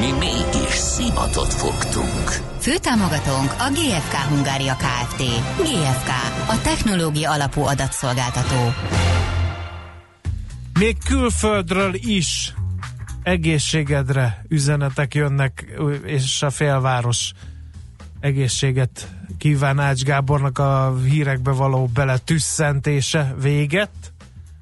Mi 0.00 0.12
mégis 0.12 0.74
szimatot 0.74 1.54
fogtunk. 1.54 2.28
Főtámogatónk 2.58 3.50
a 3.58 3.70
GFK 3.70 4.14
Hungária 4.14 4.74
Kft. 4.76 5.18
GFK, 5.56 6.08
a 6.48 6.60
technológia 6.62 7.30
alapú 7.30 7.62
adatszolgáltató. 7.62 8.72
Még 10.78 10.96
külföldről 11.04 11.94
is 11.94 12.54
egészségedre 13.22 14.44
üzenetek 14.48 15.14
jönnek, 15.14 15.78
és 16.04 16.42
a 16.42 16.50
félváros 16.50 17.32
egészséget 18.20 19.08
kíván 19.38 19.78
Ács 19.78 20.02
Gábornak 20.02 20.58
a 20.58 20.96
hírekbe 21.04 21.50
való 21.50 21.86
beletüsszentése 21.94 23.34
véget. 23.40 23.90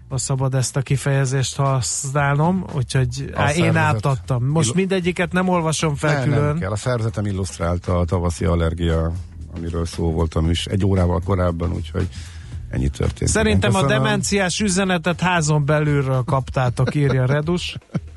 A 0.08 0.18
szabad 0.18 0.54
ezt 0.54 0.76
a 0.76 0.82
kifejezést 0.82 1.56
használnom, 1.56 2.64
úgyhogy 2.74 3.30
á, 3.34 3.52
én 3.52 3.76
átadtam. 3.76 4.44
Most 4.44 4.74
mindegyiket 4.74 5.32
nem 5.32 5.48
olvasom 5.48 5.94
fel 5.94 6.18
ne, 6.18 6.24
külön. 6.24 6.44
Nem 6.44 6.58
kell, 6.58 6.70
a 6.70 6.76
szerzetem 6.76 7.26
illusztrálta 7.26 7.98
a 7.98 8.04
tavaszi 8.04 8.44
allergia, 8.44 9.12
amiről 9.56 9.86
szó 9.86 10.12
voltam 10.12 10.50
is 10.50 10.66
egy 10.66 10.84
órával 10.84 11.20
korábban, 11.24 11.72
úgyhogy 11.72 12.08
ennyi 12.70 12.88
történt. 12.88 13.30
Szerintem 13.30 13.74
a 13.74 13.86
demenciás 13.86 14.60
üzenetet 14.60 15.20
házon 15.20 15.64
belülről 15.64 16.22
kaptátok, 16.24 16.94
írja 16.94 17.26
Redus. 17.26 17.76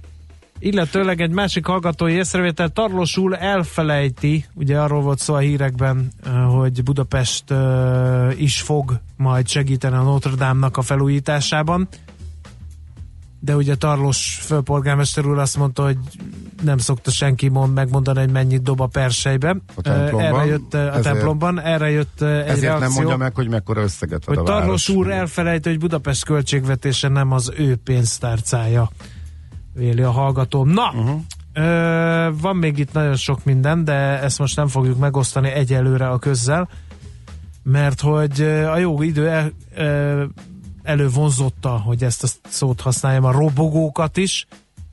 Illetőleg 0.64 1.22
egy 1.22 1.32
másik 1.32 1.66
hallgatói 1.66 2.14
észrevétel 2.14 2.70
Tarlós 2.70 3.18
úr 3.18 3.38
elfelejti, 3.40 4.46
ugye 4.54 4.80
arról 4.80 5.02
volt 5.02 5.20
szó 5.20 5.34
a 5.34 5.38
hírekben, 5.38 6.12
hogy 6.48 6.84
Budapest 6.84 7.44
is 8.38 8.62
fog 8.62 9.00
majd 9.18 9.48
segíteni 9.48 9.96
a 9.96 10.02
Notre 10.02 10.36
Dame-nak 10.36 10.78
a 10.78 10.82
felújításában, 10.82 11.88
de 13.40 13.56
ugye 13.56 13.76
Tarlós 13.76 14.40
főpolgármester 14.42 15.26
úr 15.26 15.38
azt 15.38 15.58
mondta, 15.58 15.84
hogy 15.84 15.98
nem 16.64 16.78
szokta 16.78 17.12
senki 17.12 17.48
mond, 17.48 17.74
megmondani, 17.74 18.20
hogy 18.20 18.32
mennyit 18.32 18.62
dob 18.62 18.82
a 18.82 18.88
persejbe. 18.88 19.58
A 19.76 19.82
templomban. 19.82 20.40
Erre 20.40 20.46
jött 20.46 20.74
a 20.74 20.78
Ezért- 20.78 21.02
templomban, 21.04 21.60
erre 21.62 21.90
jött 21.90 22.22
egy 22.22 22.28
Ezért 22.28 22.62
reakció 22.62 22.80
nem 22.80 22.92
mondja 22.92 23.18
meg, 23.18 23.36
hogy 23.36 23.50
mekkora 23.50 23.82
összeget 23.82 24.20
ad 24.20 24.26
hogy 24.26 24.38
a 24.38 24.44
Tarlós 24.44 24.90
úr 24.90 25.12
elfelejti, 25.12 25.70
hogy 25.70 25.80
Budapest 25.80 26.26
költségvetése 26.26 27.08
nem 27.08 27.32
az 27.32 27.52
ő 27.58 27.76
pénztárcája, 27.76 28.90
véli 29.74 30.02
a 30.02 30.12
hallgató. 30.12 30.66
Na, 30.66 30.92
uh-huh. 30.94 31.22
ö, 31.54 32.30
van 32.42 32.56
még 32.56 32.78
itt 32.78 32.94
nagyon 32.94 33.16
sok 33.16 33.44
minden, 33.44 33.84
de 33.84 33.94
ezt 34.22 34.40
most 34.40 34.56
nem 34.56 34.68
fogjuk 34.68 34.98
megosztani 34.98 35.50
egyelőre 35.50 36.10
a 36.10 36.20
közzel, 36.20 36.70
mert 37.64 38.02
hogy 38.02 38.42
a 38.42 38.78
jó 38.78 39.02
idő 39.02 39.30
el, 39.30 39.52
ö, 39.76 40.24
elővonzotta, 40.84 41.70
hogy 41.70 42.04
ezt 42.04 42.24
a 42.24 42.28
szót 42.50 42.82
használjam, 42.82 43.24
a 43.24 43.32
robogókat 43.32 44.18
is, 44.18 44.48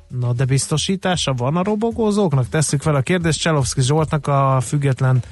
Na, 0.08 0.32
de 0.32 0.44
biztosítása 0.44 1.32
van 1.32 1.56
a 1.56 1.62
robogózóknak? 1.62 2.48
Tesszük 2.48 2.82
fel 2.82 2.94
a 2.94 3.00
kérdést 3.00 3.40
Cselovszki 3.40 3.82
Zsoltnak, 3.82 4.26
a 4.26 4.60
független 4.60 5.22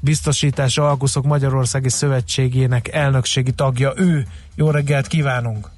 biztosítás 0.00 0.78
Alkuszok 0.78 1.24
Magyarországi 1.24 1.88
Szövetségének 1.88 2.88
elnökségi 2.88 3.52
tagja. 3.52 3.92
Ő. 3.96 4.26
Jó 4.54 4.70
reggelt 4.70 5.06
kívánunk! 5.06 5.70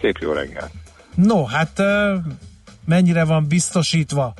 Szép 0.00 0.16
jó 0.20 0.32
reggelt! 0.32 0.83
No, 1.14 1.44
hát 1.44 1.82
mennyire 2.84 3.24
van 3.24 3.46
biztosítva 3.48 4.34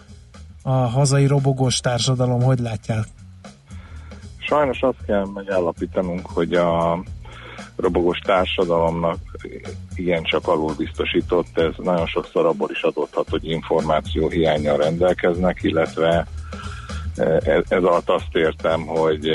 a 0.63 0.71
hazai 0.71 1.27
robogós 1.27 1.81
társadalom, 1.81 2.43
hogy 2.43 2.59
látják? 2.59 3.05
Sajnos 4.39 4.81
azt 4.81 5.05
kell 5.07 5.27
megállapítanunk, 5.35 6.27
hogy 6.27 6.55
a 6.55 7.03
robogós 7.77 8.19
társadalomnak 8.19 9.19
igencsak 9.95 10.49
alul 10.49 10.75
biztosított, 10.79 11.59
ez 11.59 11.73
nagyon 11.77 12.07
sokszor 12.07 12.47
abból 12.47 12.71
is 12.71 12.83
adódhat, 12.83 13.29
hogy 13.29 13.49
információ 13.49 14.29
hiányjal 14.29 14.77
rendelkeznek, 14.77 15.63
illetve 15.63 16.27
ez, 17.17 17.63
ez 17.69 17.83
alatt 17.83 18.09
azt 18.09 18.29
értem, 18.33 18.87
hogy 18.87 19.29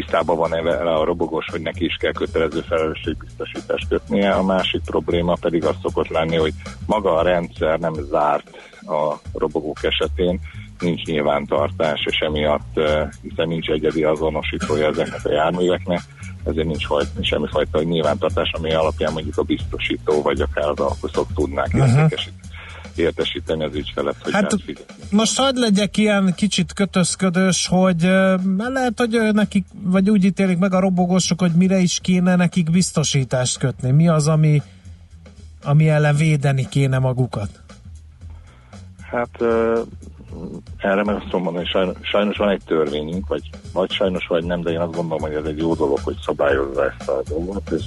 tisztában 0.00 0.36
van 0.36 0.50
vele 0.50 0.94
a 0.94 1.04
robogós, 1.04 1.46
hogy 1.50 1.60
neki 1.60 1.84
is 1.84 1.96
kell 2.00 2.12
kötelező 2.12 2.60
felelősségbiztosítást 2.60 3.88
kötnie. 3.88 4.30
A 4.30 4.42
másik 4.42 4.80
probléma 4.84 5.34
pedig 5.40 5.64
az 5.64 5.74
szokott 5.82 6.08
lenni, 6.08 6.36
hogy 6.36 6.52
maga 6.86 7.16
a 7.16 7.22
rendszer 7.22 7.78
nem 7.78 7.94
zárt 7.94 8.50
a 8.86 9.14
robogók 9.32 9.82
esetén, 9.82 10.40
nincs 10.80 11.02
nyilvántartás, 11.04 12.04
és 12.10 12.18
emiatt, 12.18 12.78
eh, 12.78 13.08
hiszen 13.22 13.48
nincs 13.48 13.68
egyedi 13.68 14.02
azonosítója 14.04 14.86
ezeknek 14.86 15.24
a 15.24 15.32
járműveknek, 15.32 16.00
ezért 16.44 16.66
nincs 16.66 16.86
fajta, 16.86 17.10
semmifajta 17.20 17.82
nyilvántartás, 17.82 18.50
ami 18.52 18.72
alapján 18.72 19.12
mondjuk 19.12 19.38
a 19.38 19.42
biztosító 19.42 20.22
vagy 20.22 20.40
akár 20.40 20.68
az 20.68 20.80
alkoszok 20.80 21.26
tudnák 21.34 21.74
uh-huh. 21.74 22.10
Értesíteni 22.98 23.64
az 23.64 23.74
ügyfelet, 23.74 24.14
hogy 24.22 24.32
Hát. 24.32 24.56
Most 25.10 25.38
hagyd 25.38 25.58
legyek 25.58 25.96
ilyen 25.96 26.34
kicsit 26.36 26.72
kötözködős, 26.72 27.66
hogy 27.66 28.02
lehet, 28.56 28.92
hogy 28.96 29.20
nekik, 29.32 29.66
vagy 29.82 30.10
úgy 30.10 30.24
ítélik 30.24 30.58
meg 30.58 30.74
a 30.74 30.80
robogósok, 30.80 31.40
hogy 31.40 31.52
mire 31.52 31.78
is 31.78 31.98
kéne 32.02 32.36
nekik 32.36 32.70
biztosítást 32.70 33.58
kötni. 33.58 33.90
Mi 33.90 34.08
az, 34.08 34.28
ami, 34.28 34.62
ami 35.64 35.88
ellen 35.88 36.16
védeni 36.16 36.68
kéne 36.68 36.98
magukat? 36.98 37.60
Hát 39.10 39.42
erre 40.76 41.04
meg 41.04 41.14
azt 41.14 41.32
mondani, 41.32 41.56
hogy 41.56 41.66
sajnos, 41.66 41.96
sajnos 42.02 42.36
van 42.36 42.48
egy 42.48 42.62
törvényünk, 42.66 43.26
vagy, 43.26 43.50
vagy 43.72 43.90
sajnos, 43.90 44.26
vagy 44.26 44.44
nem, 44.44 44.60
de 44.60 44.70
én 44.70 44.80
azt 44.80 44.94
gondolom, 44.94 45.22
hogy 45.22 45.34
ez 45.34 45.44
egy 45.44 45.58
jó 45.58 45.74
dolog, 45.74 45.98
hogy 46.02 46.16
szabályozza 46.24 46.84
ezt 46.84 47.08
a 47.08 47.22
dolgot, 47.28 47.70
és 47.70 47.84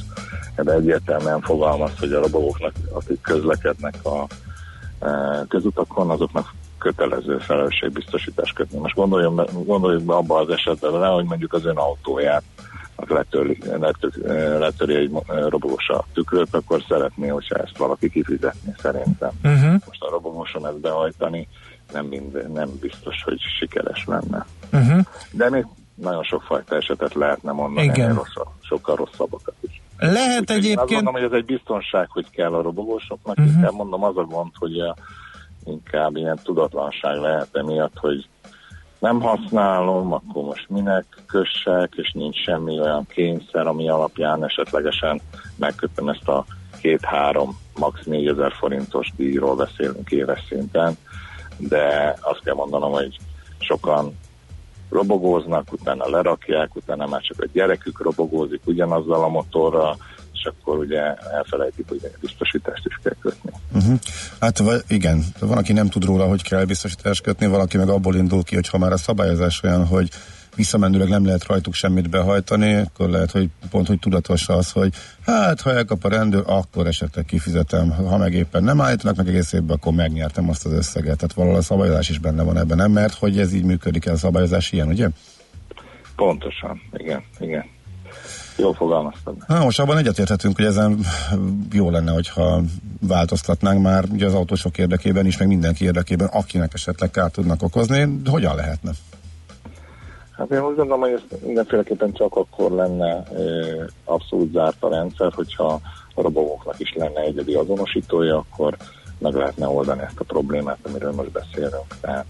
ebben 0.55 0.75
egyértelműen 0.75 1.41
fogalmaz, 1.41 1.91
hogy 1.99 2.11
a 2.13 2.19
robogóknak, 2.19 2.73
akik 2.93 3.21
közlekednek 3.21 4.05
a 4.05 4.27
közutakon, 5.47 6.09
azoknak 6.09 6.53
kötelező 6.77 7.37
felelősségbiztosítást 7.37 8.53
kötni. 8.55 8.79
Most 8.79 8.95
gondoljunk 8.95 9.35
be, 9.35 9.45
gondoljuk 9.65 10.03
be 10.03 10.13
abba 10.13 10.39
az 10.39 10.49
esetben 10.49 10.91
vele, 10.91 11.07
hogy 11.07 11.25
mondjuk 11.25 11.53
az 11.53 11.65
ön 11.65 11.77
autóját 11.77 12.43
letöri, 13.07 13.57
letöri, 13.79 14.21
letöri 14.59 14.95
egy 14.95 15.11
robogós 15.27 15.89
a 15.89 16.05
tükröt, 16.13 16.53
akkor 16.55 16.83
szeretné, 16.87 17.27
hogyha 17.27 17.55
ezt 17.55 17.77
valaki 17.77 18.09
kifizetni 18.09 18.73
szerintem. 18.77 19.31
Uh-huh. 19.43 19.81
Most 19.87 20.03
a 20.03 20.09
robogóson 20.09 20.67
ezt 20.67 20.79
behajtani 20.79 21.47
nem, 21.93 22.05
mind, 22.05 22.51
nem 22.53 22.69
biztos, 22.81 23.23
hogy 23.23 23.39
sikeres 23.59 24.05
lenne. 24.05 24.45
Uh-huh. 24.73 25.05
De 25.31 25.49
még 25.49 25.65
nagyon 25.95 26.23
sokfajta 26.23 26.75
esetet 26.75 27.13
lehetne 27.13 27.51
mondani, 27.51 27.85
Igen. 27.87 28.13
rosszabb, 28.13 28.47
sokkal 28.61 28.95
rosszabbakat 28.95 29.55
is. 29.61 29.78
Lehet 29.99 30.41
Úgyhogy 30.41 30.49
én 30.49 30.77
azt 30.77 30.83
egyébként... 30.83 30.89
gondolom, 30.89 31.13
hogy 31.13 31.23
ez 31.23 31.31
egy 31.31 31.45
biztonság, 31.45 32.09
hogy 32.09 32.29
kell 32.29 32.53
a 32.53 32.61
robogósoknak, 32.61 33.35
Mhm. 33.35 33.45
uh-huh. 33.45 33.61
inkább 33.61 33.75
mondom 33.77 34.03
az 34.03 34.17
a 34.17 34.23
gond, 34.23 34.51
hogy 34.55 34.79
a, 34.79 34.95
inkább 35.65 36.15
ilyen 36.15 36.39
tudatlanság 36.43 37.17
lehet 37.17 37.47
emiatt, 37.51 37.97
hogy 37.97 38.27
nem 38.99 39.21
használom, 39.21 40.13
akkor 40.13 40.43
most 40.43 40.69
minek 40.69 41.05
kössek, 41.27 41.93
és 41.95 42.11
nincs 42.11 42.43
semmi 42.43 42.79
olyan 42.79 43.05
kényszer, 43.07 43.67
ami 43.67 43.89
alapján 43.89 44.43
esetlegesen 44.43 45.21
megkötöm 45.55 46.09
ezt 46.09 46.27
a 46.27 46.45
két-három, 46.81 47.57
max. 47.75 48.03
4000 48.05 48.53
forintos 48.53 49.11
díjról 49.15 49.55
beszélünk 49.55 50.11
éves 50.11 50.45
szinten, 50.49 50.97
de 51.57 52.15
azt 52.21 52.43
kell 52.43 52.53
mondanom, 52.53 52.91
hogy 52.91 53.17
sokan 53.59 54.17
robogóznak, 54.89 55.71
utána 55.71 56.09
lerakják, 56.09 56.75
utána 56.75 57.07
már 57.07 57.21
csak 57.21 57.41
a 57.41 57.47
gyerekük 57.53 58.01
robogózik 58.01 58.61
ugyanazzal 58.65 59.23
a 59.23 59.27
motorral, 59.27 59.97
és 60.33 60.45
akkor 60.45 60.77
ugye 60.77 61.13
elfelejtik, 61.15 61.85
hogy 61.87 62.01
biztosítást 62.19 62.85
is 62.85 62.99
kell 63.03 63.15
kötni. 63.21 63.51
Uh-huh. 63.73 63.99
Hát 64.39 64.61
igen, 64.87 65.23
van, 65.39 65.57
aki 65.57 65.73
nem 65.73 65.89
tud 65.89 66.05
róla, 66.05 66.27
hogy 66.27 66.43
kell 66.43 66.65
biztosítást 66.65 67.21
kötni, 67.21 67.47
valaki 67.47 67.77
meg 67.77 67.89
abból 67.89 68.15
indul 68.15 68.43
ki, 68.43 68.55
hogy 68.55 68.69
ha 68.69 68.77
már 68.77 68.91
a 68.91 68.97
szabályozás 68.97 69.63
olyan, 69.63 69.85
hogy 69.85 70.09
visszamenőleg 70.55 71.09
nem 71.09 71.25
lehet 71.25 71.45
rajtuk 71.45 71.73
semmit 71.73 72.09
behajtani, 72.09 72.73
akkor 72.73 73.09
lehet, 73.09 73.31
hogy 73.31 73.49
pont, 73.69 73.87
hogy 73.87 73.99
tudatos 73.99 74.49
az, 74.49 74.71
hogy 74.71 74.93
hát, 75.25 75.61
ha 75.61 75.73
elkap 75.73 76.03
a 76.03 76.09
rendőr, 76.09 76.43
akkor 76.45 76.87
esetleg 76.87 77.25
kifizetem, 77.25 77.89
ha 77.89 78.17
meg 78.17 78.33
éppen 78.33 78.63
nem 78.63 78.81
állítanak 78.81 79.15
meg 79.15 79.27
egész 79.27 79.53
évben, 79.53 79.75
akkor 79.75 79.93
megnyertem 79.93 80.49
azt 80.49 80.65
az 80.65 80.71
összeget. 80.71 81.17
Tehát 81.17 81.33
valahol 81.33 81.57
a 81.57 81.61
szabályozás 81.61 82.09
is 82.09 82.19
benne 82.19 82.43
van 82.43 82.57
ebben, 82.57 82.77
nem? 82.77 82.91
Mert 82.91 83.13
hogy 83.13 83.39
ez 83.39 83.53
így 83.53 83.63
működik, 83.63 84.05
ez 84.05 84.13
a 84.13 84.17
szabályozás 84.17 84.71
ilyen, 84.71 84.87
ugye? 84.87 85.09
Pontosan, 86.15 86.81
igen, 86.93 87.23
igen. 87.39 87.65
Jól 88.57 88.73
fogalmaztad. 88.73 89.35
Na, 89.47 89.63
most 89.63 89.79
abban 89.79 89.97
egyetérthetünk, 89.97 90.55
hogy 90.55 90.65
ezen 90.65 90.99
jó 91.71 91.89
lenne, 91.89 92.11
hogyha 92.11 92.61
változtatnánk 92.99 93.81
már 93.81 94.05
ugye 94.11 94.25
az 94.25 94.33
autósok 94.33 94.77
érdekében 94.77 95.25
is, 95.25 95.37
meg 95.37 95.47
mindenki 95.47 95.83
érdekében, 95.83 96.27
akinek 96.27 96.73
esetleg 96.73 97.11
kárt 97.11 97.33
tudnak 97.33 97.63
okozni. 97.63 98.21
Hogyan 98.25 98.55
lehetne? 98.55 98.91
Hát 100.39 100.51
én 100.51 100.65
úgy 100.65 100.75
gondolom, 100.75 100.99
hogy 100.99 101.11
ez 101.11 101.39
mindenféleképpen 101.45 102.13
csak 102.13 102.35
akkor 102.35 102.71
lenne 102.71 103.23
abszolút 104.03 104.51
zárt 104.51 104.83
a 104.83 104.89
rendszer, 104.89 105.31
hogyha 105.33 105.81
a 106.15 106.21
robogóknak 106.21 106.79
is 106.79 106.93
lenne 106.95 107.21
egyedi 107.21 107.53
azonosítója, 107.53 108.37
akkor 108.37 108.77
meg 109.17 109.33
lehetne 109.33 109.67
oldani 109.67 110.01
ezt 110.01 110.19
a 110.19 110.23
problémát, 110.23 110.77
amiről 110.83 111.11
most 111.11 111.31
beszélünk. 111.31 111.99
Tehát 112.01 112.25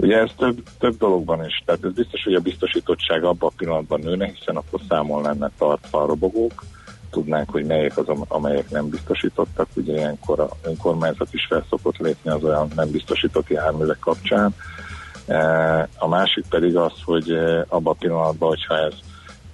Ugye 0.00 0.18
ez 0.18 0.30
több, 0.36 0.62
több 0.78 0.96
dologban 0.96 1.44
is, 1.44 1.62
tehát 1.64 1.84
ez 1.84 1.92
biztos, 1.92 2.24
hogy 2.24 2.34
a 2.34 2.40
biztosítottság 2.40 3.24
abban 3.24 3.50
a 3.52 3.56
pillanatban 3.56 4.00
nőne, 4.00 4.26
hiszen 4.26 4.56
akkor 4.56 4.80
számon 4.88 5.22
lenne 5.22 5.50
tartva 5.58 6.02
a 6.02 6.06
robogók, 6.06 6.64
tudnánk, 7.10 7.50
hogy 7.50 7.64
melyek 7.64 7.98
az, 7.98 8.06
amelyek 8.28 8.70
nem 8.70 8.88
biztosítottak, 8.88 9.68
ugye 9.74 9.92
ilyenkor 9.92 10.40
a 10.40 10.48
önkormányzat 10.62 11.28
is 11.34 11.46
fel 11.48 11.64
szokott 11.70 11.96
lépni 11.96 12.30
az 12.30 12.44
olyan 12.44 12.68
nem 12.74 12.90
biztosított 12.90 13.48
járművek 13.48 13.98
kapcsán. 13.98 14.54
E, 15.28 15.88
a 15.98 16.08
másik 16.08 16.44
pedig 16.48 16.76
az, 16.76 16.92
hogy 17.04 17.30
e, 17.30 17.64
abban 17.68 17.92
a 17.92 17.98
pillanatban, 17.98 18.48
hogyha 18.48 18.76
ez 18.76 18.94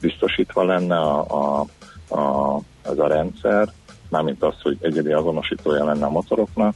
biztosítva 0.00 0.64
lenne 0.64 0.98
a, 0.98 1.26
a, 1.28 1.66
a, 2.14 2.56
az 2.82 2.98
a 2.98 3.06
rendszer, 3.06 3.68
mármint 4.08 4.42
az, 4.42 4.54
hogy 4.62 4.76
egyedi 4.80 5.12
azonosítója 5.12 5.84
lenne 5.84 6.04
a 6.04 6.10
motoroknak, 6.10 6.74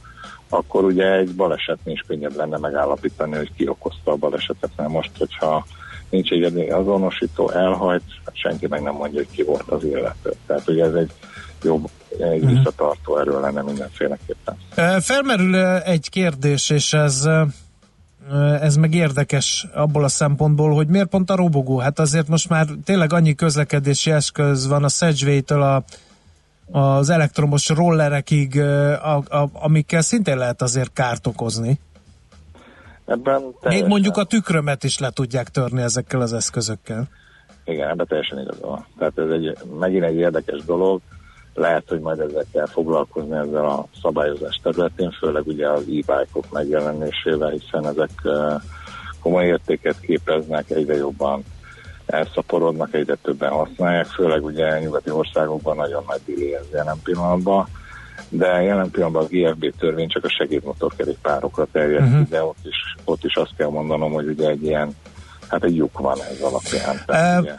akkor 0.49 0.83
ugye 0.83 1.11
egy 1.13 1.35
balesetnél 1.35 1.93
is 1.93 2.03
könnyebb 2.07 2.35
lenne 2.35 2.57
megállapítani, 2.57 3.35
hogy 3.35 3.53
ki 3.55 3.67
okozta 3.67 4.11
a 4.11 4.15
balesetet, 4.15 4.71
mert 4.75 4.89
most, 4.89 5.11
hogyha 5.17 5.65
nincs 6.09 6.31
egy 6.31 6.69
azonosító, 6.69 7.49
elhajt, 7.49 8.03
hát 8.25 8.37
senki 8.37 8.67
meg 8.67 8.81
nem 8.81 8.93
mondja, 8.93 9.19
hogy 9.19 9.35
ki 9.35 9.43
volt 9.43 9.69
az 9.69 9.83
illető. 9.83 10.33
Tehát 10.47 10.69
ugye 10.69 10.85
ez 10.85 10.93
egy 10.93 11.11
jobb, 11.63 11.89
egy 12.19 12.43
uh-huh. 12.43 12.49
visszatartó 12.51 13.17
erő 13.17 13.39
lenne 13.39 13.61
mindenféleképpen. 13.61 14.57
Felmerül 15.01 15.55
egy 15.65 16.09
kérdés, 16.09 16.69
és 16.69 16.93
ez 16.93 17.29
ez 18.61 18.75
meg 18.75 18.93
érdekes 18.93 19.67
abból 19.73 20.03
a 20.03 20.07
szempontból, 20.07 20.73
hogy 20.73 20.87
miért 20.87 21.07
pont 21.07 21.29
a 21.29 21.35
robogó? 21.35 21.77
Hát 21.77 21.99
azért 21.99 22.27
most 22.27 22.49
már 22.49 22.65
tényleg 22.83 23.13
annyi 23.13 23.35
közlekedési 23.35 24.11
eszköz 24.11 24.67
van 24.67 24.83
a 24.83 24.89
Sedgway-től 24.89 25.61
a 25.61 25.83
az 26.71 27.09
elektromos 27.09 27.69
rollerekig, 27.69 28.59
a, 28.59 29.15
a, 29.15 29.49
amikkel 29.53 30.01
szintén 30.01 30.37
lehet 30.37 30.61
azért 30.61 30.93
kárt 30.93 31.27
okozni. 31.27 31.79
Ebben 33.05 33.41
Még 33.61 33.85
mondjuk 33.85 34.17
a 34.17 34.23
tükrömet 34.23 34.83
is 34.83 34.99
le 34.99 35.09
tudják 35.09 35.49
törni 35.49 35.81
ezekkel 35.81 36.21
az 36.21 36.33
eszközökkel. 36.33 37.07
Igen, 37.65 37.89
ebben 37.89 38.07
teljesen 38.07 38.39
igaz 38.39 38.59
van. 38.61 38.85
Tehát 38.97 39.17
ez 39.17 39.29
egy, 39.29 39.57
megint 39.79 40.03
egy 40.03 40.15
érdekes 40.15 40.63
dolog. 40.65 41.01
Lehet, 41.53 41.83
hogy 41.87 41.99
majd 41.99 42.19
ezzel 42.19 42.45
kell 42.51 42.67
foglalkozni 42.67 43.37
ezzel 43.37 43.65
a 43.65 43.85
szabályozás 44.01 44.59
területén, 44.63 45.11
főleg 45.11 45.47
ugye 45.47 45.69
az 45.69 45.81
e-bike-ok 45.81 46.51
megjelenésével, 46.51 47.49
hiszen 47.49 47.87
ezek 47.87 48.09
komoly 49.21 49.45
értéket 49.45 49.99
képeznek, 49.99 50.69
egyre 50.69 50.95
jobban 50.95 51.43
elszaporodnak, 52.05 52.93
egyre 52.93 53.15
többen 53.15 53.51
használják, 53.51 54.05
főleg 54.05 54.43
ugye 54.43 54.79
nyugati 54.79 55.09
országokban 55.09 55.75
nagyon 55.75 56.03
nagy 56.07 56.21
dili 56.25 56.55
ez 56.55 56.65
jelen 56.71 56.97
pillanatban, 57.03 57.67
de 58.29 58.61
jelen 58.61 58.91
pillanatban 58.91 59.23
a 59.23 59.27
GFB 59.27 59.73
törvény 59.79 60.07
csak 60.07 60.23
a 60.23 60.29
segédmotorkerékpárokra 60.29 61.67
terjed, 61.71 62.03
uh-huh. 62.03 62.27
de 62.27 62.43
ott 62.43 62.57
is, 62.63 62.95
ott 63.05 63.23
is 63.23 63.35
azt 63.35 63.55
kell 63.57 63.69
mondanom, 63.69 64.11
hogy 64.11 64.27
ugye 64.27 64.49
egy 64.49 64.63
ilyen, 64.63 64.95
hát 65.47 65.63
egy 65.63 65.75
lyuk 65.75 65.99
van 65.99 66.17
ez 66.31 66.41
alapján. 66.41 67.01
Tehát, 67.05 67.39
uh, 67.39 67.43
ugye, 67.43 67.55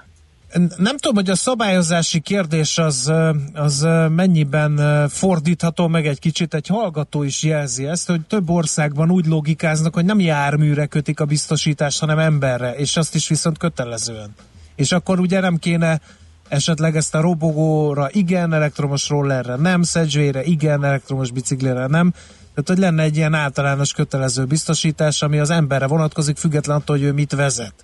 nem 0.77 0.97
tudom, 0.97 1.15
hogy 1.15 1.31
a 1.31 1.35
szabályozási 1.35 2.21
kérdés 2.21 2.79
az, 2.79 3.13
az 3.55 3.87
mennyiben 4.09 5.09
fordítható 5.09 5.89
meg 5.89 6.07
egy 6.07 6.19
kicsit. 6.19 6.55
Egy 6.55 6.67
hallgató 6.67 7.23
is 7.23 7.43
jelzi 7.43 7.87
ezt, 7.87 8.07
hogy 8.09 8.21
több 8.21 8.51
országban 8.51 9.11
úgy 9.11 9.27
logikáznak, 9.27 9.95
hogy 9.95 10.05
nem 10.05 10.21
járműre 10.21 10.87
kötik 10.87 11.21
a 11.21 11.25
biztosítást, 11.25 12.01
hanem 12.01 12.19
emberre, 12.19 12.75
és 12.75 12.97
azt 12.97 13.15
is 13.15 13.29
viszont 13.29 13.59
kötelezően. 13.59 14.35
És 14.77 14.93
akkor 14.93 15.21
ugye 15.21 15.41
nem 15.41 15.57
kéne 15.57 16.01
esetleg 16.49 16.97
ezt 16.97 17.15
a 17.15 17.21
robogóra 17.21 18.09
igen, 18.11 18.53
elektromos 18.53 19.09
rollerre 19.09 19.57
nem, 19.57 19.83
szedzsvére 19.83 20.43
igen, 20.43 20.85
elektromos 20.85 21.31
biciklire 21.31 21.87
nem. 21.87 22.11
Tehát, 22.55 22.69
hogy 22.69 22.79
lenne 22.79 23.03
egy 23.03 23.17
ilyen 23.17 23.35
általános 23.35 23.93
kötelező 23.93 24.45
biztosítás, 24.45 25.23
ami 25.23 25.39
az 25.39 25.51
emberre 25.51 25.87
vonatkozik, 25.87 26.37
független 26.37 26.77
attól, 26.77 26.97
hogy 26.97 27.05
ő 27.05 27.13
mit 27.13 27.33
vezet. 27.33 27.75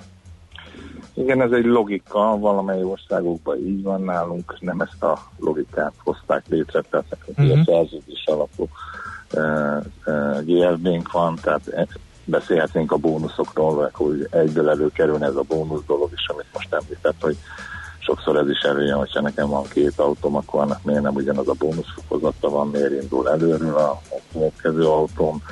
Igen, 1.17 1.43
ez 1.43 1.51
egy 1.51 1.65
logika, 1.65 2.39
valamely 2.39 2.83
országokban 2.83 3.57
így 3.57 3.83
van 3.83 4.03
nálunk, 4.03 4.57
nem 4.61 4.81
ezt 4.81 5.03
a 5.03 5.19
logikát 5.39 5.93
hozták 6.05 6.45
létre, 6.49 6.81
tehát 6.91 7.17
uh-huh. 7.27 7.59
a 7.59 7.65
szerződés 7.65 8.25
alapú 8.27 8.69
uh, 9.33 9.85
uh, 10.07 10.45
GLB-nk 10.45 11.13
van, 11.13 11.39
tehát 11.43 11.69
e, 11.69 11.87
beszélhetnénk 12.25 12.93
a 12.93 12.97
bónuszokról, 12.97 13.91
hogy 13.93 14.29
egyből 14.31 14.69
előkerülne 14.69 15.27
ez 15.27 15.37
a 15.37 15.45
bónusz 15.49 15.85
dolog 15.87 16.11
is, 16.13 16.27
amit 16.29 16.47
most 16.53 16.75
említett, 16.75 17.21
hogy 17.21 17.37
sokszor 17.99 18.37
ez 18.37 18.49
is 18.49 18.61
előjön, 18.61 18.99
hogyha 18.99 19.21
nekem 19.21 19.49
van 19.49 19.63
két 19.63 19.99
autóm, 19.99 20.37
akkor 20.37 20.61
annak 20.61 20.83
miért 20.83 21.03
nem 21.03 21.15
ugyanaz 21.15 21.49
a 21.49 21.55
bónuszfokozata 21.59 22.49
van, 22.49 22.69
miért 22.69 23.03
indul 23.03 23.31
előről 23.31 23.77
a, 23.77 23.91
a 23.91 24.21
következő 24.33 24.85
autóm, 24.85 25.43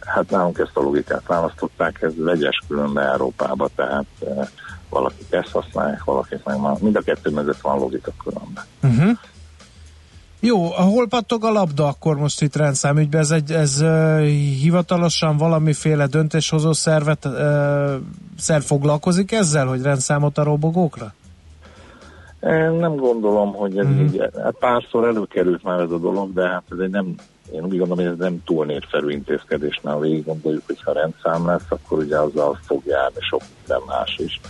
hát 0.00 0.30
nálunk 0.30 0.58
ezt 0.58 0.76
a 0.76 0.80
logikát 0.80 1.26
választották, 1.26 2.02
ez 2.02 2.12
vegyes 2.16 2.62
különben 2.68 3.06
Európába, 3.06 3.68
tehát 3.74 4.06
eh, 4.20 4.46
valakik 4.88 5.26
ezt 5.30 5.50
használják, 5.50 6.04
valakik 6.04 6.44
meg 6.44 6.60
már 6.60 6.76
mind 6.80 6.96
a 6.96 7.00
kettő 7.00 7.30
mögött 7.30 7.60
van 7.60 7.78
logika 7.78 8.10
különben. 8.24 8.64
Uh-huh. 8.82 9.18
Jó, 10.40 10.64
hol 10.64 11.08
pattog 11.08 11.44
a 11.44 11.52
labda 11.52 11.86
akkor 11.86 12.16
most 12.16 12.42
itt 12.42 12.56
rendszámügyben? 12.56 13.20
Ez, 13.20 13.30
egy, 13.30 13.50
ez 13.50 13.80
uh, 13.80 14.20
hivatalosan 14.60 15.36
valamiféle 15.36 16.06
döntéshozó 16.06 16.72
szervet, 16.72 17.24
uh, 17.24 17.32
szerv 18.38 18.62
foglalkozik 18.62 19.32
ezzel, 19.32 19.66
hogy 19.66 19.82
rendszámot 19.82 20.38
a 20.38 20.42
robogókra? 20.42 21.14
Én 22.42 22.70
nem 22.70 22.96
gondolom, 22.96 23.52
hogy 23.54 23.78
ez 23.78 23.86
uh-huh. 23.86 24.00
így, 24.00 24.20
hát 24.42 24.56
párszor 24.58 25.04
előkerült 25.04 25.62
már 25.62 25.80
ez 25.80 25.90
a 25.90 25.98
dolog, 25.98 26.32
de 26.32 26.48
hát 26.48 26.62
ez 26.70 26.78
egy 26.78 26.90
nem 26.90 27.14
én 27.52 27.64
úgy 27.64 27.78
gondolom, 27.78 28.04
hogy 28.04 28.12
ez 28.12 28.18
nem 28.18 28.42
túl 28.44 28.66
népszerű 28.66 29.10
intézkedés, 29.10 29.80
mert 29.82 30.00
végig 30.00 30.24
gondoljuk, 30.24 30.62
hogy 30.66 30.82
ha 30.82 30.92
rendszám 30.92 31.46
lesz, 31.46 31.66
akkor 31.68 31.98
ugye 31.98 32.18
azzal 32.18 32.58
fog 32.62 32.82
járni 32.86 33.20
sok 33.20 33.42
minden 33.58 33.80
más 33.86 34.16
is. 34.18 34.40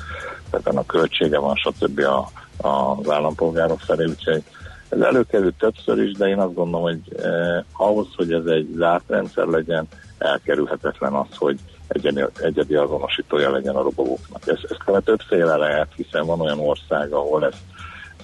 Tehát 0.50 0.66
a 0.66 0.86
költsége 0.86 1.38
van, 1.38 1.54
stb. 1.54 1.98
A, 1.98 2.30
a, 2.56 2.98
az 2.98 3.10
állampolgárok 3.10 3.80
felé, 3.80 4.04
úgyhogy 4.04 4.42
ez 4.88 5.00
előkerült 5.00 5.58
többször 5.58 5.98
is, 5.98 6.12
de 6.12 6.26
én 6.26 6.38
azt 6.38 6.54
gondolom, 6.54 6.82
hogy 6.82 7.16
eh, 7.22 7.64
ahhoz, 7.72 8.06
hogy 8.16 8.32
ez 8.32 8.44
egy 8.44 8.68
zárt 8.76 9.04
rendszer 9.06 9.46
legyen, 9.46 9.88
elkerülhetetlen 10.18 11.12
az, 11.12 11.36
hogy 11.36 11.58
egyedi, 11.88 12.24
egyedi 12.40 12.74
azonosítója 12.74 13.50
legyen 13.50 13.74
a 13.74 13.82
robogóknak. 13.82 14.46
Ez, 14.46 14.58
ez 14.68 15.02
többféle 15.04 15.56
lehet, 15.56 15.88
hiszen 15.96 16.26
van 16.26 16.40
olyan 16.40 16.58
ország, 16.58 17.12
ahol 17.12 17.46
ezt 17.46 17.62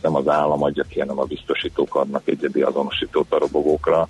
nem 0.03 0.15
az 0.15 0.29
állam 0.29 0.63
adja 0.63 0.85
ki, 0.89 1.01
hanem 1.01 1.19
a 1.19 1.25
biztosítók 1.25 1.95
adnak 1.95 2.29
egyedi 2.29 2.63
azonosítót 2.63 3.33
a 3.33 3.39
robogókra, 3.39 4.07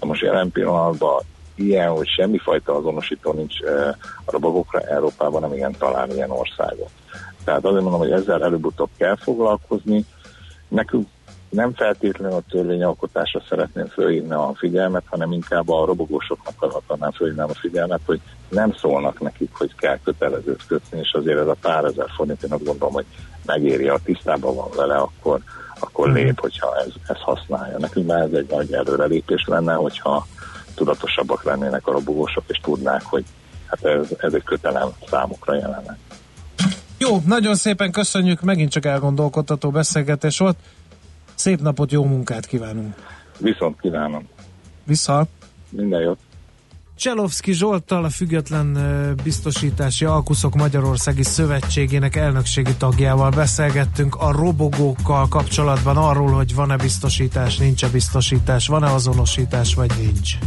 Na 0.00 0.06
most 0.06 0.22
jelen 0.22 0.50
pillanatban 0.50 1.22
ilyen, 1.54 1.90
hogy 1.90 2.08
semmifajta 2.08 2.74
azonosító 2.76 3.32
nincs 3.32 3.60
a 4.26 4.30
robogokra 4.30 4.80
Európában, 4.80 5.40
nem 5.40 5.52
igen 5.52 5.74
talán 5.78 6.10
ilyen 6.10 6.30
országot. 6.30 6.90
Tehát 7.44 7.64
azért 7.64 7.82
mondom, 7.82 8.00
hogy 8.00 8.10
ezzel 8.10 8.42
előbb-utóbb 8.44 8.90
kell 8.96 9.16
foglalkozni. 9.16 10.04
Nekünk 10.68 11.08
nem 11.56 11.74
feltétlenül 11.74 12.36
a 12.36 12.50
törvényalkotásra 12.50 13.42
szeretném 13.48 13.86
fölhívni 13.86 14.32
a 14.32 14.52
figyelmet, 14.56 15.04
hanem 15.06 15.32
inkább 15.32 15.68
a 15.68 15.84
robogósoknak 15.84 16.54
akarhatnám 16.56 17.10
fölhívni 17.10 17.42
a 17.42 17.54
figyelmet, 17.54 18.00
hogy 18.04 18.20
nem 18.48 18.74
szólnak 18.78 19.20
nekik, 19.20 19.50
hogy 19.52 19.74
kell 19.74 19.98
kötelezőt 20.04 20.66
kötni, 20.66 20.98
és 20.98 21.12
azért 21.12 21.38
ez 21.38 21.46
a 21.46 21.56
pár 21.60 21.84
ezer 21.84 22.06
forint, 22.16 22.42
én 22.42 22.52
azt 22.52 22.64
gondolom, 22.64 22.94
hogy 22.94 23.04
megéri, 23.44 23.88
a 23.88 23.98
tisztában 24.04 24.54
van 24.54 24.68
vele, 24.76 24.96
akkor 24.96 25.40
akkor 25.78 26.08
mhm. 26.08 26.16
lép, 26.16 26.40
hogyha 26.40 26.76
ez, 26.76 26.92
ez 27.06 27.18
használja. 27.20 27.78
Nekünk 27.78 28.06
már 28.06 28.20
ez 28.20 28.32
egy 28.32 28.50
nagy 28.50 28.72
előrelépés 28.72 29.44
lenne, 29.46 29.74
hogyha 29.74 30.26
tudatosabbak 30.74 31.44
lennének 31.44 31.86
a 31.86 31.92
robogósok, 31.92 32.44
és 32.46 32.58
tudnák, 32.62 33.02
hogy 33.02 33.24
hát 33.66 33.84
ez, 33.84 34.08
ez 34.18 34.32
egy 34.32 34.42
kötelem 34.42 34.88
számukra 35.10 35.54
jelenleg. 35.54 35.98
Jó, 36.98 37.20
nagyon 37.26 37.54
szépen 37.54 37.92
köszönjük, 37.92 38.40
megint 38.40 38.70
csak 38.70 38.84
elgondolkodtató 38.84 39.70
beszélgetés 39.70 40.38
volt. 40.38 40.56
Szép 41.36 41.60
napot, 41.60 41.92
jó 41.92 42.04
munkát 42.04 42.46
kívánunk! 42.46 42.94
Viszont 43.38 43.80
kívánom! 43.80 44.28
Vissza! 44.84 45.26
Minden 45.70 46.00
jót! 46.00 46.18
Cselovszki 46.96 47.52
Zsolttal, 47.52 48.04
a 48.04 48.08
Független 48.08 48.78
Biztosítási 49.22 50.04
Alkuszok 50.04 50.54
Magyarországi 50.54 51.22
Szövetségének 51.22 52.16
elnökségi 52.16 52.74
tagjával 52.78 53.30
beszélgettünk 53.30 54.14
a 54.14 54.32
robogókkal 54.32 55.28
kapcsolatban 55.28 55.96
arról, 55.96 56.30
hogy 56.30 56.54
van-e 56.54 56.76
biztosítás, 56.76 57.56
nincs-e 57.56 57.88
biztosítás, 57.88 58.66
van-e 58.66 58.92
azonosítás, 58.92 59.74
vagy 59.74 59.90
nincs. 59.98 60.38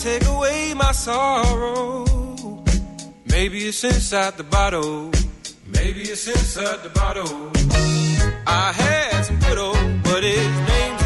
take 0.00 0.24
away 0.26 0.72
my 0.74 0.92
sorrow. 0.92 2.06
Maybe 3.26 3.58
it's 3.68 3.84
inside 3.84 4.38
the 4.38 4.44
bottle. 4.44 5.10
Maybe 5.66 6.00
it's 6.02 6.26
inside 6.26 6.82
the 6.82 6.88
bottle. 6.88 7.52
I 8.46 8.72
had 8.72 9.22
some 9.22 9.38
good 9.40 9.58
old, 9.58 10.02
buddies. 10.02 10.99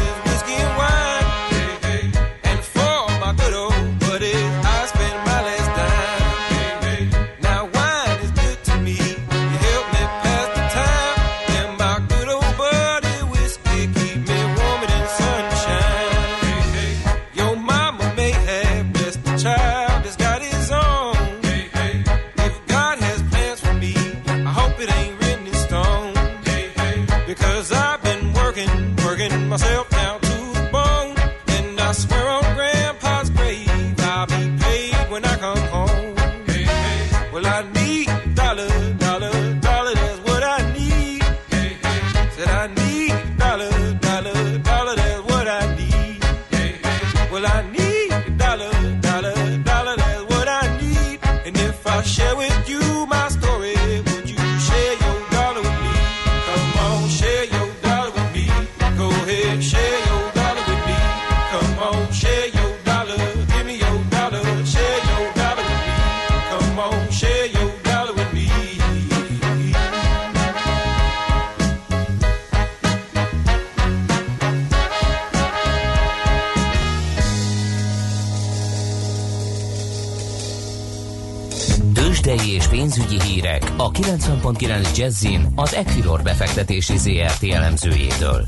tőzsdei 82.25 82.53
és 82.53 82.67
pénzügyi 82.67 83.21
hírek 83.21 83.61
a 83.77 83.91
90.9 83.91 84.97
Jazzin 84.97 85.41
az 85.55 85.73
Equilor 85.73 86.21
befektetési 86.21 86.97
ZRT 86.97 87.53
elemzőjétől. 87.53 88.45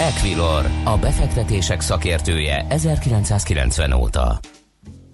Equilor, 0.00 0.64
a 0.84 0.96
befektetések 1.00 1.80
szakértője 1.80 2.66
1990 2.68 3.92
óta. 3.92 4.38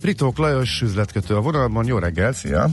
Fritók 0.00 0.38
Lajos 0.38 0.80
üzletkötő 0.82 1.36
a 1.36 1.40
vonalban, 1.40 1.86
jó 1.86 1.98
reggel, 1.98 2.32
szia! 2.32 2.66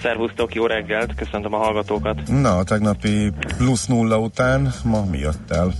Szervusztok, 0.00 0.54
jó 0.54 0.66
reggelt, 0.66 1.14
köszöntöm 1.14 1.54
a 1.54 1.58
hallgatókat! 1.58 2.28
Na, 2.28 2.56
a 2.56 2.64
tegnapi 2.64 3.32
plusz 3.56 3.86
nulla 3.86 4.18
után 4.18 4.72
ma 4.84 5.04
mi 5.10 5.18
jött 5.18 5.50
el? 5.50 5.72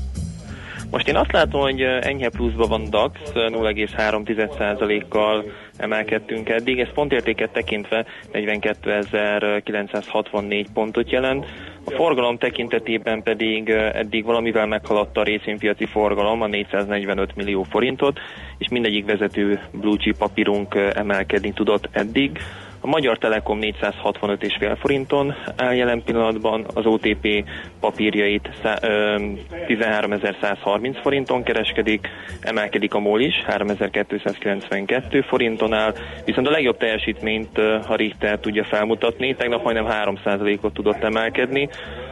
Most 0.90 1.08
én 1.08 1.16
azt 1.16 1.32
látom, 1.32 1.61
hogy 1.61 1.80
enyhe 1.80 2.28
pluszban 2.28 2.68
van 2.68 2.90
DAX, 2.90 3.18
0,3%-kal 3.34 5.44
emelkedtünk 5.76 6.49
eddig. 6.49 6.81
Ez 6.81 6.93
pontértéket 6.95 7.52
tekintve 7.52 8.04
42.964 8.33 10.66
pontot 10.75 11.11
jelent. 11.11 11.47
A 11.85 11.90
forgalom 11.90 12.38
tekintetében 12.38 13.23
pedig 13.23 13.69
eddig 13.71 14.25
valamivel 14.25 14.66
meghaladta 14.66 15.21
a 15.21 15.25
részvénypiaci 15.25 15.87
forgalom 15.87 16.43
a 16.43 16.47
445 16.47 17.37
millió 17.37 17.62
forintot, 17.62 18.19
és 18.59 18.69
mindegyik 18.69 19.04
vezető 19.04 19.61
blue 19.73 19.97
chip 19.97 20.16
papírunk 20.16 20.75
emelkedni 20.75 21.52
tudott 21.52 21.88
eddig. 21.93 22.38
A 22.84 22.86
Magyar 22.86 23.18
Telekom 23.18 23.58
465,5 23.60 24.76
forinton 24.80 25.34
áll 25.56 25.74
jelen 25.74 26.02
pillanatban, 26.02 26.66
az 26.74 26.86
OTP 26.86 27.44
papírjait 27.80 28.50
13.130 28.62 30.98
forinton 31.02 31.42
kereskedik, 31.42 32.08
emelkedik 32.40 32.94
a 32.94 32.98
MOL 32.98 33.20
is, 33.20 33.34
3.292 33.46 35.24
forinton 35.28 35.72
áll, 35.72 35.94
viszont 36.24 36.46
a 36.46 36.50
legjobb 36.50 36.76
teljesítményt 36.76 37.58
a 37.88 37.94
Richter 37.94 38.38
tudja 38.38 38.64
felmutatni, 38.64 39.34
tegnap 39.34 39.62
majdnem 39.62 39.86
3%-ot 39.88 40.74
tudott 40.74 41.02
emelkedni, 41.02 41.68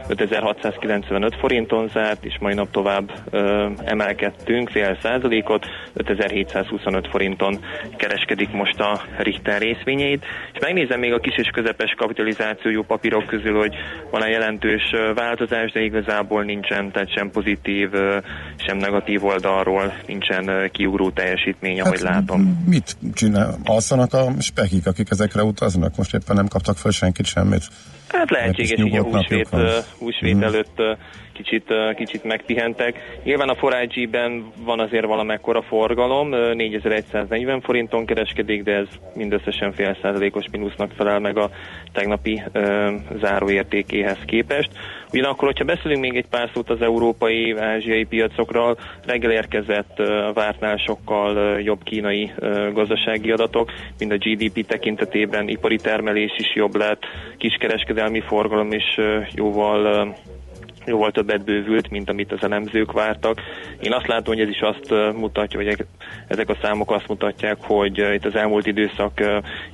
5695 0.07 1.35
forinton 1.35 1.87
zárt, 1.87 2.25
és 2.25 2.37
mai 2.39 2.53
nap 2.53 2.71
tovább 2.71 3.11
ö, 3.31 3.69
emelkedtünk 3.83 4.69
fél 4.69 4.97
százalékot, 5.01 5.65
5725 5.93 7.07
forinton 7.07 7.59
kereskedik 7.95 8.51
most 8.51 8.79
a 8.79 9.01
Richter 9.17 9.61
részvényeit, 9.61 10.25
és 10.53 10.59
megnézem 10.65 10.99
még 10.99 11.13
a 11.13 11.19
kis 11.19 11.37
és 11.37 11.49
közepes 11.53 11.93
kapitalizációjú 11.97 12.83
papírok 12.83 13.25
közül, 13.25 13.57
hogy 13.57 13.73
van-e 14.11 14.27
jelentős 14.27 14.83
változás, 15.15 15.71
de 15.71 15.81
igazából 15.81 16.43
nincsen, 16.43 16.91
tehát 16.91 17.13
sem 17.15 17.31
pozitív, 17.31 17.89
sem 18.65 18.77
negatív 18.77 19.25
oldalról 19.25 19.93
nincsen 20.07 20.69
kiugró 20.71 21.09
teljesítmény, 21.09 21.81
ahogy 21.81 21.99
látom. 21.99 22.63
Mit 22.67 22.97
csinál? 23.13 23.57
Alszanak 23.63 24.13
a 24.13 24.31
spekik, 24.39 24.87
akik 24.87 25.07
ezekre 25.09 25.43
utaznak? 25.43 25.95
Most 25.97 26.13
éppen 26.13 26.35
nem 26.35 26.47
kaptak 26.47 26.77
föl 26.77 26.91
senkit 26.91 27.25
semmit? 27.25 27.63
Hát 28.07 28.29
lehetséges, 28.29 28.81
hogy 28.81 28.95
a 28.97 29.03
húsvét, 29.03 29.47
húsvét 29.97 30.33
Mhm. 30.33 30.43
előtt 30.43 30.81
kicsit, 31.43 31.73
kicsit 31.95 32.23
megpihentek. 32.23 33.19
Nyilván 33.23 33.49
a 33.49 33.55
forágyi-ben 33.55 34.51
van 34.65 34.79
azért 34.79 35.05
valamekkora 35.05 35.61
forgalom, 35.61 36.31
ö, 36.31 36.53
4140 36.53 37.61
forinton 37.61 38.05
kereskedik, 38.05 38.63
de 38.63 38.71
ez 38.71 38.87
mindösszesen 39.15 39.71
fél 39.71 39.97
százalékos 40.01 40.45
mínusznak 40.51 40.91
felel 40.91 41.19
meg 41.19 41.37
a 41.37 41.49
tegnapi 41.91 42.41
ö, 42.51 42.91
záróértékéhez 43.19 44.19
képest. 44.25 44.69
Ugyanakkor, 45.11 45.47
hogyha 45.47 45.63
beszélünk 45.63 46.01
még 46.01 46.15
egy 46.15 46.27
pár 46.27 46.49
szót 46.53 46.69
az 46.69 46.81
európai, 46.81 47.55
ázsiai 47.57 48.03
piacokról, 48.03 48.77
reggel 49.05 49.31
érkezett 49.31 50.01
vártnál 50.33 50.77
sokkal 50.77 51.59
jobb 51.59 51.83
kínai 51.83 52.31
gazdasági 52.73 53.31
adatok, 53.31 53.71
mind 53.99 54.11
a 54.11 54.17
GDP 54.17 54.65
tekintetében, 54.65 55.47
ipari 55.47 55.75
termelés 55.75 56.31
is 56.37 56.55
jobb 56.55 56.75
lett, 56.75 57.01
kiskereskedelmi 57.37 58.21
forgalom 58.21 58.71
is 58.71 58.97
jóval 59.35 60.15
jóval 60.85 61.11
többet 61.11 61.43
bővült, 61.43 61.89
mint 61.89 62.09
amit 62.09 62.31
az 62.31 62.43
elemzők 62.43 62.91
vártak. 62.91 63.41
Én 63.79 63.93
azt 63.93 64.07
látom, 64.07 64.33
hogy 64.33 64.43
ez 64.43 64.49
is 64.49 64.61
azt 64.61 65.15
mutatja, 65.15 65.59
vagy 65.59 65.67
e- 65.67 65.85
ezek 66.27 66.49
a 66.49 66.57
számok 66.61 66.91
azt 66.91 67.07
mutatják, 67.07 67.57
hogy 67.61 67.97
itt 68.13 68.25
az 68.25 68.35
elmúlt 68.35 68.67
időszak 68.67 69.21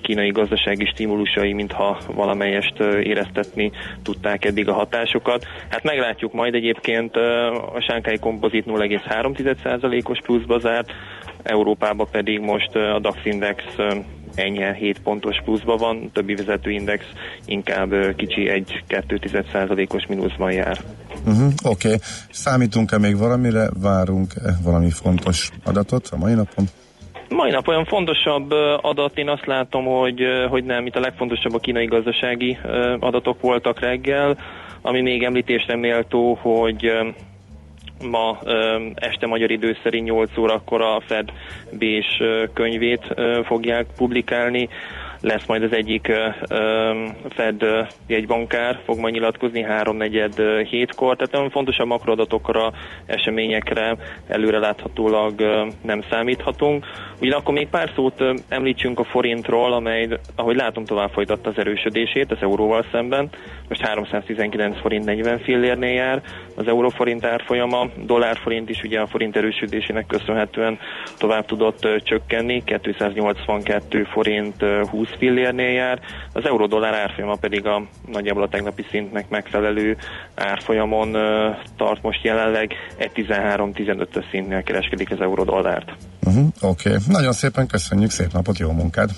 kínai 0.01 0.29
gazdasági 0.29 0.85
stimulusai, 0.85 1.53
mintha 1.53 1.99
valamelyest 2.13 2.79
éreztetni 2.79 3.71
tudták 4.03 4.45
eddig 4.45 4.67
a 4.67 4.73
hatásokat. 4.73 5.45
Hát 5.69 5.83
meglátjuk 5.83 6.33
majd 6.33 6.53
egyébként 6.53 7.15
a 7.15 7.81
Sánkai 7.87 8.17
Kompozit 8.17 8.65
0,3%-os 8.67 10.19
pluszba 10.21 10.59
zárt, 10.59 10.91
Európában 11.43 12.07
pedig 12.11 12.39
most 12.39 12.75
a 12.75 12.99
DAX 12.99 13.17
Index 13.23 13.63
enyhe 14.39 14.74
7 14.74 15.00
pontos 15.00 15.41
pluszban 15.43 15.77
van, 15.77 16.10
többi 16.13 16.36
vezetőindex 16.36 17.05
inkább 17.46 18.15
kicsi 18.15 18.65
1-2%-os 18.89 20.05
mínuszban 20.08 20.51
jár. 20.51 20.77
Uh-huh, 21.25 21.51
Oké. 21.63 21.88
Okay. 21.88 22.00
Számítunk-e 22.31 22.98
még 22.98 23.17
valamire? 23.17 23.69
Várunk-e 23.81 24.58
valami 24.63 24.89
fontos 24.89 25.50
adatot 25.63 26.08
a 26.12 26.17
mai 26.17 26.34
napon? 26.34 26.65
Mai 27.29 27.51
nap 27.51 27.67
olyan 27.67 27.86
fontosabb 27.86 28.51
adat, 28.81 29.17
én 29.17 29.29
azt 29.29 29.46
látom, 29.46 29.86
hogy, 29.86 30.22
hogy 30.50 30.63
nem, 30.63 30.86
itt 30.86 30.96
a 30.96 31.00
legfontosabb 31.00 31.53
a 31.53 31.60
kínai 31.60 31.86
gazdasági 31.86 32.58
adatok 33.00 33.41
voltak 33.41 33.79
reggel, 33.79 34.38
ami 34.81 35.01
még 35.01 35.24
említésre 35.24 35.75
méltó, 35.75 36.34
hogy 36.41 36.91
ma 38.03 38.39
este 38.95 39.27
magyar 39.27 39.51
idő 39.51 39.77
szerint 39.83 40.05
8 40.07 40.37
órakor 40.37 40.81
a 40.81 41.01
Fed 41.05 41.29
Bés 41.71 42.17
ö, 42.19 42.43
könyvét 42.53 43.15
fogják 43.43 43.85
publikálni. 43.97 44.69
Lesz 45.21 45.45
majd 45.45 45.63
az 45.63 45.71
egyik 45.71 46.11
Fed 47.29 47.65
jegybankár, 48.07 48.79
fog 48.85 48.99
majd 48.99 49.13
nyilatkozni 49.13 49.61
háromnegyed 49.61 50.39
ö, 50.39 50.61
hétkor, 50.61 51.15
tehát 51.15 51.31
nagyon 51.31 51.49
fontos 51.49 51.77
a 51.77 51.85
makroadatokra, 51.85 52.71
eseményekre 53.05 53.97
előreláthatólag 54.27 55.41
nem 55.81 56.03
számíthatunk. 56.09 56.85
Ugyanakkor 57.21 57.53
még 57.53 57.67
pár 57.67 57.91
szót 57.95 58.23
említsünk 58.47 58.99
a 58.99 59.03
forintról, 59.03 59.73
amely, 59.73 60.07
ahogy 60.35 60.55
látom, 60.55 60.85
tovább 60.85 61.11
folytatta 61.11 61.49
az 61.49 61.57
erősödését 61.57 62.31
az 62.31 62.38
euróval 62.41 62.85
szemben. 62.91 63.29
Most 63.67 63.81
319 63.81 64.79
forint 64.79 65.05
40 65.05 65.39
fillérnél 65.39 65.93
jár 65.93 66.21
az 66.55 66.67
euróforint 66.67 67.25
árfolyama, 67.25 67.88
dollárforint 68.05 68.69
is 68.69 68.83
ugye 68.83 68.99
a 68.99 69.07
forint 69.07 69.35
erősödésének 69.35 70.05
köszönhetően 70.05 70.79
tovább 71.17 71.45
tudott 71.45 71.88
csökkenni, 72.03 72.63
282 72.63 74.03
forint 74.03 74.62
ö, 74.62 74.82
20 75.10 75.17
fillérnél 75.17 75.69
jár, 75.69 76.00
az 76.34 76.45
euró-dollár 76.45 76.93
árfolyama 76.93 77.36
pedig 77.36 77.65
a 77.65 77.88
nagyjából 78.12 78.43
a 78.43 78.50
tegnapi 78.50 78.86
szintnek 78.89 79.30
megfelelő 79.30 79.98
árfolyamon 80.36 81.13
ö, 81.13 81.50
tart 81.78 82.02
most 82.02 82.24
jelenleg, 82.24 82.74
1.13-15-ös 83.00 84.30
szintnél 84.32 84.63
kereskedik 84.63 85.12
az 85.12 85.22
euró-dollárt. 85.22 85.91
Uh-huh, 86.24 86.48
Oké. 86.62 86.89
Okay. 86.89 87.02
Nagyon 87.08 87.34
szépen 87.34 87.67
köszönjük, 87.67 88.12
szép 88.12 88.32
napot, 88.32 88.58
jó 88.58 88.72
munkád! 88.72 89.10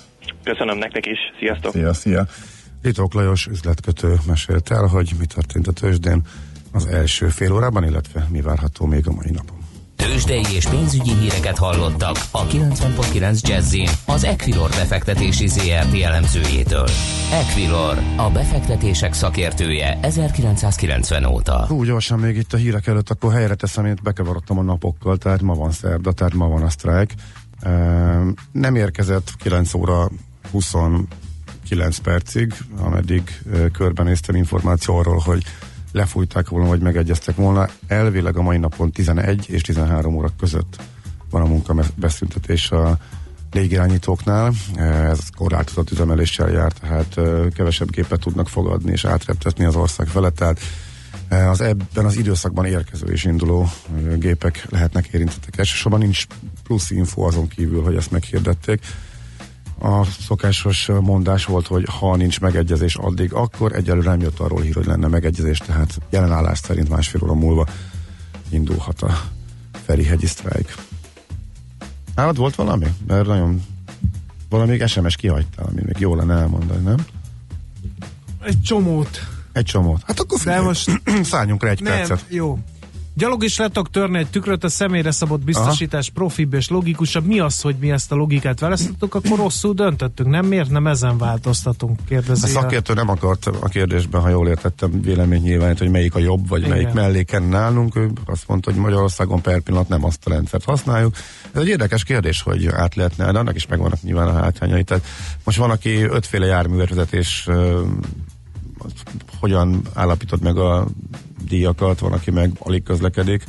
Köszönöm 0.44 0.78
nektek 0.78 1.06
is, 1.06 1.20
sziasztok! 1.40 1.72
Szia, 1.72 1.94
szia! 1.94 2.26
Litók 2.82 3.14
Lajos 3.14 3.48
üzletkötő 3.48 4.14
mesélt 4.28 4.72
el, 4.72 4.86
hogy 4.86 5.12
mi 5.20 5.26
történt 5.26 5.68
a 5.68 5.72
tőzsdén 5.72 6.22
az 6.72 6.86
első 6.86 7.28
fél 7.28 7.54
órában, 7.54 7.84
illetve 7.84 8.26
mi 8.30 8.42
várható 8.42 8.86
még 8.86 9.08
a 9.08 9.12
mai 9.12 9.32
napon. 9.32 9.61
Tőzsdei 10.02 10.46
és 10.56 10.66
pénzügyi 10.66 11.14
híreket 11.14 11.58
hallottak 11.58 12.16
a 12.32 12.46
90.9 12.48 13.42
Jazzin 13.42 13.90
az 14.06 14.24
Equilor 14.24 14.70
befektetési 14.70 15.48
ZRT 15.48 16.02
elemzőjétől. 16.02 16.88
Equilor, 17.32 17.98
a 18.18 18.30
befektetések 18.30 19.14
szakértője 19.14 20.00
1990 20.02 21.26
óta. 21.26 21.68
Úgy 21.70 21.88
gyorsan 21.88 22.20
még 22.20 22.36
itt 22.36 22.54
a 22.54 22.58
hírek 22.58 22.88
előtt, 22.88 23.10
akkor 23.10 23.34
helyre 23.34 23.56
teszem, 23.56 23.86
én 23.86 23.98
bekavarodtam 24.04 24.58
a 24.58 24.62
napokkal, 24.62 25.18
tehát 25.18 25.42
ma 25.42 25.54
van 25.54 25.72
szerda, 25.72 26.12
tehát 26.12 26.34
ma 26.34 26.48
van 26.48 26.64
a 26.64 26.70
sztrájk. 26.70 27.14
Ehm, 27.60 28.30
Nem 28.52 28.76
érkezett 28.76 29.32
9 29.38 29.74
óra 29.74 30.10
29 30.52 31.98
percig, 32.04 32.54
ameddig 32.78 33.42
ö, 33.52 33.68
körbenéztem 33.68 34.36
információ 34.36 34.98
arról, 34.98 35.22
hogy 35.26 35.44
lefújták 35.92 36.50
volna, 36.50 36.68
vagy 36.68 36.82
megegyeztek 36.82 37.36
volna. 37.36 37.68
Elvileg 37.88 38.38
a 38.38 38.42
mai 38.42 38.58
napon 38.58 38.92
11 38.92 39.46
és 39.50 39.62
13 39.62 40.16
óra 40.16 40.30
között 40.40 40.82
van 41.30 41.42
a 41.42 41.46
munka 41.46 41.76
beszüntetés 41.96 42.72
a 42.72 42.98
légirányítóknál. 43.52 44.54
Ez 44.76 45.20
korlátozott 45.38 45.92
üzemeléssel 45.92 46.50
jár, 46.50 46.72
tehát 46.72 47.20
kevesebb 47.54 47.90
gépet 47.90 48.20
tudnak 48.20 48.50
fogadni 48.50 48.92
és 48.92 49.06
átreptetni 49.06 49.66
az 49.66 49.76
ország 49.76 50.08
felett, 50.08 50.36
tehát 50.36 50.60
az 51.50 51.62
ebben 51.62 52.06
az 52.06 52.18
időszakban 52.18 52.66
érkező 52.66 53.12
és 53.12 53.24
induló 53.24 53.70
gépek 54.16 54.66
lehetnek 54.70 55.08
érintettek. 55.08 55.58
Elsősorban 55.58 56.00
nincs 56.00 56.26
plusz 56.64 56.90
info 56.90 57.22
azon 57.22 57.48
kívül, 57.48 57.84
hogy 57.84 57.96
ezt 57.96 58.12
meghirdették. 58.12 58.82
A 59.82 60.06
szokásos 60.06 60.88
mondás 61.02 61.46
volt, 61.46 61.68
hogy 61.68 61.86
ha 62.00 62.16
nincs 62.16 62.40
megegyezés 62.40 62.96
addig, 62.96 63.34
akkor 63.34 63.76
egyelőre 63.76 64.10
nem 64.10 64.22
jött 64.22 64.40
arról 64.40 64.62
hír, 64.62 64.74
hogy 64.74 64.86
lenne 64.86 65.08
megegyezés, 65.08 65.58
tehát 65.58 65.98
jelenállás 66.10 66.60
szerint 66.60 66.90
másfél 66.90 67.24
óra 67.24 67.34
múlva 67.34 67.66
indulhat 68.50 69.02
a 69.02 69.22
Ferihegyi 69.86 70.26
sztrájk. 70.26 70.76
Nálad 72.16 72.38
volt 72.38 72.56
valami? 72.56 72.86
Mert 73.08 73.26
nagyon 73.28 73.64
valami 74.50 74.88
SMS 74.88 75.16
kihagytál, 75.16 75.66
ami 75.66 75.82
még 75.86 75.96
jó 76.00 76.16
lenne 76.16 76.34
elmondani, 76.34 76.84
nem? 76.84 77.06
Egy 78.44 78.62
csomót. 78.62 79.20
Egy 79.52 79.66
csomót. 79.66 80.04
Hát 80.06 80.20
akkor 80.20 80.40
figyelj, 80.40 80.64
most 80.64 81.02
szálljunk 81.24 81.64
rá 81.64 81.70
egy 81.70 81.82
nem, 81.82 81.94
percet. 81.94 82.26
jó. 82.28 82.60
Gyalog 83.14 83.44
is 83.44 83.58
le 83.58 83.68
tudok 83.68 83.90
törni 83.90 84.18
egy 84.18 84.30
tükröt, 84.30 84.64
a 84.64 84.70
személyre 84.70 85.12
szabott 85.12 85.44
biztosítás 85.44 86.08
Aha. 86.08 86.14
profibb 86.14 86.54
és 86.54 86.70
logikusabb. 86.70 87.26
Mi 87.26 87.40
az, 87.40 87.62
hogy 87.62 87.76
mi 87.80 87.92
ezt 87.92 88.12
a 88.12 88.16
logikát 88.16 88.60
választottuk, 88.60 89.16
akkor 89.16 89.38
rosszul 89.38 89.74
döntöttünk. 89.74 90.30
Nem 90.30 90.46
miért 90.46 90.70
nem 90.70 90.88
ezen 90.88 91.18
változtatunk? 91.18 92.00
A 92.00 92.08
Kérdezi. 92.08 92.48
szakértő 92.48 92.94
nem 92.94 93.10
akart 93.10 93.46
a 93.46 93.68
kérdésben, 93.68 94.22
ha 94.22 94.30
jól 94.30 94.48
értettem, 94.48 95.02
vélemény 95.02 95.42
nyilvánít, 95.42 95.78
hogy 95.78 95.90
melyik 95.90 96.16
a 96.16 96.20
jobb, 96.20 96.48
vagy 96.48 96.60
Igen. 96.60 96.72
melyik 96.72 96.94
melléken 96.94 97.44
nálunk. 97.44 97.96
Ő 97.96 98.12
azt 98.26 98.48
mondta, 98.48 98.72
hogy 98.72 98.80
Magyarországon 98.80 99.42
per 99.42 99.60
pillanat 99.60 99.88
nem 99.88 100.06
azt 100.06 100.28
a 100.28 100.30
rendszert 100.30 100.64
használjuk. 100.64 101.16
Ez 101.52 101.62
egy 101.62 101.68
érdekes 101.68 102.04
kérdés, 102.04 102.42
hogy 102.42 102.68
át 102.68 102.96
lehetne, 102.96 103.32
de 103.32 103.40
annak 103.40 103.56
is 103.56 103.68
megvannak 103.68 104.02
nyilván 104.02 104.28
a 104.28 104.34
hátrányai. 104.34 104.84
Tehát 104.84 105.06
most 105.44 105.58
van, 105.58 105.70
aki 105.70 106.04
ötféle 106.04 106.46
járművezetés 106.46 107.48
hogyan 109.40 109.82
állapítod 109.94 110.42
meg 110.42 110.58
a 110.58 110.88
díjakat, 111.48 112.00
van, 112.00 112.12
aki 112.12 112.32
meg 112.32 112.52
alig 112.60 112.84
közlekedik. 112.84 113.44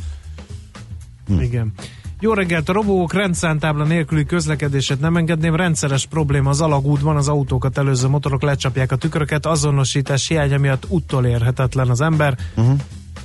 Hm. 1.26 1.40
Igen. 1.40 1.72
Jó 2.20 2.32
reggelt, 2.32 2.68
a 2.68 2.72
robók 2.72 3.12
rendszántábla 3.12 3.84
nélküli 3.84 4.24
közlekedését 4.24 5.00
nem 5.00 5.16
engedném. 5.16 5.56
Rendszeres 5.56 6.06
probléma 6.06 6.50
az 6.50 6.60
alagútban, 6.60 7.16
az 7.16 7.28
autókat 7.28 7.78
előző 7.78 8.08
motorok 8.08 8.42
lecsapják 8.42 8.92
a 8.92 8.96
tükröket, 8.96 9.46
azonosítás 9.46 10.28
hiánya 10.28 10.58
miatt 10.58 10.84
úttól 10.88 11.26
érhetetlen 11.26 11.90
az 11.90 12.00
ember. 12.00 12.38
Uh-huh. 12.56 12.78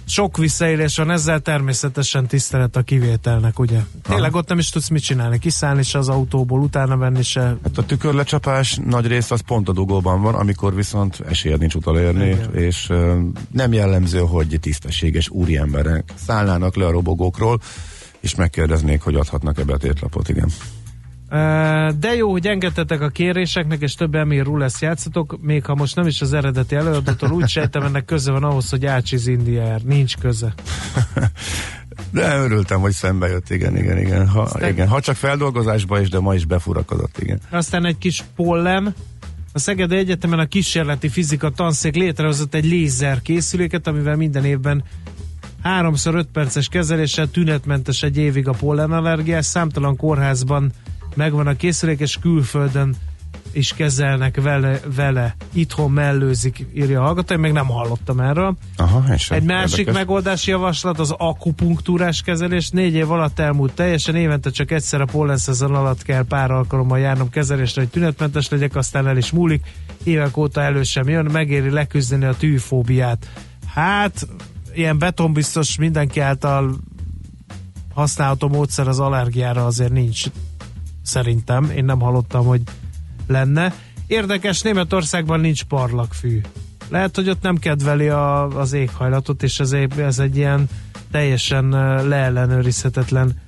Sok 0.08 0.38
visszaélés 0.38 0.98
van 0.98 1.12
ezzel, 1.12 1.40
természetesen 1.40 2.28
tisztelet 2.28 2.76
a 2.76 2.82
kivételnek, 2.82 3.60
ugye? 3.60 3.80
Tényleg 4.02 4.36
ott 4.36 4.48
nem 4.48 4.58
is 4.58 4.70
tudsz 4.70 4.88
mit 4.88 5.04
csinálni, 5.04 5.40
kiszállni 5.40 5.84
se 5.84 5.98
az 5.98 6.10
autóból, 6.10 6.60
utána 6.60 6.98
venni 6.98 7.24
se. 7.24 7.40
Hát 7.40 7.78
a 7.78 7.86
tükörlecsapás 7.86 8.80
nagy 8.86 9.08
rész 9.08 9.32
az 9.32 9.42
pont 9.42 9.70
a 9.70 9.74
dugóban 9.74 10.22
van, 10.22 10.36
amikor 10.36 10.76
viszont 10.76 11.20
esélyed 11.28 11.60
nincs 11.60 11.76
utolérni, 11.76 12.26
Igen. 12.26 12.56
és 12.56 12.90
ö, 12.90 13.20
nem 13.52 13.74
jellemző, 13.74 14.20
hogy 14.20 14.58
tisztességes 14.62 15.30
úriemberek 15.30 16.14
szállnának 16.26 16.76
le 16.76 16.86
a 16.86 16.92
robogókról, 16.92 17.60
és 18.20 18.36
megkérdeznék, 18.36 19.02
hogy 19.02 19.16
adhatnak-e 19.16 19.64
betétlapot, 19.64 20.30
igen. 20.30 20.50
De 22.00 22.16
jó, 22.18 22.32
hogy 22.32 22.48
engedtetek 22.48 23.02
a 23.02 23.10
kéréseknek, 23.10 23.82
és 23.82 23.96
több 23.96 24.16
Emil 24.16 24.44
Rules 24.44 24.82
játszatok, 24.82 25.38
még 25.42 25.66
ha 25.66 25.76
most 25.76 25.96
nem 25.96 26.08
is 26.08 26.22
az 26.22 26.34
eredeti 26.34 26.76
előadótól, 26.76 27.32
úgy 27.32 27.48
sejtem, 27.48 27.84
ennek 27.84 28.06
köze 28.06 28.32
van 28.32 28.44
ahhoz, 28.44 28.70
hogy 28.70 28.86
Ácsiz 28.86 29.28
Indiaer. 29.28 29.82
Nincs 29.82 30.18
köze. 30.18 30.54
De 32.12 32.38
örültem, 32.38 32.80
hogy 32.80 32.92
szembe 32.92 33.28
jött, 33.28 33.50
igen, 33.50 33.78
igen, 33.78 33.98
igen. 33.98 34.28
Ha, 34.28 34.42
Aztán- 34.42 34.72
igen. 34.72 34.88
ha 34.88 35.02
csak 35.02 35.16
feldolgozásba 35.16 36.00
is, 36.00 36.10
de 36.10 36.20
ma 36.20 36.34
is 36.34 36.46
befurakodott, 36.46 37.18
igen. 37.20 37.40
Aztán 37.50 37.86
egy 37.86 37.98
kis 37.98 38.24
pollen. 38.36 38.96
A 39.54 39.60
Szegedi 39.60 39.96
Egyetemen 39.96 40.40
a 40.40 40.46
kísérleti 40.46 41.10
fizika 41.10 41.50
tanszék 41.50 41.96
létrehozott 41.96 42.54
egy 42.54 42.66
lézer 42.66 43.22
készüléket, 43.22 43.88
amivel 43.88 44.16
minden 44.16 44.46
évben 44.46 44.84
3x5 45.64 46.26
perces 46.34 46.68
kezeléssel 46.68 47.28
tünetmentes 47.28 48.04
egy 48.04 48.18
évig 48.18 48.48
a 48.48 48.52
pollenallergiás. 48.52 49.46
Számtalan 49.46 49.96
kórházban 49.96 50.72
megvan 51.18 51.48
a 51.48 51.56
készülék, 51.56 52.00
és 52.00 52.18
külföldön 52.22 52.96
is 53.52 53.74
kezelnek 53.74 54.42
vele, 54.42 54.80
vele. 54.96 55.36
Itthon 55.54 55.92
mellőzik, 55.92 56.66
írja 56.76 57.02
a 57.02 57.04
hallgató, 57.04 57.34
én 57.34 57.40
még 57.40 57.52
nem 57.52 57.66
hallottam 57.68 58.20
erről. 58.20 58.58
Aha, 58.78 59.14
és 59.14 59.32
Egy 59.32 59.44
másik 59.44 59.78
érdekes. 59.78 60.00
megoldási 60.00 60.50
javaslat 60.52 61.00
az 61.00 61.12
akupunktúrás 61.18 62.22
kezelés. 62.22 62.70
Négy 62.70 62.94
év 62.94 63.12
alatt 63.12 63.40
elmúlt 63.40 63.74
teljesen, 63.74 64.16
évente 64.16 64.50
csak 64.50 64.72
egyszer 64.72 65.02
a 65.02 65.06
pollenszezon 65.06 65.76
alatt 65.76 66.04
kell 66.04 66.24
pár 66.24 66.52
alkalommal 66.52 67.00
járnom 67.00 67.30
kezelésre, 67.30 67.82
hogy 67.82 67.90
tünetmentes 67.90 68.50
legyek, 68.50 68.76
aztán 68.76 69.08
el 69.08 69.18
is 69.18 69.32
múlik. 69.32 69.66
Évek 70.04 70.38
óta 70.38 70.62
elő 70.62 70.84
sem 70.84 71.10
jön, 71.10 71.26
megéri 71.32 71.70
leküzdeni 71.70 72.26
a 72.26 72.34
tűfóbiát. 72.34 73.30
Hát, 73.74 74.28
ilyen 74.74 74.98
betonbiztos 74.98 75.78
mindenki 75.78 76.20
által 76.20 76.78
használható 77.94 78.48
módszer 78.48 78.88
az 78.88 79.00
allergiára 79.00 79.66
azért 79.66 79.92
nincs 79.92 80.26
szerintem. 81.08 81.72
Én 81.76 81.86
nem 81.86 82.00
hallottam, 82.00 82.46
hogy 82.46 82.62
lenne. 83.28 83.74
Érdekes, 84.08 84.62
Németországban 84.62 85.40
nincs 85.40 85.64
parlagfű. 85.64 86.42
Lehet, 86.90 87.16
hogy 87.16 87.30
ott 87.30 87.42
nem 87.42 87.58
kedveli 87.58 88.08
a, 88.08 88.48
az 88.48 88.74
éghajlatot, 88.74 89.44
és 89.44 89.60
ez 89.60 89.72
egy, 89.72 90.00
ez 90.00 90.20
egy 90.20 90.38
ilyen 90.38 90.70
teljesen 91.12 91.70
leellenőrizhetetlen 92.08 93.42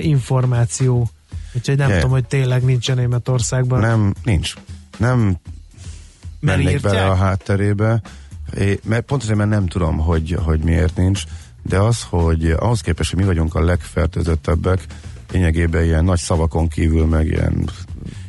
információ. 0.00 1.10
Úgyhogy 1.52 1.76
nem 1.76 1.88
Yeah. 1.88 2.00
tudom, 2.00 2.14
hogy 2.16 2.26
tényleg 2.26 2.64
nincsen 2.64 2.96
Németországban. 2.96 3.80
Nem, 3.80 4.14
nincs. 4.24 4.54
Nem 4.96 5.18
Mert 5.18 5.38
mennék 6.40 6.72
írtják? 6.72 6.92
bele 6.92 7.06
a 7.06 7.14
hátterébe, 7.14 8.00
é, 8.58 8.80
mert 8.84 9.04
pont 9.04 9.22
azért, 9.22 9.38
mert 9.38 9.50
nem 9.50 9.66
tudom, 9.66 9.98
hogy, 9.98 10.38
hogy 10.44 10.60
miért 10.60 10.96
nincs, 10.96 11.22
de 11.62 11.78
az, 11.78 12.02
hogy 12.02 12.50
ahhoz 12.50 12.80
képest, 12.80 13.10
hogy 13.10 13.20
mi 13.20 13.26
vagyunk 13.26 13.54
a 13.54 13.64
legfertőzöttebbek, 13.64 14.86
lényegében 15.32 15.84
ilyen 15.84 16.04
nagy 16.04 16.18
szavakon 16.18 16.68
kívül, 16.68 17.06
meg 17.06 17.26
ilyen 17.26 17.70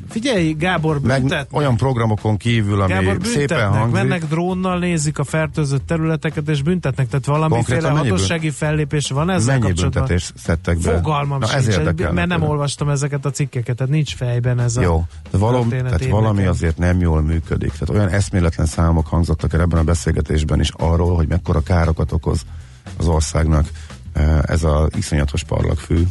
Figyelj, 0.09 0.51
Gábor, 0.53 0.99
meg 1.01 1.19
büntetnek. 1.19 1.59
olyan 1.59 1.77
programokon 1.77 2.37
kívül, 2.37 2.81
ami 2.81 2.93
Gábor, 2.93 3.17
szépen 3.23 3.71
hangzik. 3.71 3.93
mennek 3.93 4.25
drónnal, 4.25 4.79
nézik 4.79 5.19
a 5.19 5.23
fertőzött 5.23 5.87
területeket, 5.87 6.49
és 6.49 6.61
büntetnek. 6.61 7.07
Tehát 7.07 7.25
valamiféle 7.25 7.93
mennyi 7.93 8.09
hatósági 8.09 8.49
fellépés 8.49 9.09
van 9.09 9.29
ezzel 9.29 9.53
Mennyi 9.53 9.67
kapcsolatban? 9.67 10.03
büntetést 10.03 10.33
szedtek 10.37 10.77
be? 10.77 10.91
Fogalmam 10.91 11.39
Na, 11.39 11.45
sincs, 11.45 11.67
ez 11.67 11.77
érdekelne 11.77 12.13
mert 12.13 12.27
nem 12.27 12.43
olvastam 12.43 12.89
ezeket 12.89 13.25
a 13.25 13.29
cikkeket, 13.29 13.75
tehát 13.75 13.91
nincs 13.91 14.15
fejben 14.15 14.59
ez 14.59 14.77
a 14.77 14.81
Jó, 14.81 15.05
de 15.31 15.37
valami, 15.37 15.69
tehát 15.69 16.05
valami 16.05 16.45
azért 16.45 16.77
nem 16.77 16.99
jól 16.99 17.21
működik. 17.21 17.71
Tehát 17.71 17.89
olyan 17.89 18.09
eszméletlen 18.09 18.65
számok 18.65 19.07
hangzottak 19.07 19.53
el 19.53 19.61
ebben 19.61 19.79
a 19.79 19.83
beszélgetésben 19.83 20.59
is 20.59 20.71
arról, 20.77 21.15
hogy 21.15 21.27
mekkora 21.27 21.61
károkat 21.61 22.11
okoz 22.11 22.41
az 22.97 23.07
országnak 23.07 23.67
eh, 24.13 24.39
ez 24.43 24.63
az 24.63 24.87
iszonyatos 24.95 25.43
parlagfű 25.43 26.03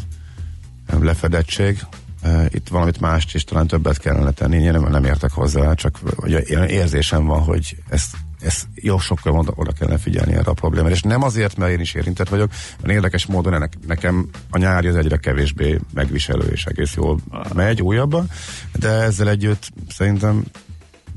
lefedettség. 1.01 1.81
Itt 2.49 2.69
valamit 2.69 3.01
mást 3.01 3.35
is 3.35 3.45
talán 3.45 3.67
többet 3.67 3.99
kellene 3.99 4.31
tenni. 4.31 4.57
Én 4.57 4.73
nem, 4.73 4.91
nem 4.91 5.05
értek 5.05 5.31
hozzá, 5.31 5.75
csak 5.75 5.99
olyan 6.25 6.69
érzésem 6.69 7.25
van, 7.25 7.41
hogy 7.41 7.77
ezt 7.89 8.17
ez 8.41 8.63
jó 8.75 8.99
sokkal 8.99 9.33
oda, 9.33 9.53
oda 9.55 9.73
kellene 9.73 9.99
figyelni 9.99 10.33
erre 10.33 10.51
a 10.51 10.53
problémára. 10.53 10.95
És 10.95 11.03
nem 11.03 11.23
azért, 11.23 11.57
mert 11.57 11.73
én 11.73 11.81
is 11.81 11.95
érintett 11.95 12.29
vagyok, 12.29 12.51
mert 12.81 12.93
érdekes 12.93 13.27
módon 13.27 13.55
ennek, 13.55 13.73
nekem 13.87 14.29
a 14.51 14.59
nyári 14.59 14.89
az 14.89 14.97
egyre 14.97 15.17
kevésbé 15.17 15.79
megviselő 15.95 16.47
és 16.47 16.65
egész 16.65 16.95
jól 16.95 17.19
megy 17.55 17.83
újabban, 17.83 18.31
de 18.79 18.89
ezzel 18.89 19.29
együtt 19.29 19.71
szerintem 19.89 20.45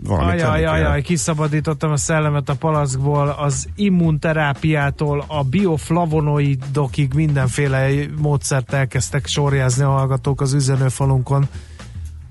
valamit 0.04 0.42
kell. 0.42 0.50
Ajajajaj, 0.50 1.02
kiszabadítottam 1.02 1.92
a 1.92 1.98
szellemet 1.98 2.50
a 2.50 2.56
palackból, 2.56 3.30
az 3.30 3.68
immunterápiától 3.76 5.24
a 5.28 5.44
bioflavonoidokig 5.44 7.14
mindenféle 7.14 7.90
módszert 8.18 8.74
elkezdtek 8.74 9.28
sorjázni 9.28 9.84
a 9.84 9.90
hallgatók 9.90 10.42
az 10.42 10.54
üzenőfalunkon 10.54 11.48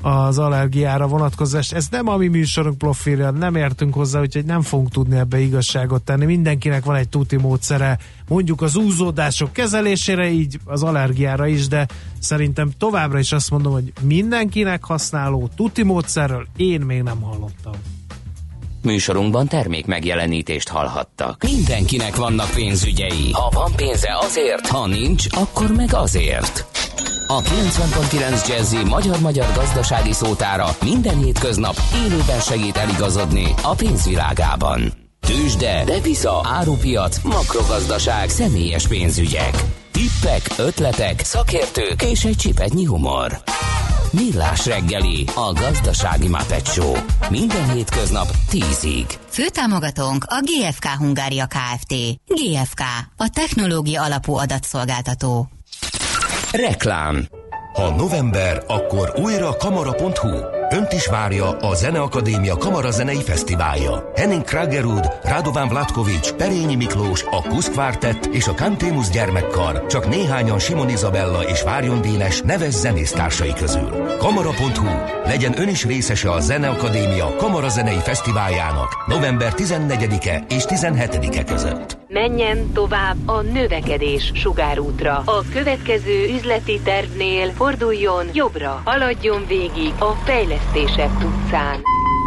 az 0.03 0.39
allergiára 0.39 1.07
vonatkozást. 1.07 1.73
Ez 1.73 1.87
nem 1.91 2.09
a 2.09 2.17
mi 2.17 2.29
műsorunk 2.29 2.79
profilja, 2.79 3.31
nem 3.31 3.55
értünk 3.55 3.95
hozzá, 3.95 4.21
úgyhogy 4.21 4.45
nem 4.45 4.63
fogunk 4.63 4.91
tudni 4.91 5.17
ebbe 5.17 5.39
igazságot 5.39 6.03
tenni. 6.03 6.25
Mindenkinek 6.25 6.85
van 6.85 6.97
egy 6.97 7.09
tuti 7.09 7.37
módszere, 7.37 7.99
mondjuk 8.29 8.63
az 8.63 8.77
úzódások 8.77 9.53
kezelésére, 9.53 10.31
így 10.31 10.59
az 10.65 10.83
allergiára 10.83 11.47
is, 11.47 11.69
de 11.69 11.87
szerintem 12.19 12.71
továbbra 12.79 13.19
is 13.19 13.33
azt 13.33 13.51
mondom, 13.51 13.73
hogy 13.73 13.93
mindenkinek 14.03 14.85
használó 14.85 15.49
tuti 15.57 15.83
módszerről 15.83 16.47
én 16.57 16.81
még 16.81 17.03
nem 17.03 17.21
hallottam. 17.21 17.73
Műsorunkban 18.83 19.47
termék 19.47 19.87
megjelenítést 19.87 20.69
hallhattak. 20.69 21.43
Mindenkinek 21.45 22.17
vannak 22.17 22.51
pénzügyei. 22.55 23.31
Ha 23.33 23.51
van 23.53 23.73
pénze 23.77 24.19
azért, 24.21 24.67
ha 24.67 24.87
nincs, 24.87 25.27
akkor 25.31 25.71
meg 25.77 25.95
azért. 25.95 26.70
A 27.31 27.43
90.9 27.43 28.49
Jazzy 28.49 28.85
magyar-magyar 28.85 29.53
gazdasági 29.55 30.13
szótára 30.13 30.67
minden 30.85 31.19
hétköznap 31.19 31.77
élőben 31.95 32.41
segít 32.41 32.77
eligazodni 32.77 33.55
a 33.63 33.75
pénzvilágában. 33.75 34.93
Tősde, 35.21 35.85
depisza, 35.85 36.41
árupiac, 36.45 37.23
makrogazdaság, 37.23 38.29
személyes 38.29 38.89
pénzügyek. 38.89 39.65
Tippek, 39.91 40.43
ötletek, 40.59 41.25
szakértők 41.25 42.03
és 42.03 42.25
egy 42.25 42.37
csipetnyi 42.37 42.85
humor. 42.85 43.43
Millás 44.11 44.67
reggeli, 44.67 45.25
a 45.35 45.53
gazdasági 45.53 46.29
Muppet 46.29 46.67
Show. 46.67 46.95
Minden 47.29 47.71
hétköznap 47.73 48.29
10-ig. 48.51 49.15
Főtámogatónk 49.29 50.25
a 50.27 50.43
GFK 50.43 50.85
Hungária 50.85 51.47
Kft. 51.47 51.95
GFK, 52.27 52.81
a 53.17 53.29
technológia 53.29 54.03
alapú 54.03 54.35
adatszolgáltató. 54.35 55.49
Reklám 56.53 57.27
Ha 57.75 57.97
november, 57.97 58.63
akkor 58.67 59.13
újra 59.23 59.57
kamara.hu. 59.57 60.60
Önt 60.73 60.93
is 60.93 61.07
várja 61.07 61.57
a 61.57 61.75
Zeneakadémia 61.75 62.57
Kamarazenei 62.57 63.23
Fesztiválja. 63.23 64.11
Henning 64.15 64.45
Kragerud, 64.45 65.13
Radovan 65.23 65.69
Vlatkovics, 65.69 66.33
Perényi 66.33 66.75
Miklós, 66.75 67.25
a 67.31 67.43
Kusz 67.49 67.71
és 68.33 68.47
a 68.47 68.55
Kantémus 68.55 69.09
gyermekkar 69.09 69.87
csak 69.87 70.09
néhányan 70.09 70.59
Simon 70.59 70.89
Izabella 70.89 71.43
és 71.43 71.63
Várjon 71.63 72.01
Dénes 72.01 72.41
neves 72.41 72.75
zenésztársai 72.75 73.53
közül. 73.53 74.17
Kamara.hu. 74.19 74.89
Legyen 75.25 75.61
ön 75.61 75.69
is 75.69 75.85
részese 75.85 76.31
a 76.31 76.41
Zeneakadémia 76.41 77.35
Kamarazenei 77.37 77.99
Fesztiváljának 77.99 79.07
november 79.07 79.53
14-e 79.57 80.45
és 80.49 80.65
17-e 80.69 81.45
között. 81.45 81.99
Menjen 82.09 82.73
tovább 82.73 83.17
a 83.29 83.41
növekedés 83.41 84.31
sugárútra. 84.35 85.23
A 85.25 85.43
következő 85.53 86.29
üzleti 86.35 86.81
tervnél 86.85 87.51
forduljon 87.51 88.27
jobbra, 88.33 88.81
haladjon 88.85 89.45
végig 89.47 89.93
a 89.99 90.13
fejlesztések 90.73 91.11
utcán. 91.25 91.81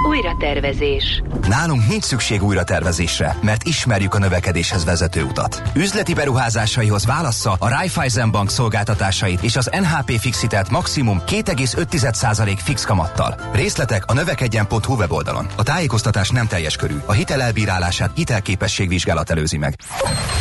Újra 0.08 0.36
tervezés. 0.40 1.22
Nálunk 1.48 1.88
nincs 1.88 2.04
szükség 2.04 2.44
újra 2.44 2.64
tervezésre, 2.64 3.38
mert 3.42 3.64
ismerjük 3.64 4.14
a 4.14 4.20
növekedéshez 4.20 4.86
vezető 4.86 5.24
utat. 5.24 5.62
Üzleti 5.76 6.14
beruházásaihoz 6.14 7.06
válassza 7.06 7.56
a 7.60 7.70
Raiffeisen 7.70 8.32
Bank 8.32 8.50
szolgáltatásait 8.50 9.42
és 9.42 9.56
az 9.56 9.70
NHP 9.72 10.20
Fixitelt 10.20 10.70
maximum 10.70 11.22
2,5% 11.28 12.58
fix 12.64 12.86
kamattal. 12.86 13.40
Részletek 13.54 14.04
a 14.06 14.14
növekedjen.hu 14.14 14.96
weboldalon. 14.96 15.48
A 15.56 15.64
tájékoztatás 15.64 16.30
nem 16.30 16.48
teljes 16.48 16.76
körű. 16.76 16.96
A 17.06 17.12
hitel 17.12 17.42
elbírálását 17.42 18.12
hitelképességvizsgálat 18.16 19.30
előzi 19.30 19.58
meg. 19.58 19.76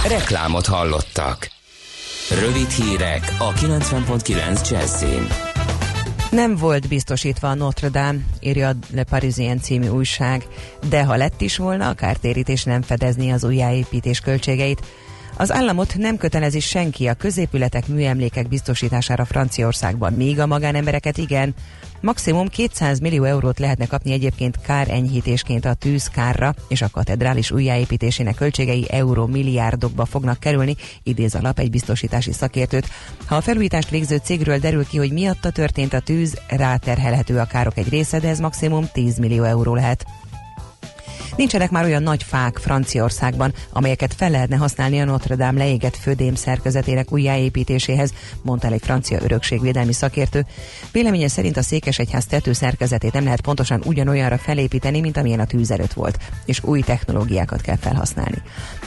Reklámot 0.09 0.67
hallottak. 0.67 1.51
Rövid 2.41 2.71
hírek 2.71 3.35
a 3.39 3.53
90.9 3.53 4.71
Jazzin. 4.71 5.52
Nem 6.33 6.57
volt 6.57 6.89
biztosítva 6.89 7.49
a 7.49 7.55
Notre 7.55 7.89
Dame, 7.89 8.19
írja 8.41 8.73
Le 8.91 9.05
Parisien 9.05 9.61
című 9.61 9.89
újság, 9.89 10.47
de 10.89 11.05
ha 11.05 11.17
lett 11.17 11.41
is 11.41 11.57
volna, 11.57 11.89
a 11.89 11.95
kártérítés 11.95 12.65
nem 12.65 12.83
fedezni 12.83 13.31
az 13.31 13.45
újjáépítés 13.45 14.21
költségeit. 14.21 14.83
Az 15.37 15.53
államot 15.53 15.95
nem 15.97 16.17
kötelezi 16.17 16.61
senki 16.61 17.07
a 17.07 17.15
középületek 17.15 17.87
műemlékek 17.87 18.49
biztosítására 18.49 19.25
Franciaországban, 19.25 20.13
míg 20.13 20.41
a 20.41 20.47
magánembereket 20.47 21.19
igen. 21.19 21.55
Maximum 22.03 22.49
200 22.49 22.99
millió 22.99 23.25
eurót 23.25 23.59
lehetne 23.59 23.87
kapni 23.87 24.13
egyébként 24.13 24.61
kárenyhítésként 24.61 25.65
a 25.65 25.75
tűzkárra, 25.75 26.55
és 26.69 26.83
a 26.83 26.89
katedrális 26.91 27.51
újjáépítésének 27.51 28.35
költségei 28.35 28.87
euró 28.91 29.27
milliárdokba 29.27 30.05
fognak 30.05 30.41
kerülni, 30.41 30.77
idéz 31.03 31.35
a 31.35 31.41
lap 31.43 31.59
egy 31.59 31.71
biztosítási 31.71 32.33
szakértőt. 32.33 32.89
Ha 33.27 33.37
a 33.37 33.41
felújítást 33.41 33.91
végző 33.91 34.17
cégről 34.17 34.59
derül 34.59 34.87
ki, 34.87 34.99
hogy 34.99 35.13
miatta 35.13 35.51
történt 35.51 35.93
a 35.93 36.01
tűz, 36.01 36.39
ráterhelhető 36.49 37.39
a 37.39 37.45
károk 37.45 37.77
egy 37.77 37.89
része, 37.89 38.19
de 38.19 38.29
ez 38.29 38.39
maximum 38.39 38.89
10 38.93 39.19
millió 39.19 39.43
euró 39.43 39.75
lehet. 39.75 40.05
Nincsenek 41.37 41.71
már 41.71 41.85
olyan 41.85 42.03
nagy 42.03 42.23
fák 42.23 42.59
Franciaországban, 42.59 43.53
amelyeket 43.73 44.15
fel 44.15 44.31
lehetne 44.31 44.57
használni 44.57 45.01
a 45.01 45.05
Notre 45.05 45.37
Dame 45.37 45.59
leégett 45.59 45.97
födém 45.97 46.35
szerkezetének 46.35 47.13
újjáépítéséhez, 47.13 48.13
mondta 48.43 48.67
el 48.67 48.73
egy 48.73 48.83
francia 48.85 49.19
örökségvédelmi 49.23 49.93
szakértő. 49.93 50.47
Véleménye 50.93 51.29
szerint 51.29 51.57
a 51.57 51.63
székesegyház 51.63 52.27
tető 52.27 52.53
szerkezetét 52.53 53.13
nem 53.13 53.25
lehet 53.25 53.41
pontosan 53.41 53.83
ugyanolyanra 53.85 54.39
felépíteni, 54.39 55.01
mint 55.01 55.17
amilyen 55.17 55.41
a 55.41 55.47
tűz 55.47 55.71
előtt 55.71 55.93
volt, 55.93 56.19
és 56.45 56.63
új 56.63 56.81
technológiákat 56.81 57.61
kell 57.61 57.77
felhasználni. 57.77 58.43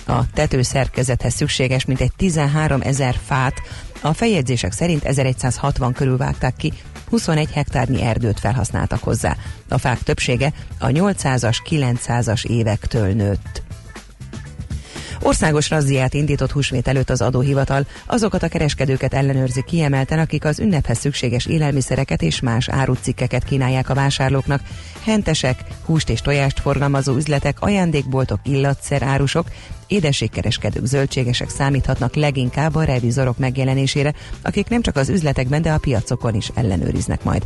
A 0.08 0.32
tető 0.34 0.62
szerkezethez 0.62 1.34
szükséges 1.34 1.86
mintegy 1.86 2.12
13 2.18 2.82
ezer 2.82 3.16
fát, 3.26 3.62
a 4.02 4.14
feljegyzések 4.14 4.72
szerint 4.72 5.04
1160 5.04 5.94
körül 5.94 6.18
vágták 6.18 6.56
ki, 6.56 6.74
21 7.10 7.52
hektárnyi 7.52 8.02
erdőt 8.02 8.40
felhasználtak 8.40 9.04
hozzá. 9.04 9.36
A 9.70 9.78
fák 9.78 10.04
többsége 10.04 10.54
a 10.80 10.88
800-as, 10.88 11.58
900-as 11.70 12.46
évektől 12.46 13.14
nőtt. 13.14 13.65
Országos 15.22 15.70
razziát 15.70 16.14
indított 16.14 16.52
húsvét 16.52 16.88
előtt 16.88 17.10
az 17.10 17.22
adóhivatal. 17.22 17.86
Azokat 18.06 18.44
a 18.44 18.48
kereskedőket 18.48 19.14
ellenőrzi 19.14 19.64
kiemelten, 19.64 20.20
akik 20.20 20.46
az 20.46 20.60
ünnephez 20.60 20.98
szükséges 20.98 21.46
élelmiszereket 21.46 22.22
és 22.22 22.40
más 22.40 22.70
árucikkeket 22.70 23.44
kínálják 23.44 23.90
a 23.90 23.94
vásárlóknak. 23.94 24.62
Hentesek, 25.04 25.64
húst 25.86 26.10
és 26.10 26.22
tojást 26.22 26.60
forgalmazó 26.60 27.16
üzletek, 27.16 27.62
ajándékboltok, 27.62 28.40
illatszerárusok, 28.44 29.48
édességkereskedők, 29.88 30.86
zöldségesek 30.86 31.50
számíthatnak 31.50 32.16
leginkább 32.16 32.76
a 32.76 32.84
revizorok 32.84 33.38
megjelenésére, 33.38 34.14
akik 34.42 34.68
nem 34.68 34.82
csak 34.82 34.96
az 34.96 35.10
üzletekben, 35.10 35.62
de 35.62 35.72
a 35.72 35.78
piacokon 35.78 36.36
is 36.36 36.52
ellenőriznek 36.56 37.24
majd. 37.24 37.44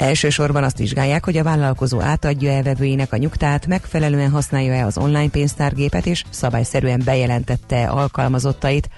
Elsősorban 0.00 0.64
azt 0.64 0.78
vizsgálják, 0.78 1.24
hogy 1.24 1.36
a 1.36 1.42
vállalkozó 1.42 2.00
átadja-e 2.00 2.62
a 3.12 3.16
nyugtát, 3.16 3.66
megfelelően 3.66 4.30
használja-e 4.30 4.86
az 4.86 4.98
online 4.98 5.28
pénztárgépet 5.28 6.06
és 6.06 6.24
szabályszerűen 6.30 7.02
bejelentette 7.04 7.88
alkalmazottait, 7.88 8.88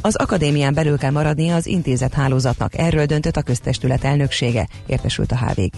az 0.00 0.16
akadémián 0.16 0.74
belül 0.74 0.98
kell 0.98 1.10
maradnia 1.10 1.54
az 1.54 1.66
intézet 1.66 2.14
hálózatnak, 2.14 2.78
erről 2.78 3.06
döntött 3.06 3.36
a 3.36 3.42
köztestület 3.42 4.04
elnöksége, 4.04 4.68
értesült 4.86 5.32
a 5.32 5.36
HVG. 5.36 5.72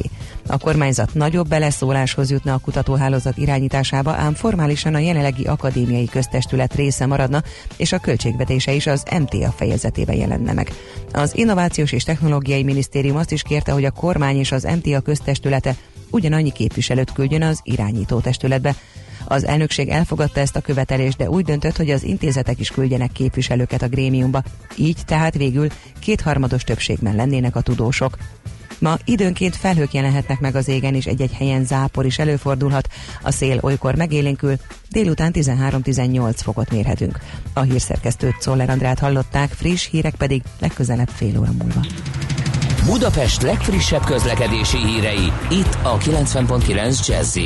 A 0.46 0.58
kormányzat 0.58 1.14
nagyobb 1.14 1.48
beleszóláshoz 1.48 2.30
jutna 2.30 2.54
a 2.54 2.58
kutatóhálózat 2.58 3.36
irányításába, 3.36 4.12
ám 4.12 4.34
formálisan 4.34 4.94
a 4.94 4.98
jelenlegi 4.98 5.44
akadémiai 5.44 6.04
köztestület 6.04 6.74
része 6.74 7.06
maradna, 7.06 7.42
és 7.76 7.92
a 7.92 7.98
költségvetése 7.98 8.72
is 8.72 8.86
az 8.86 9.04
MTA 9.18 9.50
fejezetében 9.50 10.16
jelenne 10.16 10.52
meg. 10.52 10.70
Az 11.12 11.36
Innovációs 11.36 11.92
és 11.92 12.02
Technológiai 12.02 12.62
Minisztérium 12.62 13.16
azt 13.16 13.32
is 13.32 13.42
kérte, 13.42 13.72
hogy 13.72 13.84
a 13.84 13.90
kormány 13.90 14.36
és 14.36 14.52
az 14.52 14.62
MTA 14.62 15.00
köztestülete 15.00 15.76
ugyanannyi 16.10 16.52
képviselőt 16.52 17.12
küldjön 17.12 17.42
az 17.42 17.60
irányító 17.62 18.20
testületbe, 18.20 18.74
az 19.30 19.46
elnökség 19.46 19.88
elfogadta 19.88 20.40
ezt 20.40 20.56
a 20.56 20.60
követelést, 20.60 21.16
de 21.16 21.28
úgy 21.28 21.44
döntött, 21.44 21.76
hogy 21.76 21.90
az 21.90 22.02
intézetek 22.02 22.60
is 22.60 22.70
küldjenek 22.70 23.12
képviselőket 23.12 23.82
a 23.82 23.88
grémiumba. 23.88 24.42
Így 24.76 24.98
tehát 25.06 25.34
végül 25.34 25.66
kétharmados 25.98 26.64
többségben 26.64 27.14
lennének 27.14 27.56
a 27.56 27.60
tudósok. 27.60 28.16
Ma 28.78 28.96
időnként 29.04 29.56
felhők 29.56 29.92
jelenhetnek 29.92 30.40
meg 30.40 30.54
az 30.54 30.68
égen, 30.68 30.94
és 30.94 31.06
egy-egy 31.06 31.32
helyen 31.32 31.64
zápor 31.64 32.06
is 32.06 32.18
előfordulhat. 32.18 32.88
A 33.22 33.30
szél 33.30 33.58
olykor 33.62 33.94
megélénkül, 33.94 34.56
délután 34.88 35.32
13-18 35.34 36.32
fokot 36.36 36.70
mérhetünk. 36.70 37.18
A 37.52 37.60
hírszerkesztőt 37.60 38.40
Szoller 38.40 38.70
Andrát 38.70 38.98
hallották, 38.98 39.50
friss 39.50 39.88
hírek 39.90 40.14
pedig 40.14 40.42
legközelebb 40.60 41.08
fél 41.08 41.38
óra 41.38 41.52
múlva. 41.58 41.80
Budapest 42.84 43.42
legfrissebb 43.42 44.04
közlekedési 44.04 44.78
hírei, 44.78 45.32
itt 45.50 45.78
a 45.82 45.98
90.9 45.98 47.06
jazz 47.06 47.38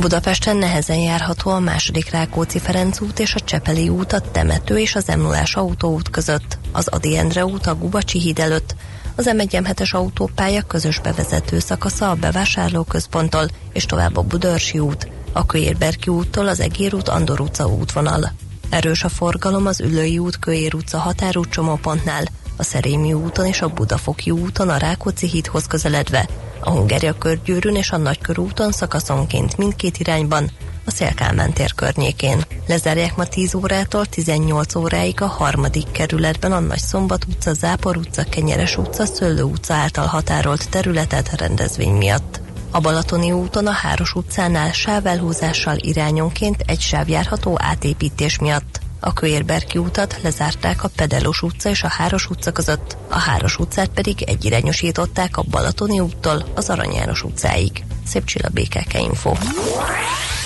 Budapesten 0.00 0.56
nehezen 0.56 0.98
járható 0.98 1.50
a 1.50 1.58
második 1.58 2.10
Rákóczi 2.10 2.58
Ferenc 2.58 3.00
út 3.00 3.18
és 3.18 3.34
a 3.34 3.40
Csepeli 3.40 3.88
út 3.88 4.12
a 4.12 4.20
Temető 4.20 4.78
és 4.78 4.94
az 4.94 5.06
m 5.06 5.26
autóút 5.52 6.10
között, 6.10 6.58
az 6.72 6.86
Adi 6.86 7.16
Endre 7.16 7.44
út 7.44 7.66
a 7.66 7.74
Gubacsi 7.74 8.18
híd 8.18 8.38
előtt, 8.38 8.74
az 9.16 9.24
m 9.24 9.38
1 9.38 9.58
autópálya 9.90 10.62
közös 10.62 11.00
bevezető 11.00 11.58
szakasza 11.58 12.10
a 12.10 12.14
bevásárlóközponttól 12.14 13.46
és 13.72 13.86
tovább 13.86 14.16
a 14.16 14.22
Budörsi 14.22 14.78
út, 14.78 15.08
a 15.32 15.46
Kőérberki 15.46 16.10
úttól 16.10 16.48
az 16.48 16.60
Egér 16.60 16.94
út 16.94 17.08
Andor 17.08 17.40
utca 17.40 17.66
útvonal. 17.66 18.32
Erős 18.70 19.04
a 19.04 19.08
forgalom 19.08 19.66
az 19.66 19.80
Ülői 19.80 20.18
út 20.18 20.38
Kőér 20.38 20.74
utca 20.74 20.98
határút 20.98 21.50
csomópontnál, 21.50 22.24
a 22.56 22.62
Szerémi 22.62 23.12
úton 23.12 23.46
és 23.46 23.62
a 23.62 23.68
Budafoki 23.68 24.30
úton 24.30 24.68
a 24.68 24.76
Rákóczi 24.76 25.26
hídhoz 25.26 25.66
közeledve, 25.66 26.28
a 26.64 26.70
Hungária 26.70 27.12
körgyűrűn 27.18 27.76
és 27.76 27.90
a 27.90 27.96
Nagykörúton 27.96 28.72
szakaszonként 28.72 29.56
mindkét 29.56 29.98
irányban, 29.98 30.50
a 30.84 30.90
Szélkálmán 30.90 31.52
tér 31.52 31.74
környékén. 31.74 32.44
Lezárják 32.66 33.16
ma 33.16 33.24
10 33.24 33.54
órától 33.54 34.06
18 34.06 34.74
óráig 34.74 35.20
a 35.20 35.26
harmadik 35.26 35.90
kerületben 35.90 36.52
a 36.52 36.60
Nagy 36.60 36.78
Szombat 36.78 37.24
utca, 37.24 37.52
Zápor 37.52 37.96
utca, 37.96 38.24
Kenyeres 38.30 38.76
utca, 38.76 39.06
Szöllő 39.06 39.42
utca 39.42 39.74
által 39.74 40.06
határolt 40.06 40.70
területet 40.70 41.40
rendezvény 41.40 41.94
miatt. 41.94 42.40
A 42.70 42.80
Balatoni 42.80 43.32
úton 43.32 43.66
a 43.66 43.72
Háros 43.72 44.14
utcánál 44.14 44.72
sávelhúzással 44.72 45.76
irányonként 45.78 46.62
egy 46.66 46.80
sáv 46.80 47.08
járható 47.08 47.56
átépítés 47.60 48.38
miatt. 48.38 48.80
A 49.06 49.12
Kőérberki 49.12 49.78
utat 49.78 50.18
lezárták 50.22 50.84
a 50.84 50.88
Pedelos 50.96 51.42
utca 51.42 51.68
és 51.68 51.82
a 51.82 51.88
Háros 51.88 52.30
utca 52.30 52.52
között, 52.52 52.96
a 53.08 53.18
Háros 53.18 53.58
utcát 53.58 53.88
pedig 53.88 54.22
egyirányosították 54.22 55.36
a 55.36 55.44
Balatoni 55.50 56.00
úttól 56.00 56.44
az 56.54 56.70
Arany 56.70 56.92
János 56.92 57.22
utcáig. 57.22 57.84
Szép 58.06 58.24
csilla 58.24 58.48
BKK 58.52 58.94
Info. 58.94 59.32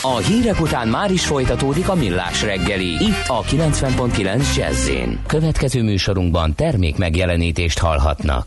A 0.03 0.17
hírek 0.17 0.61
után 0.61 0.89
már 0.89 1.11
is 1.11 1.27
folytatódik 1.27 1.89
a 1.89 1.95
millás 1.95 2.43
reggeli, 2.43 3.05
itt 3.05 3.25
a 3.27 3.43
90.9 3.43 4.57
jazz 4.57 4.91
Következő 5.27 5.83
műsorunkban 5.83 6.55
termék 6.55 6.97
megjelenítést 6.97 7.79
hallhatnak. 7.79 8.47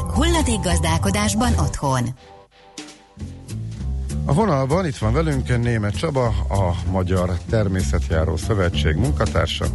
Hulladék 0.13 0.59
gazdálkodásban 0.63 1.53
otthon. 1.59 2.03
A 4.25 4.33
vonalban 4.33 4.85
itt 4.85 4.97
van 4.97 5.13
velünk 5.13 5.57
Német 5.57 5.97
Csaba, 5.97 6.25
a 6.49 6.91
Magyar 6.91 7.29
Természetjáró 7.49 8.37
Szövetség 8.37 8.95
munkatársa, 8.95 9.65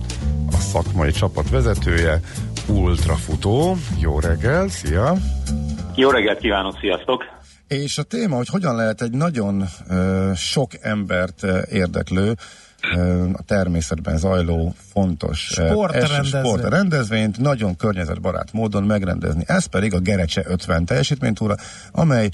a 0.53 0.57
szakmai 0.57 1.11
csapat 1.11 1.51
vezetője, 1.51 2.21
ultrafutó. 2.69 3.77
Jó 3.99 4.21
reggel, 4.21 4.69
szia! 4.69 5.17
Jó 5.95 6.11
reggelt 6.11 6.39
kívánok, 6.39 6.79
sziasztok! 6.81 7.25
És 7.69 7.99
a 7.99 8.03
téma, 8.03 8.37
hogy 8.37 8.49
hogyan 8.49 8.77
lehet 8.77 9.03
egy 9.03 9.11
nagyon 9.11 9.65
ö, 9.89 10.31
sok 10.35 10.71
embert 10.81 11.43
ö, 11.43 11.59
érdeklő, 11.71 12.35
a 13.33 13.43
természetben 13.47 14.17
zajló 14.17 14.75
fontos 14.93 15.59
ö, 15.59 15.67
Sportrendezvény. 15.67 16.19
es- 16.21 16.29
sportrendezvényt 16.29 17.39
nagyon 17.39 17.77
környezetbarát 17.77 18.53
módon 18.53 18.83
megrendezni. 18.85 19.43
Ez 19.47 19.67
pedig 19.67 19.95
a 19.95 19.99
Gerecse 19.99 20.43
50 20.47 20.85
teljesítménytúra, 20.85 21.55
amely 21.93 22.29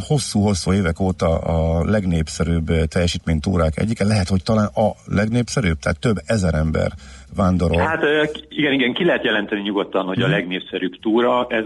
hosszú-hosszú 0.00 0.72
évek 0.72 1.00
óta 1.00 1.38
a 1.38 1.84
legnépszerűbb 1.84 2.66
teljesítménytúrák 2.88 3.78
egyike, 3.78 4.04
lehet, 4.04 4.28
hogy 4.28 4.42
talán 4.42 4.66
a 4.74 4.90
legnépszerűbb, 5.06 5.78
tehát 5.78 5.98
több 5.98 6.16
ezer 6.26 6.54
ember 6.54 6.92
vándorol. 7.36 7.80
Hát 7.80 8.02
igen, 8.48 8.72
igen, 8.72 8.92
ki 8.92 9.04
lehet 9.04 9.24
jelenteni 9.24 9.60
nyugodtan, 9.60 10.04
hogy 10.04 10.22
a 10.22 10.28
legnépszerűbb 10.28 11.00
túra, 11.00 11.46
ez 11.48 11.64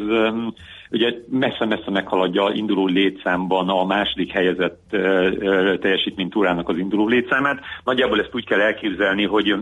ugye 0.92 1.14
messze-messze 1.28 1.90
meghaladja 1.90 2.50
induló 2.54 2.86
létszámban 2.86 3.68
a 3.68 3.84
második 3.84 4.32
helyezett 4.32 4.80
teljesítménytúrának 5.80 6.68
az 6.68 6.78
induló 6.78 7.08
létszámát. 7.08 7.60
Nagyjából 7.84 8.20
ezt 8.20 8.34
úgy 8.34 8.46
kell 8.46 8.60
elképzelni, 8.60 9.26
hogy 9.26 9.54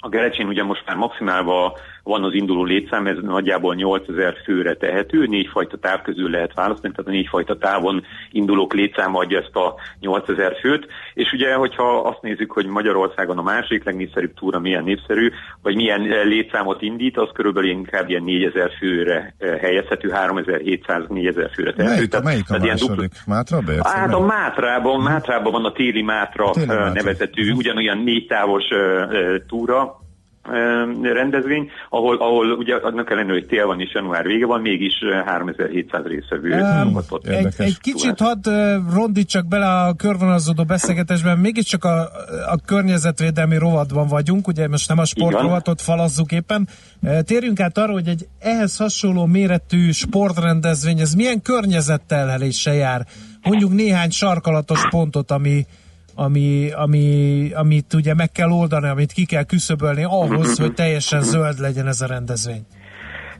a 0.00 0.08
Gerecsén 0.08 0.46
ugye 0.46 0.62
most 0.62 0.82
már 0.86 0.96
maximálva 0.96 1.76
van 2.02 2.24
az 2.24 2.34
induló 2.34 2.64
létszám, 2.64 3.06
ez 3.06 3.16
nagyjából 3.22 3.74
8000 3.74 4.34
főre 4.44 4.74
tehető, 4.74 5.26
négyfajta 5.26 5.76
táv 5.76 6.02
közül 6.02 6.30
lehet 6.30 6.54
választani, 6.54 6.92
tehát 6.94 7.10
a 7.10 7.14
négyfajta 7.14 7.58
távon 7.58 8.04
indulók 8.30 8.74
létszáma 8.74 9.18
adja 9.18 9.38
ezt 9.38 9.54
a 9.56 9.74
8000 10.00 10.56
főt, 10.60 10.86
és 11.14 11.32
ugye, 11.32 11.54
hogyha 11.54 11.98
azt 12.00 12.22
nézzük, 12.22 12.50
hogy 12.52 12.66
Magyarországon 12.66 13.38
a 13.38 13.42
másik 13.42 13.84
legnépszerűbb 13.84 14.34
túra 14.34 14.58
milyen 14.58 14.84
népszerű, 14.84 15.30
vagy 15.62 15.74
milyen 15.74 16.00
eh, 16.00 16.24
létszámot 16.24 16.82
indít, 16.82 17.16
az 17.16 17.28
körülbelül 17.32 17.70
inkább 17.70 18.08
ilyen 18.08 18.22
4000 18.22 18.70
főre 18.78 19.34
eh, 19.38 19.58
helyezhető, 19.60 20.12
3700-4000 20.14 21.50
főre 21.54 21.72
tehető. 21.72 21.94
Melyik, 21.94 22.14
a- 22.14 22.20
melyik 22.22 22.44
a 22.50 22.52
tehát 22.52 22.66
második? 22.66 23.12
Mátra 23.26 23.58
Bérc? 23.60 23.88
Hát 23.92 24.12
a 24.14 24.20
Mátrában, 24.20 25.00
Mátrában 25.00 25.52
van 25.52 25.64
a 25.64 25.72
téli 25.72 26.02
Mátra 26.02 26.44
A 26.48 26.52
téli 26.52 26.66
ö, 26.68 26.74
Mátra. 26.74 26.92
nevezetű, 26.92 27.52
ugyanolyan 27.52 27.98
négy 27.98 28.26
távos 28.26 28.64
ö, 28.70 29.36
túra 29.48 29.98
rendezvény, 31.02 31.70
ahol, 31.88 32.16
ahol 32.16 32.52
ugye 32.52 32.74
annak 32.74 33.10
ellenőre, 33.10 33.32
hogy 33.32 33.46
tél 33.46 33.66
van 33.66 33.80
és 33.80 33.94
január 33.94 34.26
vége 34.26 34.46
van, 34.46 34.60
mégis 34.60 34.92
ö, 35.02 35.12
3700 35.24 36.04
részvevő 36.04 36.48
Um, 36.50 36.98
egy, 37.22 37.54
egy 37.56 37.78
kicsit 37.80 38.18
hadd 38.18 38.48
rondítsak 38.94 39.46
bele 39.48 39.66
a 39.66 39.94
körvonalazódó 39.94 40.64
beszélgetésben, 40.64 41.38
mégiscsak 41.38 41.84
a, 41.84 42.00
a 42.46 42.56
környezetvédelmi 42.66 43.58
rovatban 43.58 44.06
vagyunk, 44.08 44.48
ugye 44.48 44.68
most 44.68 44.88
nem 44.88 44.98
a 44.98 45.04
sportrovatot 45.04 45.80
falazzuk 45.80 46.32
éppen. 46.32 46.68
Térjünk 47.24 47.60
át 47.60 47.78
arra, 47.78 47.92
hogy 47.92 48.08
egy 48.08 48.26
ehhez 48.38 48.76
hasonló 48.76 49.26
méretű 49.26 49.90
sportrendezvény, 49.90 51.00
ez 51.00 51.14
milyen 51.14 51.42
környezettelheléssel 51.42 52.74
jár? 52.74 53.06
Mondjuk 53.42 53.72
néhány 53.72 54.10
sarkalatos 54.10 54.88
pontot, 54.88 55.30
ami 55.30 55.66
ami, 56.14 56.70
ami, 56.70 57.50
amit 57.52 57.94
ugye 57.94 58.14
meg 58.14 58.32
kell 58.32 58.50
oldani, 58.50 58.88
amit 58.88 59.12
ki 59.12 59.24
kell 59.24 59.44
küszöbölni 59.44 60.04
ahhoz, 60.04 60.58
hogy 60.58 60.74
teljesen 60.74 61.22
zöld 61.22 61.58
legyen 61.58 61.86
ez 61.86 62.00
a 62.00 62.06
rendezvény. 62.06 62.66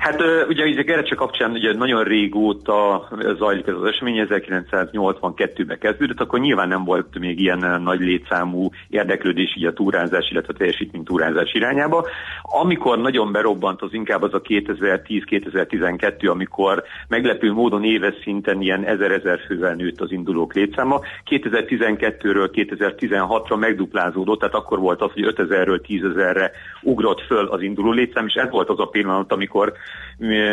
Hát 0.00 0.22
ugye 0.48 0.64
ugye 0.64 0.82
Gerecse 0.82 1.14
kapcsán 1.14 1.50
ugye 1.50 1.72
nagyon 1.74 2.04
régóta 2.04 3.08
zajlik 3.38 3.66
ez 3.66 3.74
az 3.74 3.84
esemény, 3.84 4.26
1982-ben 4.28 5.78
kezdődött, 5.78 6.20
akkor 6.20 6.40
nyilván 6.40 6.68
nem 6.68 6.84
volt 6.84 7.18
még 7.18 7.40
ilyen 7.40 7.82
nagy 7.82 8.00
létszámú 8.00 8.70
érdeklődés 8.88 9.54
így 9.56 9.64
a 9.64 9.72
túrázás, 9.72 10.30
illetve 10.30 10.52
a 10.54 10.56
teljesítmény 10.56 11.04
túrázás 11.04 11.52
irányába. 11.52 12.06
Amikor 12.42 12.98
nagyon 12.98 13.32
berobbant 13.32 13.82
az 13.82 13.92
inkább 13.92 14.22
az 14.22 14.34
a 14.34 14.40
2010-2012, 14.40 16.30
amikor 16.30 16.82
meglepő 17.08 17.52
módon 17.52 17.84
éves 17.84 18.14
szinten 18.22 18.60
ilyen 18.60 18.84
1000-1000 18.86 19.40
fővel 19.46 19.74
nőtt 19.74 20.00
az 20.00 20.12
indulók 20.12 20.54
létszáma. 20.54 21.00
2012-ről 21.30 22.48
2016-ra 22.52 23.58
megduplázódott, 23.58 24.38
tehát 24.38 24.54
akkor 24.54 24.78
volt 24.78 25.00
az, 25.00 25.12
hogy 25.12 25.32
5000-ről 25.36 25.80
10.000-re 25.88 26.50
ugrott 26.82 27.20
föl 27.20 27.46
az 27.46 27.62
induló 27.62 27.90
létszám, 27.90 28.26
és 28.26 28.34
ez 28.34 28.50
volt 28.50 28.68
az 28.68 28.80
a 28.80 28.86
pillanat, 28.86 29.32
amikor 29.32 29.72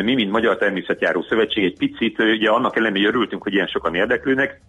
mi, 0.04 0.14
mint 0.14 0.32
Magyar 0.32 0.58
Természetjáró 0.58 1.22
Szövetség 1.30 1.64
egy 1.64 1.78
picit, 1.78 2.20
ugye 2.20 2.50
annak 2.50 2.76
ellenére, 2.76 3.06
hogy 3.06 3.16
örültünk, 3.16 3.44
hogy 3.44 3.54
ilyen 3.54 3.68
sokan 3.68 3.96
érdeklődnek, 3.96 4.62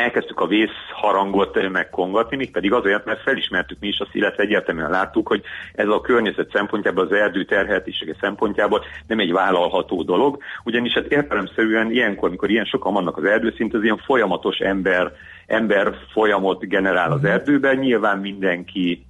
elkezdtük 0.00 0.40
a 0.40 0.46
vészharangot 0.46 1.68
megkongatni, 1.70 2.36
még 2.36 2.50
pedig 2.50 2.72
azért, 2.72 3.04
mert 3.04 3.22
felismertük 3.22 3.78
mi 3.80 3.88
is 3.88 3.98
azt, 3.98 4.14
illetve 4.14 4.42
egyértelműen 4.42 4.90
láttuk, 4.90 5.28
hogy 5.28 5.42
ez 5.74 5.88
a 5.88 6.00
környezet 6.00 6.50
szempontjából, 6.52 7.04
az 7.04 7.12
erdő 7.12 7.44
terheltésége 7.44 8.14
szempontjából 8.20 8.84
nem 9.06 9.18
egy 9.18 9.32
vállalható 9.32 10.02
dolog, 10.02 10.42
ugyanis 10.64 10.92
hát 10.92 11.12
értelemszerűen 11.12 11.90
ilyenkor, 11.90 12.28
amikor 12.28 12.50
ilyen 12.50 12.64
sokan 12.64 12.92
vannak 12.92 13.16
az 13.16 13.24
erdőszint, 13.24 13.74
az 13.74 13.82
ilyen 13.82 14.02
folyamatos 14.04 14.58
ember, 14.58 15.12
ember 15.46 15.94
folyamot 16.12 16.68
generál 16.68 17.12
az 17.12 17.24
erdőben, 17.24 17.76
nyilván 17.76 18.18
mindenki 18.18 19.04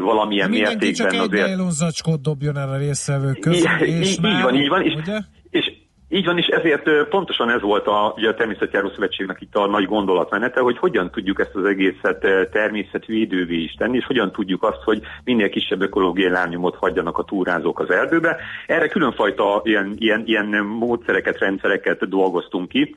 valamilyen 0.00 0.50
Mindenki 0.50 0.90
csak 0.90 1.10
mértékben 1.10 1.38
egy 1.38 1.42
azért... 1.42 1.56
nylon 1.56 1.70
zacskót 1.70 2.20
dobjon 2.20 2.56
el 2.56 2.68
a 2.68 2.76
részvevők 2.76 3.38
közül, 3.38 3.70
és 3.80 4.10
így, 4.10 4.20
már, 4.20 4.34
így 4.34 4.42
van, 4.42 4.54
így 4.54 4.68
van, 4.68 4.82
és, 4.82 4.94
ugye? 4.94 5.18
és 5.50 5.72
így 6.08 6.24
van, 6.24 6.38
és 6.38 6.46
ezért 6.46 7.08
pontosan 7.08 7.50
ez 7.50 7.60
volt 7.60 7.86
a, 7.86 8.14
ugye 8.16 8.28
a 8.28 8.34
Természetjáró 8.34 8.90
Szövetségnek 8.94 9.40
itt 9.40 9.54
a 9.54 9.66
nagy 9.66 9.84
gondolatmenete, 9.84 10.60
hogy 10.60 10.78
hogyan 10.78 11.10
tudjuk 11.10 11.40
ezt 11.40 11.54
az 11.54 11.64
egészet 11.64 12.26
természetvédővé 12.50 13.56
is 13.56 13.72
tenni, 13.72 13.96
és 13.96 14.04
hogyan 14.04 14.32
tudjuk 14.32 14.62
azt, 14.62 14.82
hogy 14.84 15.00
minél 15.24 15.48
kisebb 15.48 15.80
ökológiai 15.80 16.30
lábnyomot 16.30 16.76
hagyjanak 16.76 17.18
a 17.18 17.24
túrázók 17.24 17.78
az 17.80 17.90
erdőbe. 17.90 18.36
Erre 18.66 18.88
különfajta 18.88 19.60
ilyen, 19.64 19.94
ilyen, 19.98 20.22
ilyen 20.26 20.64
módszereket, 20.64 21.38
rendszereket 21.38 22.08
dolgoztunk 22.08 22.68
ki, 22.68 22.94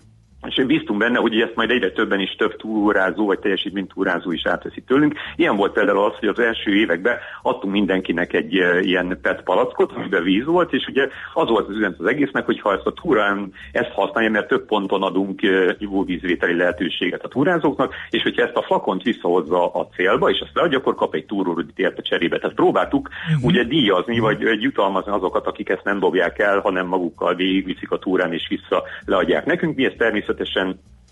és 0.48 0.66
bíztunk 0.66 1.00
benne, 1.00 1.20
hogy 1.20 1.40
ezt 1.40 1.56
majd 1.56 1.70
egyre 1.70 1.92
többen 1.92 2.20
is 2.20 2.36
több 2.36 2.56
túrázó 2.56 3.26
vagy 3.26 3.40
teljesítménytúrázó 3.40 4.32
is 4.32 4.46
átveszi 4.46 4.82
tőlünk. 4.82 5.14
Ilyen 5.36 5.56
volt 5.56 5.74
például 5.74 6.04
az, 6.04 6.14
hogy 6.20 6.28
az 6.28 6.40
első 6.40 6.76
években 6.76 7.18
adtunk 7.42 7.74
mindenkinek 7.74 8.34
egy 8.34 8.56
e, 8.56 8.80
ilyen 8.80 9.20
PET 9.22 9.44
palackot, 9.44 9.92
amiben 9.92 10.24
víz 10.24 10.46
volt, 10.46 10.74
és 10.74 10.88
ugye 10.88 11.08
az 11.34 11.50
volt 11.50 11.68
az 11.68 11.76
üzenet 11.76 12.00
az 12.00 12.06
egésznek, 12.06 12.46
hogy 12.46 12.60
ha 12.60 12.74
ezt 12.74 12.86
a 12.86 12.94
túrán 12.94 13.54
ezt 13.72 13.92
használja, 13.92 14.30
mert 14.30 14.48
több 14.48 14.66
ponton 14.66 15.04
adunk 15.04 15.44
e, 15.44 15.76
ivóvízvételi 15.80 16.56
lehetőséget 16.56 17.24
a 17.24 17.28
túrázóknak, 17.28 17.94
és 18.10 18.24
hogyha 18.24 18.44
ezt 18.44 18.56
a 18.56 18.62
flakont 18.62 19.04
visszahozza 19.04 19.72
a 19.72 19.88
célba, 19.96 20.30
és 20.30 20.40
azt 20.40 20.56
leadja, 20.56 20.78
akkor 20.78 20.96
kap 20.96 21.16
egy 21.16 21.26
túrórudit 21.26 21.80
érte 21.80 22.02
cserébe. 22.02 22.40
Tehát 22.40 22.56
próbáltuk 22.56 23.10
uh-huh. 23.10 23.46
ugye 23.46 23.64
díjazni, 23.64 24.20
vagy 24.20 24.44
vagy 24.44 24.62
jutalmazni 24.62 25.12
azokat, 25.12 25.48
akik 25.48 25.70
ezt 25.70 25.84
nem 25.84 26.00
dobják 26.00 26.40
el, 26.40 26.60
hanem 26.60 26.88
magukkal 26.88 27.36
végigviszik 27.36 27.92
a 27.92 28.00
túrán 28.00 28.34
és 28.34 28.48
vissza 28.50 28.84
leadják 29.06 29.46
nekünk. 29.46 29.76
Mi 29.76 29.86
ezt 29.86 29.98
természetesen 29.98 30.29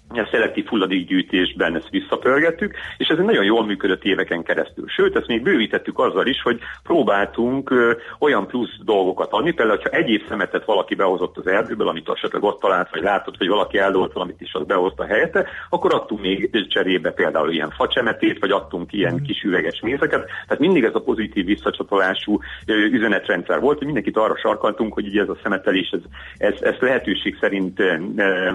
a 0.10 0.28
szelektív 0.32 0.66
hulladékgyűjtésben 0.66 1.76
ezt 1.76 1.90
visszapörgettük, 1.90 2.76
és 2.98 3.08
ez 3.08 3.18
egy 3.18 3.26
nagyon 3.26 3.44
jól 3.44 3.66
működött 3.66 4.04
éveken 4.04 4.44
keresztül. 4.44 4.88
Sőt, 4.88 5.16
ezt 5.16 5.28
még 5.28 5.44
bővítettük 5.44 6.00
azzal 6.00 6.28
is, 6.28 6.42
hogy 6.42 6.60
próbáltunk 6.84 7.70
ö, 7.72 7.92
olyan 8.20 8.48
plusz 8.48 8.78
dolgokat 8.84 9.32
adni, 9.32 9.52
például, 9.52 9.80
ha 9.84 9.90
egyéb 9.90 10.24
szemetet 10.28 10.66
valaki 10.66 10.96
behozott 10.96 11.38
az 11.38 11.48
erdőből, 11.48 11.88
amit 11.88 12.10
esetleg 12.10 12.44
ott 12.44 12.60
talált, 12.60 12.90
vagy 12.92 13.02
látott, 13.02 13.38
hogy 13.38 13.48
valaki 13.48 13.78
eldolt 13.78 14.14
valamit 14.14 14.42
is, 14.42 14.54
az 14.54 14.66
behozta 14.66 15.06
helyette, 15.06 15.48
akkor 15.70 15.94
adtunk 15.94 16.22
még 16.22 16.68
cserébe 16.68 17.12
például 17.12 17.52
ilyen 17.52 17.74
facsemetét, 17.78 18.40
vagy 18.40 18.52
adtunk 18.52 18.94
ilyen 18.94 19.22
kis 19.22 19.42
üveges 19.42 19.80
mézeket. 19.82 20.26
Tehát 20.26 20.60
mindig 20.60 20.84
ez 20.84 20.96
a 20.96 21.02
pozitív 21.02 21.46
visszacsatolású 21.46 22.40
ö, 22.66 22.74
üzenetrendszer 22.74 23.60
volt, 23.60 23.78
hogy 23.78 23.86
mindenkit 23.86 24.18
arra 24.18 24.38
sarkaltunk, 24.38 24.94
hogy 24.94 25.08
ugye 25.08 25.22
ez 25.22 25.30
a 25.30 25.38
szemetelés, 25.44 25.90
ez, 25.90 26.02
ez, 26.38 26.62
ez 26.62 26.76
lehetőség 26.80 27.38
szerint 27.40 27.80
ö, 27.80 28.54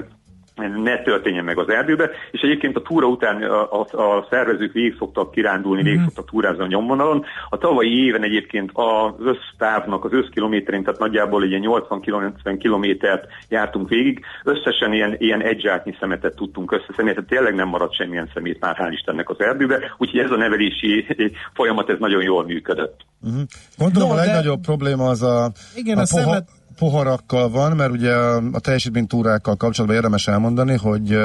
ne 0.55 1.03
történjen 1.03 1.45
meg 1.45 1.59
az 1.59 1.69
erdőbe, 1.69 2.11
és 2.31 2.41
egyébként 2.41 2.77
a 2.77 2.83
túra 2.83 3.07
után 3.07 3.43
a, 3.43 3.81
a, 3.81 4.01
a 4.01 4.27
szervezők 4.31 4.73
végig 4.73 4.95
szoktak 4.99 5.31
kirándulni, 5.31 5.83
végig 5.83 6.01
szoktak 6.05 6.31
túrázni 6.31 6.63
a 6.63 6.67
nyomvonalon. 6.67 7.25
A 7.49 7.59
tavalyi 7.59 8.05
éven 8.05 8.23
egyébként 8.23 8.71
az 8.73 9.15
össztávnak, 9.19 10.05
az 10.05 10.13
összkilométerén, 10.13 10.83
tehát 10.83 11.01
nagyjából 11.01 11.45
ilyen 11.45 11.63
80-90 11.65 12.57
kilométert 12.59 13.27
jártunk 13.49 13.89
végig, 13.89 14.25
összesen 14.45 14.93
ilyen, 14.93 15.15
ilyen 15.19 15.43
egy 15.43 15.61
zsáknyi 15.61 15.97
szemetet 16.01 16.35
tudtunk 16.35 16.73
összeszedni, 16.73 17.11
tehát 17.11 17.29
tényleg 17.29 17.55
nem 17.55 17.69
maradt 17.69 17.95
semmilyen 17.95 18.31
szemét 18.35 18.61
már 18.61 18.77
hál' 18.79 18.93
Istennek 18.93 19.29
az 19.29 19.41
erdőbe, 19.41 19.95
úgyhogy 19.99 20.21
ez 20.21 20.31
a 20.31 20.37
nevelési 20.37 21.07
folyamat 21.55 21.91
ez 21.91 21.99
nagyon 21.99 22.23
jól 22.23 22.45
működött. 22.45 23.01
Uh-huh. 23.23 23.43
Gondolom 23.79 24.09
no, 24.09 24.15
a 24.15 24.17
legnagyobb 24.17 24.61
de... 24.61 24.67
probléma 24.67 25.09
az 25.09 25.23
a, 25.23 25.53
Igen, 25.75 25.99
a, 25.99 26.01
a 26.01 26.07
poha, 26.11 26.23
szemet... 26.23 26.49
poharakkal 26.79 27.51
van, 27.51 27.77
mert 27.77 27.91
ugye 27.91 28.15
a 28.53 28.61
teljesítménytúrákkal 28.61 29.57
kapcsolatban 29.57 29.97
érdemes 29.97 30.27
elmondani, 30.27 30.77
hogy 30.77 31.19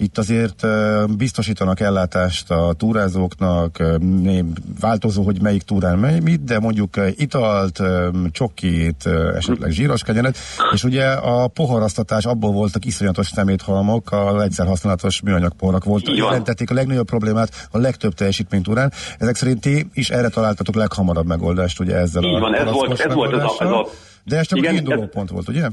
itt 0.00 0.18
azért 0.18 0.66
biztosítanak 1.16 1.80
ellátást 1.80 2.50
a 2.50 2.74
túrázóknak, 2.76 3.82
változó, 4.80 5.22
hogy 5.22 5.42
melyik 5.42 5.62
túrán 5.62 5.98
mely 5.98 6.20
mit, 6.20 6.44
de 6.44 6.58
mondjuk 6.58 7.00
italt, 7.16 7.80
csokit, 8.30 9.06
esetleg 9.36 9.70
zsíros 9.70 10.02
kenyeret, 10.02 10.36
és 10.72 10.84
ugye 10.84 11.06
a 11.06 11.48
poharasztatás, 11.48 12.24
abból 12.24 12.52
voltak 12.52 12.84
iszonyatos 12.84 13.26
szeméthalmok, 13.26 14.12
a 14.12 14.42
egyszer 14.42 14.66
használatos 14.66 15.20
műanyag 15.20 15.52
poharak 15.52 15.84
voltak, 15.84 16.16
jelentették 16.16 16.70
a 16.70 16.74
legnagyobb 16.74 17.06
problémát 17.06 17.68
a 17.70 17.78
legtöbb 17.78 18.14
teljesítménytúrán. 18.14 18.92
Ezek 19.18 19.36
szerint 19.36 19.60
ti 19.60 19.86
is 19.94 20.10
erre 20.10 20.28
találtatok 20.28 20.74
leghamarabb 20.74 21.26
megoldást, 21.26 21.80
ugye 21.80 21.96
ezzel 21.96 22.22
Így 22.22 22.34
a 22.34 22.40
van, 22.40 22.54
ez 22.54 22.70
volt, 22.70 23.00
ez 23.00 23.14
volt 23.14 23.34
ez 23.34 23.42
a, 23.42 23.56
ez 23.58 23.70
a 23.70 23.88
de 24.24 24.36
ez 24.38 24.46
csak 24.46 24.58
Igen, 24.58 24.74
induló 24.76 25.02
ez- 25.02 25.08
pont 25.10 25.30
volt, 25.30 25.48
ugye? 25.48 25.68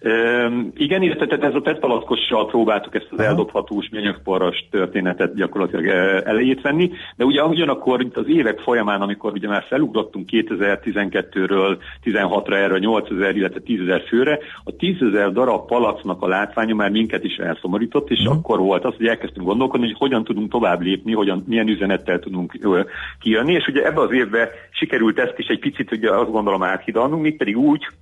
Üm, 0.00 0.72
igen, 0.76 1.02
illetve 1.02 1.26
tehát 1.26 1.44
ez 1.44 1.54
a 1.54 1.60
petpalackossal 1.60 2.46
próbáltuk 2.46 2.94
ezt 2.94 3.08
az 3.10 3.18
eldobhatós 3.18 3.88
műanyagporras 3.92 4.68
történetet 4.70 5.34
gyakorlatilag 5.34 5.86
eh, 5.86 6.20
elejét 6.24 6.60
venni, 6.60 6.90
de 7.16 7.24
ugye 7.24 7.44
ugyanakkor 7.44 8.00
itt 8.00 8.16
az 8.16 8.28
évek 8.28 8.58
folyamán, 8.58 9.00
amikor 9.00 9.32
ugye 9.32 9.48
már 9.48 9.64
felugrottunk 9.68 10.28
2012-ről 10.32 11.78
16-ra 12.04 12.54
erre 12.54 12.74
a 12.74 12.78
8000, 12.78 13.36
illetve 13.36 13.60
10.000 13.66 14.02
főre, 14.08 14.38
a 14.64 14.70
10.000 14.70 15.30
darab 15.32 15.66
palacnak 15.66 16.22
a 16.22 16.28
látványa 16.28 16.74
már 16.74 16.90
minket 16.90 17.24
is 17.24 17.36
elszomorított, 17.36 18.10
és 18.10 18.24
akkor 18.24 18.58
volt 18.58 18.84
az, 18.84 18.94
hogy 18.96 19.06
elkezdtünk 19.06 19.46
gondolkodni, 19.46 19.86
hogy 19.86 19.96
hogyan 19.98 20.24
tudunk 20.24 20.50
tovább 20.50 20.80
lépni, 20.80 21.12
hogyan, 21.12 21.44
milyen 21.46 21.68
üzenettel 21.68 22.18
tudunk 22.18 22.54
ö, 22.60 22.80
kijönni, 23.20 23.52
és 23.52 23.66
ugye 23.66 23.86
ebbe 23.86 24.00
az 24.00 24.12
évbe 24.12 24.48
sikerült 24.70 25.18
ezt 25.18 25.38
is 25.38 25.46
egy 25.46 25.58
picit 25.58 25.92
ugye 25.92 26.10
azt 26.10 26.30
gondolom 26.30 26.62
áthidalnunk, 26.62 27.22
mégpedig 27.22 27.56
úgy, 27.56 27.84
hogy 27.84 27.96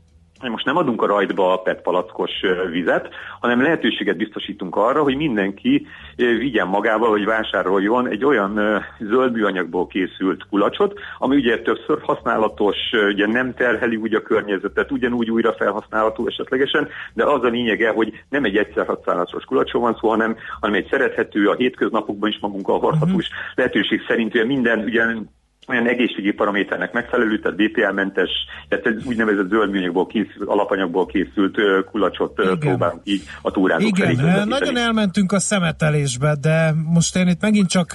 most 0.51 0.64
nem 0.64 0.76
adunk 0.76 1.03
a 1.03 1.07
rajtba 1.07 1.53
a 1.53 1.57
PET 1.57 1.82
palackos 1.82 2.30
vizet, 2.70 3.09
hanem 3.40 3.62
lehetőséget 3.62 4.16
biztosítunk 4.16 4.76
arra, 4.76 5.03
hogy 5.03 5.16
mindenki 5.16 5.86
vigyen 6.16 6.68
magával, 6.68 7.11
hogy 7.11 7.24
vásároljon 7.24 8.09
egy 8.09 8.24
olyan 8.24 8.84
zöld 8.99 9.32
műanyagból 9.32 9.86
készült 9.86 10.47
kulacsot, 10.51 10.99
ami 11.18 11.36
ugye 11.36 11.62
többször 11.62 12.03
használatos, 12.03 12.76
ugye 13.09 13.26
nem 13.26 13.55
terheli 13.55 13.97
úgy 13.97 14.14
a 14.14 14.22
környezetet, 14.22 14.90
ugyanúgy 14.90 15.30
újra 15.30 15.53
felhasználható 15.53 16.26
esetlegesen, 16.26 16.88
de 17.12 17.24
az 17.24 17.42
a 17.42 17.49
lényege, 17.49 17.90
hogy 17.90 18.12
nem 18.28 18.45
egy 18.45 18.57
egyszer 18.57 18.86
használatos 18.86 19.45
kulacsról 19.45 19.82
van 19.82 19.97
szó, 20.01 20.09
hanem, 20.09 20.36
hanem 20.61 20.76
egy 20.76 20.88
szerethető, 20.90 21.49
a 21.49 21.55
hétköznapokban 21.55 22.28
is 22.28 22.38
magunkkal 22.40 22.78
hordható, 22.78 23.18
és 23.18 23.28
lehetőség 23.55 24.01
szerint 24.09 24.34
ugye 24.34 24.45
minden 24.45 24.78
ugye 24.78 25.05
olyan 25.68 25.88
egészségi 25.88 26.32
paraméternek 26.32 26.92
megfelelő, 26.92 27.38
tehát 27.38 27.56
BPL-mentes, 27.56 28.30
tehát 28.68 28.86
ez 28.86 29.04
úgynevezett 29.06 29.48
zöld 29.48 29.70
műanyagból 29.70 30.06
készült, 30.06 30.48
alapanyagból 30.48 31.06
készült 31.06 31.56
kulacsot 31.90 32.38
ö, 32.38 32.56
próbálunk 32.58 33.00
így 33.04 33.22
a 33.42 33.50
túrázók 33.50 33.96
felé 33.96 34.10
Igen, 34.10 34.24
közvetíteni. 34.24 34.48
nagyon 34.48 34.76
elmentünk 34.76 35.32
a 35.32 35.38
szemetelésbe, 35.38 36.36
de 36.40 36.74
most 36.92 37.16
én 37.16 37.28
itt 37.28 37.40
megint 37.40 37.68
csak 37.68 37.94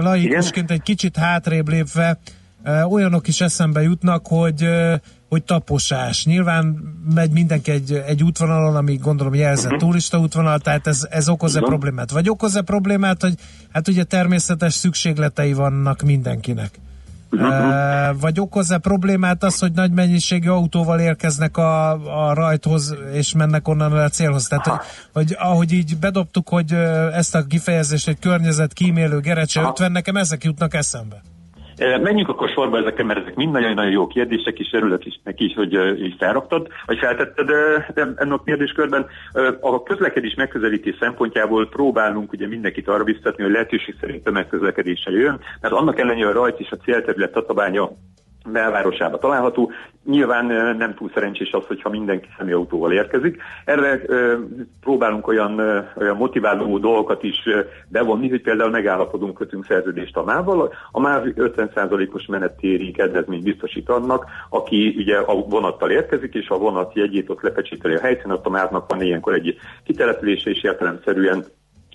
laikusként 0.00 0.70
egy 0.70 0.82
kicsit 0.82 1.16
hátrébb 1.16 1.68
lépve 1.68 2.18
olyanok 2.90 3.28
is 3.28 3.40
eszembe 3.40 3.82
jutnak, 3.82 4.26
hogy 4.26 4.68
hogy 5.28 5.42
taposás. 5.42 6.24
Nyilván 6.24 6.64
megy 7.14 7.30
mindenki 7.30 7.70
egy, 7.70 7.92
egy 8.06 8.22
útvonalon, 8.22 8.76
ami 8.76 8.96
gondolom 8.96 9.34
jelzett 9.34 9.70
Mhm. 9.70 9.80
turista 9.80 10.18
útvonal, 10.18 10.58
tehát 10.58 10.86
ez, 10.86 11.06
ez 11.10 11.28
okoz-e 11.28 11.58
Igen. 11.58 11.68
problémát? 11.68 12.10
Vagy 12.10 12.28
okoz-e 12.28 12.62
problémát, 12.62 13.22
hogy 13.22 13.34
hát 13.72 13.88
ugye 13.88 14.04
természetes 14.04 14.74
szükségletei 14.74 15.52
vannak 15.52 16.02
mindenkinek? 16.02 16.78
E, 17.40 18.12
vagy 18.20 18.40
okoz-e 18.40 18.78
problémát 18.78 19.42
az, 19.44 19.58
hogy 19.58 19.72
nagy 19.72 19.92
mennyiségű 19.92 20.48
autóval 20.48 21.00
érkeznek 21.00 21.56
a, 21.56 21.90
a 22.28 22.34
rajthoz, 22.34 22.94
és 23.12 23.34
mennek 23.34 23.68
onnan 23.68 23.92
a 23.92 24.08
célhoz? 24.08 24.46
Tehát, 24.46 24.66
hogy, 24.66 24.78
hogy 25.12 25.36
ahogy 25.38 25.72
így 25.72 25.96
bedobtuk, 25.98 26.48
hogy 26.48 26.72
ezt 27.12 27.34
a 27.34 27.46
kifejezést, 27.46 28.06
hogy 28.06 28.18
környezet 28.18 28.72
kímélő 28.72 29.20
Gerecse 29.20 29.60
50, 29.62 29.92
nekem 29.92 30.16
ezek 30.16 30.44
jutnak 30.44 30.74
eszembe. 30.74 31.22
Menjünk 31.78 32.28
akkor 32.28 32.48
sorba 32.48 32.78
ezeken, 32.78 33.06
mert 33.06 33.20
ezek 33.20 33.34
mind 33.34 33.52
nagyon-nagyon 33.52 33.90
jó 33.90 34.06
kérdések, 34.06 34.58
és 34.58 34.72
örülök 34.72 35.04
is 35.06 35.20
neki 35.24 35.44
is, 35.44 35.54
hogy 35.54 35.72
így 36.02 36.14
felraktad, 36.18 36.68
vagy 36.86 36.98
feltetted 36.98 37.50
ennek 37.94 38.32
a 38.32 38.42
kérdéskörben. 38.44 39.06
A 39.60 39.82
közlekedés 39.82 40.34
megközelítés 40.34 40.96
szempontjából 41.00 41.68
próbálunk 41.68 42.32
ugye 42.32 42.46
mindenkit 42.46 42.88
arra 42.88 43.04
biztatni, 43.04 43.42
hogy 43.42 43.52
lehetőség 43.52 43.94
szerint 44.00 44.24
tömegközlekedéssel 44.24 45.12
jön, 45.12 45.40
mert 45.60 45.74
annak 45.74 45.98
ellenére 45.98 46.28
a 46.28 46.32
rajt 46.32 46.60
és 46.60 46.70
a 46.70 46.76
célterület 46.76 47.32
tatabánya 47.32 47.90
belvárosába 48.52 49.18
található. 49.18 49.70
Nyilván 50.04 50.76
nem 50.76 50.94
túl 50.94 51.10
szerencsés 51.14 51.50
az, 51.52 51.66
hogyha 51.66 51.90
mindenki 51.90 52.28
személyautóval 52.38 52.92
érkezik. 52.92 53.42
Erre 53.64 54.00
próbálunk 54.80 55.26
olyan, 55.26 55.58
olyan 55.96 56.16
motiváló 56.16 56.78
dolgokat 56.78 57.22
is 57.22 57.48
bevonni, 57.88 58.28
hogy 58.28 58.42
például 58.42 58.70
megállapodunk, 58.70 59.34
kötünk 59.34 59.64
szerződést 59.64 60.16
a 60.16 60.24
MÁV-val. 60.24 60.72
A 60.90 61.00
MÁV 61.00 61.24
50%-os 61.36 62.26
menettéri 62.26 62.90
kedvezményt 62.90 63.44
biztosít 63.44 63.88
annak, 63.88 64.26
aki 64.50 64.94
ugye 64.96 65.16
a 65.16 65.34
vonattal 65.34 65.90
érkezik, 65.90 66.34
és 66.34 66.48
a 66.48 66.58
vonat 66.58 66.94
jegyét 66.94 67.30
ott 67.30 67.42
lepecsételi 67.42 67.94
a 67.94 68.00
helyszínen, 68.00 68.36
ott 68.36 68.46
a 68.46 68.50
MÁV-nak 68.50 68.90
van 68.90 69.02
ilyenkor 69.02 69.34
egy 69.34 69.56
kitelepülése, 69.84 70.50
és 70.50 70.62
értelemszerűen 70.62 71.44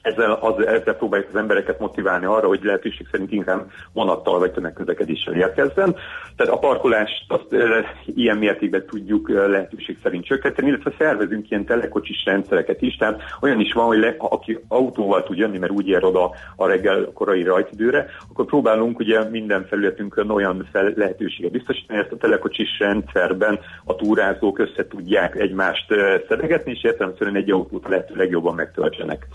ezzel, 0.02 0.32
az, 0.32 0.66
ezzel 0.66 0.96
próbáljuk 0.96 1.30
az 1.30 1.36
embereket 1.36 1.80
motiválni 1.80 2.26
arra, 2.26 2.48
hogy 2.48 2.60
lehetőség 2.64 3.08
szerint 3.12 3.32
inkább 3.32 3.72
vonattal 3.94 4.40
vagy 4.40 4.52
tömegközlekedéssel 4.52 5.34
érkezzen. 5.34 5.96
Tehát 6.36 6.54
a 6.54 6.58
parkolást 6.58 7.24
azt 7.28 7.54
e, 7.54 7.86
ilyen 8.06 8.38
mértékben 8.38 8.86
tudjuk 8.86 9.30
e, 9.30 9.48
lehetőség 9.48 9.98
szerint 10.04 10.26
csökkenteni, 10.26 10.68
illetve 10.68 10.94
szervezünk 10.98 11.50
ilyen 11.50 11.66
telekocsis 11.66 12.24
rendszereket 12.26 12.82
is, 12.82 12.96
tehát 12.96 13.22
olyan 13.42 13.60
is 13.60 13.74
van, 13.74 13.86
hogy 13.86 14.00
le, 14.00 14.16
aki 14.18 14.60
autóval 14.68 15.24
tud 15.24 15.38
jönni, 15.38 15.58
mert 15.58 15.72
úgy 15.72 15.88
ér 15.88 16.04
oda 16.04 16.32
a 16.56 16.68
reggel 16.68 17.12
korai 17.14 17.44
rajtidőre, 17.44 18.06
akkor 18.30 18.46
próbálunk 18.46 19.00
ugye 19.00 19.30
minden 19.30 19.66
felületünkön 19.66 20.30
olyan 20.30 20.68
fel, 20.72 20.94
lehetőséget 20.96 21.52
biztosítani, 21.52 22.00
ezt 22.00 22.12
a 22.12 22.18
telekocsis 22.18 22.80
rendszerben 22.80 23.60
a 23.84 23.96
túrázók 23.96 24.60
össze 24.60 24.88
tudják 24.88 25.36
egymást 25.36 25.86
szedegetni, 26.28 26.72
és 26.72 26.84
értelemszerűen 26.84 27.36
egy 27.36 27.52
autót 27.52 27.88
lehető 27.88 28.16
legjobban 28.16 28.56
megtöltsenek. 28.56 29.28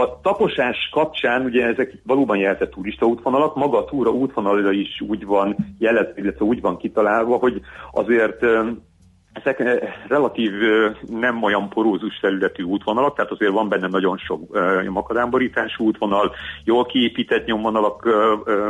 A 0.00 0.20
taposás 0.22 0.88
kapcsán 0.92 1.44
ugye 1.44 1.66
ezek 1.66 2.00
valóban 2.04 2.36
jelzett 2.36 2.70
turista 2.70 3.06
útvonalak, 3.06 3.54
maga 3.54 3.78
a 3.78 3.84
túra 3.84 4.10
útvonalra 4.10 4.70
is 4.70 5.00
úgy 5.08 5.24
van 5.24 5.56
jelezve, 5.78 6.20
illetve 6.20 6.44
úgy 6.44 6.60
van 6.60 6.76
kitalálva, 6.76 7.36
hogy 7.36 7.60
azért 7.92 8.44
ezek 9.32 9.60
eh, 9.60 9.78
relatív 10.08 10.52
ö, 10.62 10.90
nem 11.08 11.42
olyan 11.42 11.68
porózus 11.68 12.18
felületű 12.20 12.62
útvonalak, 12.62 13.16
tehát 13.16 13.30
azért 13.30 13.52
van 13.52 13.68
benne 13.68 13.88
nagyon 13.88 14.18
sok 14.18 14.40
ö, 14.50 14.90
makadánborítású 14.90 15.84
útvonal, 15.84 16.34
jól 16.64 16.86
kiépített 16.86 17.46
nyomvonalak 17.46 18.04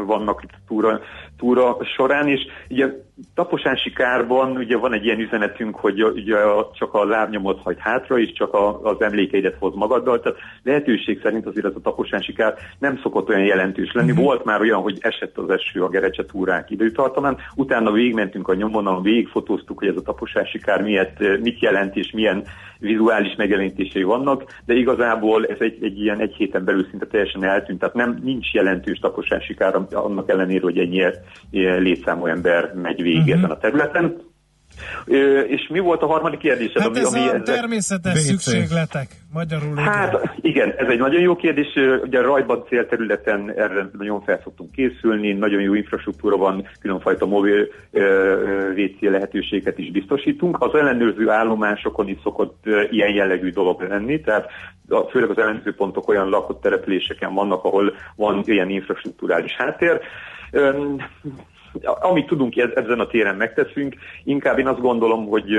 vannak 0.07 0.43
itt 0.43 0.51
túra, 0.67 1.01
túra 1.39 1.77
során, 1.97 2.29
és 2.29 2.41
ugye 2.71 2.87
taposási 3.35 3.93
kárban 3.93 4.57
ugye 4.57 4.77
van 4.77 4.93
egy 4.93 5.05
ilyen 5.05 5.19
üzenetünk, 5.19 5.77
hogy 5.77 6.03
ugye 6.03 6.37
csak 6.73 6.95
a 6.95 7.05
lábnyomot 7.05 7.61
hagy 7.63 7.77
hátra, 7.79 8.19
és 8.19 8.33
csak 8.33 8.55
a, 8.55 8.83
az 8.83 9.01
emlékeidet 9.01 9.57
hoz 9.59 9.75
magaddal, 9.75 10.21
tehát 10.21 10.39
lehetőség 10.63 11.21
szerint 11.23 11.47
azért 11.47 11.67
ez 11.67 11.75
a 11.75 11.81
taposási 11.81 12.33
kár 12.33 12.55
nem 12.79 12.99
szokott 13.03 13.29
olyan 13.29 13.45
jelentős 13.45 13.93
lenni. 13.93 14.13
Volt 14.13 14.45
már 14.45 14.61
olyan, 14.61 14.83
hogy 14.83 14.99
esett 15.01 15.39
az 15.39 15.51
eső 15.51 15.83
a 15.83 15.89
Gerecse 15.89 16.25
túrák 16.25 16.71
időtartamán, 16.71 17.37
utána 17.57 17.93
végigmentünk 17.93 18.49
a 18.49 18.55
nyomvonalon, 18.55 19.03
végigfotóztuk, 19.03 19.79
hogy 19.79 19.89
ez 19.89 19.97
a 19.97 20.03
taposási 20.03 20.52
taposási 20.53 20.59
kár 20.59 20.83
miért, 20.83 21.41
mit 21.41 21.61
jelent 21.61 21.97
és 21.97 22.11
milyen 22.11 22.45
vizuális 22.79 23.35
megjelenítései 23.37 24.03
vannak, 24.03 24.45
de 24.65 24.75
igazából 24.75 25.47
ez 25.47 25.57
egy, 25.59 25.79
egy 25.83 26.01
ilyen 26.01 26.21
egy 26.21 26.35
héten 26.35 26.65
belül 26.65 26.87
szinte 26.91 27.07
teljesen 27.07 27.45
eltűnt, 27.45 27.79
tehát 27.79 27.95
nem 27.95 28.21
nincs 28.23 28.53
jelentős 28.53 28.99
taposási 28.99 29.55
kár 29.55 29.75
annak 29.91 30.31
ellenére, 30.31 30.63
hogy 30.63 30.79
ennyi 30.79 31.05
ilyen 31.51 31.83
létszámú 31.83 32.27
ember 32.27 32.73
megy 32.75 33.03
végig 33.03 33.19
uh-huh. 33.19 33.39
ezen 33.39 33.51
a 33.51 33.59
területen. 33.59 34.17
És 35.47 35.68
mi 35.68 35.78
volt 35.78 36.03
a 36.03 36.07
harmadik 36.07 36.39
kérdésed? 36.39 36.83
Hát 36.83 36.89
ami, 36.89 36.99
ez 36.99 37.05
ami 37.05 37.18
a 37.18 37.35
ezek... 37.35 37.43
természetes 37.43 38.12
WC. 38.12 38.20
szükségletek, 38.20 39.09
magyarul. 39.33 39.76
Hát 39.76 40.35
igen, 40.41 40.74
ez 40.76 40.87
egy 40.89 40.99
nagyon 40.99 41.20
jó 41.20 41.37
kérdés. 41.37 41.66
Ugye 42.03 42.18
a 42.18 42.22
rajban 42.22 42.64
célterületen 42.68 43.53
erre 43.57 43.91
nagyon 43.99 44.22
fel 44.22 44.41
szoktunk 44.43 44.72
készülni, 44.72 45.33
nagyon 45.33 45.61
jó 45.61 45.74
infrastruktúra 45.74 46.37
van, 46.37 46.68
különfajta 46.80 47.26
mobil 47.26 47.66
WC 48.76 49.01
lehetőséget 49.01 49.78
is 49.78 49.91
biztosítunk. 49.91 50.57
Az 50.61 50.74
ellenőrző 50.74 51.28
állomásokon 51.28 52.09
is 52.09 52.18
szokott 52.22 52.64
ilyen 52.91 53.14
jellegű 53.14 53.51
dolog 53.51 53.83
lenni, 53.89 54.20
tehát 54.20 54.47
a, 54.89 55.01
főleg 55.01 55.30
az 55.30 55.39
ellenőrző 55.39 55.74
pontok 55.74 56.09
olyan 56.09 56.28
lakott 56.28 56.61
településeken 56.61 57.35
vannak, 57.35 57.64
ahol 57.64 57.93
van 58.16 58.43
ilyen 58.45 58.70
infrastruktúrális 58.70 59.53
háttér. 59.53 60.01
Amit 61.83 62.27
tudunk 62.27 62.57
ez- 62.57 62.75
ezen 62.75 63.01
a 63.01 63.07
téren 63.07 63.37
megteszünk, 63.37 63.95
inkább 64.25 64.59
én 64.59 64.66
azt 64.66 64.81
gondolom, 64.81 65.27
hogy, 65.27 65.51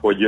hogy 0.00 0.26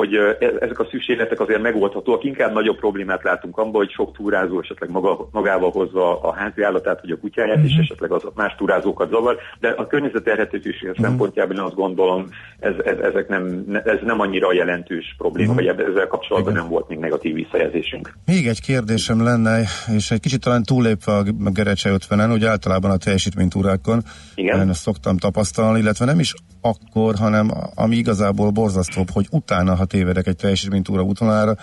hogy 0.00 0.14
e- 0.14 0.56
ezek 0.60 0.78
a 0.78 0.86
szükségletek 0.90 1.40
azért 1.40 1.62
megoldhatóak, 1.62 2.24
inkább 2.24 2.52
nagyobb 2.52 2.78
problémát 2.78 3.22
látunk 3.22 3.58
abban, 3.58 3.72
hogy 3.72 3.90
sok 3.90 4.12
túrázó 4.16 4.60
esetleg 4.60 4.90
maga, 4.90 5.28
magával 5.32 5.70
hozza 5.70 6.20
a 6.20 6.34
házi 6.34 6.62
állatát, 6.62 7.00
vagy 7.00 7.10
a 7.10 7.18
kutyáját, 7.18 7.58
mm-hmm. 7.58 7.66
és 7.66 7.76
esetleg 7.76 8.12
az 8.12 8.22
más 8.34 8.54
túrázókat 8.54 9.10
zavar, 9.10 9.36
de 9.60 9.68
a 9.68 9.86
környezeterhetőség 9.86 10.88
mm-hmm. 10.88 11.02
szempontjából 11.02 11.56
én 11.56 11.62
azt 11.62 11.74
gondolom, 11.74 12.26
ez, 12.58 12.74
ez, 12.84 12.98
ezek 12.98 13.28
nem, 13.28 13.64
ne- 13.66 13.82
ez 13.82 13.98
nem 14.02 14.20
annyira 14.20 14.52
jelentős 14.52 15.14
probléma, 15.18 15.52
mm-hmm. 15.52 15.66
vagy 15.66 15.86
ezzel 15.90 16.06
kapcsolatban 16.06 16.52
nem 16.52 16.68
volt 16.68 16.88
még 16.88 16.98
negatív 16.98 17.34
visszajelzésünk. 17.34 18.12
Még 18.26 18.46
egy 18.46 18.60
kérdésem 18.60 19.22
lenne, 19.22 19.60
és 19.96 20.10
egy 20.10 20.20
kicsit 20.20 20.40
talán 20.40 20.62
túllépve 20.62 21.12
a 21.12 21.22
Gerecse 21.52 21.90
50-en, 21.98 22.32
ugye 22.32 22.48
általában 22.48 22.90
a 22.90 22.96
teljesítménytúrákon 22.96 24.02
Igen. 24.34 24.60
én 24.60 24.68
ezt 24.68 24.80
szoktam 24.80 25.16
tapasztalni, 25.16 25.78
illetve 25.78 26.04
nem 26.04 26.18
is 26.18 26.34
akkor, 26.60 27.14
hanem 27.14 27.50
ami 27.74 27.96
igazából 27.96 28.50
borzasztóbb, 28.50 29.10
hogy 29.10 29.26
utána, 29.30 29.74
ha 29.74 29.84
tévedek 29.90 30.26
egy 30.26 30.36
teljesítménytúra 30.36 31.02
útvonalára, 31.02 31.56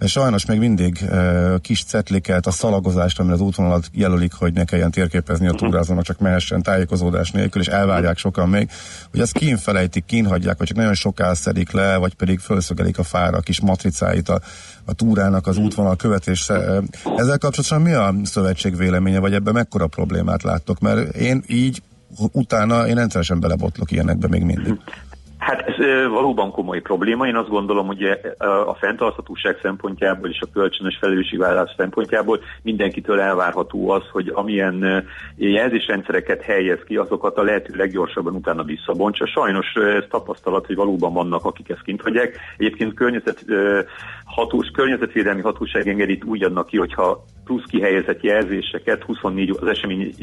sajnos 0.00 0.46
még 0.46 0.58
mindig 0.58 1.02
e, 1.02 1.58
kis 1.60 1.84
cetliket, 1.84 2.46
a 2.46 2.50
szalagozást, 2.50 3.18
amire 3.18 3.34
az 3.34 3.40
útvonalat 3.40 3.90
jelölik, 3.92 4.32
hogy 4.32 4.52
ne 4.52 4.64
kelljen 4.64 4.90
térképezni 4.90 5.46
a 5.48 5.52
túrázónak, 5.52 6.04
csak 6.04 6.18
mehessen 6.18 6.62
tájékozódás 6.62 7.30
nélkül, 7.30 7.60
és 7.60 7.66
elvárják 7.66 8.18
sokan 8.18 8.48
még, 8.48 8.70
hogy 9.10 9.20
azt 9.20 9.32
kínfelejtik, 9.32 10.04
kínhagyják, 10.04 10.58
vagy 10.58 10.66
csak 10.66 10.76
nagyon 10.76 10.94
soká 10.94 11.34
szedik 11.34 11.70
le, 11.70 11.96
vagy 11.96 12.14
pedig 12.14 12.38
felszögelik 12.38 12.98
a 12.98 13.02
fára 13.02 13.36
a 13.36 13.40
kis 13.40 13.60
matricáit 13.60 14.28
a, 14.28 14.40
a 14.84 14.92
túrának 14.92 15.46
az 15.46 15.56
útvonal 15.56 15.96
követése. 15.96 16.82
Ezzel 17.16 17.38
kapcsolatban 17.38 17.80
mi 17.80 17.92
a 17.92 18.14
szövetség 18.26 18.76
véleménye, 18.76 19.18
vagy 19.18 19.34
ebben 19.34 19.54
mekkora 19.54 19.86
problémát 19.86 20.42
láttok? 20.42 20.80
Mert 20.80 21.14
én 21.16 21.44
így 21.46 21.82
utána 22.32 22.86
én 22.86 22.94
rendszeresen 22.94 23.40
belebotlok 23.40 23.90
ilyenekbe 23.90 24.28
még 24.28 24.42
mindig. 24.42 24.78
Hát 25.44 25.60
ez 25.60 25.76
valóban 26.08 26.50
komoly 26.50 26.80
probléma. 26.80 27.26
Én 27.26 27.36
azt 27.36 27.48
gondolom, 27.48 27.86
hogy 27.86 28.02
a 28.66 28.74
fenntarthatóság 28.74 29.58
szempontjából 29.62 30.28
és 30.28 30.40
a 30.40 30.50
kölcsönös 30.52 30.96
felelősségvállalás 31.00 31.74
szempontjából 31.76 32.40
mindenkitől 32.62 33.20
elvárható 33.20 33.90
az, 33.90 34.02
hogy 34.12 34.30
amilyen 34.34 35.06
jelzésrendszereket 35.36 36.42
helyez 36.42 36.78
ki, 36.86 36.96
azokat 36.96 37.36
a 37.36 37.42
lehető 37.42 37.74
leggyorsabban 37.76 38.34
utána 38.34 38.62
visszabontsa. 38.62 39.26
Sajnos 39.26 39.74
ez 39.74 40.04
tapasztalat, 40.08 40.66
hogy 40.66 40.76
valóban 40.76 41.12
vannak, 41.12 41.44
akik 41.44 41.68
ezt 41.68 41.82
kint 41.82 42.02
hagyják. 42.02 42.38
Egyébként 42.56 42.94
környezet, 42.94 43.44
hatós, 44.24 44.68
környezetvédelmi 44.70 45.40
hatóság 45.40 45.88
engedít 45.88 46.24
úgy 46.24 46.42
adnak 46.42 46.66
ki, 46.66 46.76
hogyha 46.76 47.24
plusz 47.44 47.64
kihelyezett 47.66 48.22
jelzéseket 48.22 49.02
24, 49.02 49.50
ó- 49.50 49.60
az 49.60 49.68
esemény 49.68 50.14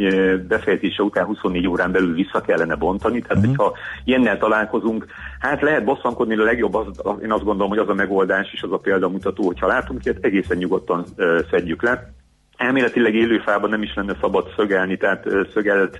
befejezése 0.47 1.03
után 1.03 1.25
24 1.25 1.67
órán 1.67 1.91
belül 1.91 2.13
vissza 2.13 2.41
kellene 2.41 2.75
bontani. 2.75 3.21
Tehát, 3.21 3.37
uh-huh. 3.37 3.55
hogyha 3.55 3.77
ilyennel 4.03 4.37
találkozunk, 4.37 5.05
hát 5.39 5.61
lehet 5.61 5.83
bosszankodni, 5.83 6.35
de 6.35 6.41
a 6.41 6.45
legjobb 6.45 6.73
az, 6.73 6.87
én 7.23 7.31
azt 7.31 7.43
gondolom, 7.43 7.69
hogy 7.69 7.79
az 7.79 7.89
a 7.89 7.93
megoldás 7.93 8.53
és 8.53 8.61
az 8.61 8.71
a 8.71 8.77
példamutató, 8.77 9.45
hogyha 9.45 9.67
látunk 9.67 10.05
ilyet, 10.05 10.25
egészen 10.25 10.57
nyugodtan 10.57 11.05
szedjük 11.49 11.81
le. 11.83 12.13
Elméletileg 12.61 13.15
élőfában 13.15 13.69
nem 13.69 13.81
is 13.81 13.93
lenne 13.95 14.15
szabad 14.21 14.53
szögelni, 14.55 14.97
tehát 14.97 15.25
szögelt, 15.53 15.99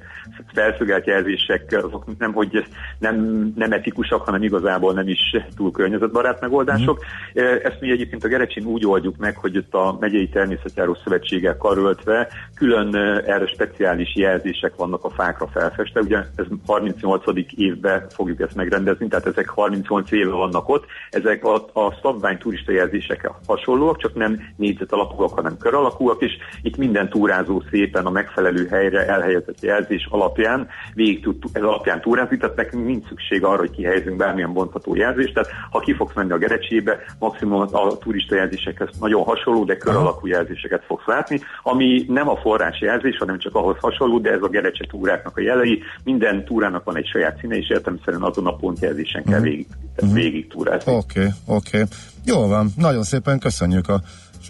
felszögelt 0.54 1.06
jelzések 1.06 1.66
azok 1.84 2.18
nem, 2.18 2.34
hogy 2.34 2.66
nem, 3.00 3.48
nem 3.56 3.72
etikusak, 3.72 4.22
hanem 4.22 4.44
igazából 4.44 4.94
nem 4.94 5.08
is 5.08 5.20
túl 5.56 5.72
környezetbarát 5.72 6.42
megoldások. 6.42 7.00
Mm. 7.40 7.44
Ezt 7.64 7.80
mi 7.80 7.92
egyébként 7.92 8.24
a 8.24 8.28
Gerecsin 8.28 8.66
úgy 8.66 8.86
oldjuk 8.86 9.18
meg, 9.18 9.38
hogy 9.38 9.56
itt 9.56 9.74
a 9.74 9.98
megyei 10.00 10.30
természetjáró 10.30 10.98
szövetséggel 11.04 11.58
karöltve 11.58 12.28
külön 12.56 12.96
erre 13.26 13.48
speciális 13.48 14.16
jelzések 14.16 14.76
vannak 14.76 15.04
a 15.04 15.10
fákra 15.10 15.48
felfestve. 15.48 16.00
Ugye 16.00 16.18
ez 16.36 16.46
38. 16.66 17.24
évben 17.56 18.10
fogjuk 18.10 18.40
ezt 18.40 18.56
megrendezni, 18.56 19.08
tehát 19.08 19.26
ezek 19.26 19.50
38 19.50 20.12
éve 20.12 20.32
vannak 20.32 20.70
ott. 20.70 20.86
Ezek 21.10 21.46
a, 21.46 21.56
a 21.56 21.98
szabvány 22.02 22.38
turista 22.38 22.72
jelzések 22.72 23.32
hasonlóak, 23.48 23.98
csak 23.98 24.16
nem 24.16 24.40
négyzet 24.56 24.92
alakúak, 24.92 25.34
hanem 25.34 25.58
kör 25.58 25.74
alakúak, 25.74 26.22
és 26.22 26.32
itt 26.62 26.78
minden 26.78 27.10
túrázó 27.10 27.64
szépen 27.70 28.06
a 28.06 28.10
megfelelő 28.10 28.68
helyre 28.68 29.08
elhelyezett 29.08 29.62
jelzés 29.62 30.08
alapján 30.10 30.68
végig 30.94 31.22
tud, 31.22 31.36
ez 31.54 31.62
alapján 31.62 32.02
túrázni, 32.02 32.38
tehát 32.38 32.56
nekünk 32.56 32.86
nincs 32.86 33.08
szükség 33.08 33.44
arra, 33.44 33.60
hogy 33.60 33.72
kihelyezünk 33.72 34.18
bármilyen 34.18 34.54
bontható 34.54 34.96
jelzést, 34.96 35.34
tehát 35.34 35.50
ha 35.72 35.80
ki 35.80 35.94
fogsz 35.94 36.14
menni 36.14 36.32
a 36.32 36.38
Gerecsébe, 36.38 36.98
maximum 37.20 37.62
a 37.72 37.98
turista 37.98 38.36
jelzésekhez 38.36 38.90
nagyon 39.00 39.24
hasonló, 39.24 39.64
de 39.64 39.78
kör 39.78 39.96
alakú 39.96 40.28
jelzéseket 40.28 40.84
fogsz 40.86 41.06
látni, 41.06 41.40
ami 41.64 42.06
nem 42.08 42.30
a 42.30 42.36
forrás 42.38 42.82
jelzés, 42.82 43.18
hanem 43.18 43.40
csak 43.40 43.56
ahhoz 43.56 43.78
hasonló, 43.80 44.20
de 44.20 44.32
ez 44.32 44.42
a 44.42 44.48
Gerecse 44.48 44.86
túráknak 44.90 45.38
a 45.38 45.42
jelei. 45.42 45.84
Minden 46.04 46.46
túrának 46.46 46.84
van 46.84 46.98
egy 46.98 47.08
saját 47.08 47.40
színe, 47.40 47.58
és 47.58 47.70
értelemszerűen 47.70 48.24
azon 48.24 48.48
a 48.48 48.56
pontjelzésen 48.56 49.24
kell 49.24 49.40
végig, 49.40 49.68
végig 50.14 50.48
túrázni. 50.48 50.94
Oké, 50.94 51.20
okay, 51.20 51.32
oké. 51.46 51.78
Okay. 51.78 51.90
Jól 52.26 52.48
van, 52.48 52.68
nagyon 52.78 53.04
szépen 53.04 53.40
köszönjük 53.40 53.90
a 53.90 54.02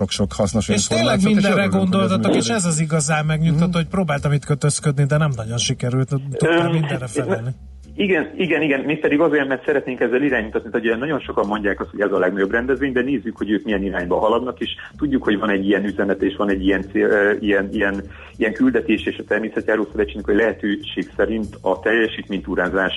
sok-sok 0.01 0.33
hasznos 0.33 0.69
És 0.69 0.87
tényleg 0.87 1.19
információt. 1.19 1.33
mindenre 1.33 1.65
gondoltatok, 1.77 2.35
és 2.35 2.47
ez 2.47 2.65
az 2.65 2.79
igazán 2.79 3.25
megnyugtató, 3.25 3.77
hogy 3.77 3.87
próbáltam 3.87 4.31
itt 4.31 4.45
kötözködni, 4.45 5.05
de 5.05 5.17
nem 5.17 5.31
nagyon 5.35 5.57
sikerült, 5.57 6.09
tudtam 6.37 6.71
mindenre 6.71 7.07
felelni. 7.07 7.55
Igen, 7.95 8.31
igen, 8.35 8.61
igen, 8.61 8.79
mi 8.79 8.95
pedig 8.95 9.19
azért, 9.19 9.47
mert 9.47 9.65
szeretnénk 9.65 9.99
ezzel 9.99 10.21
irányítani, 10.21 10.63
hogy 10.71 10.85
ugye 10.85 10.95
nagyon 10.95 11.19
sokan 11.19 11.47
mondják 11.47 11.79
azt, 11.79 11.89
hogy 11.89 12.01
ez 12.01 12.11
a 12.11 12.19
legnagyobb 12.19 12.51
rendezvény, 12.51 12.91
de 12.91 13.01
nézzük, 13.01 13.37
hogy 13.37 13.49
ők 13.49 13.63
milyen 13.63 13.83
irányba 13.83 14.19
haladnak, 14.19 14.59
és 14.59 14.69
tudjuk, 14.97 15.23
hogy 15.23 15.39
van 15.39 15.49
egy 15.49 15.67
ilyen 15.67 15.85
üzenet, 15.85 16.21
és 16.21 16.35
van 16.35 16.49
egy 16.49 16.65
ilyen, 16.65 16.85
cél, 16.91 17.37
ilyen, 17.39 17.69
ilyen, 17.71 18.03
ilyen 18.37 18.53
küldetés, 18.53 19.05
és 19.05 19.17
a 19.17 19.23
Természetjáró 19.27 19.87
Szövetségnek, 19.91 20.25
hogy 20.25 20.35
lehetőség 20.35 21.11
szerint 21.15 21.57
a 21.61 21.79
teljesítménytúrázás 21.79 22.93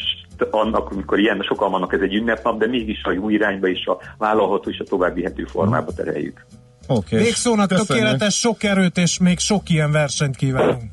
annak, 0.51 0.91
amikor 0.91 1.19
ilyen 1.19 1.43
sokan 1.43 1.71
vannak, 1.71 1.93
ez 1.93 2.01
egy 2.01 2.15
ünnepnap, 2.15 2.59
de 2.59 2.67
mégis 2.67 3.03
a 3.03 3.13
jó 3.13 3.29
irányba 3.29 3.69
és 3.69 3.87
a 3.87 3.99
vállalható 4.19 4.71
és 4.71 4.79
a 4.79 4.85
továbbvihető 4.85 5.45
formába 5.45 5.93
tereljük. 5.93 6.47
Oké. 6.87 7.17
Még 7.17 7.35
szónak 7.35 7.69
Köszönjük. 7.69 7.89
tökéletes, 7.89 8.39
sok 8.39 8.63
erőt 8.63 8.99
és 8.99 9.19
még 9.19 9.39
sok 9.39 9.69
ilyen 9.69 9.91
versenyt 9.93 10.37
kívánunk. 10.37 10.93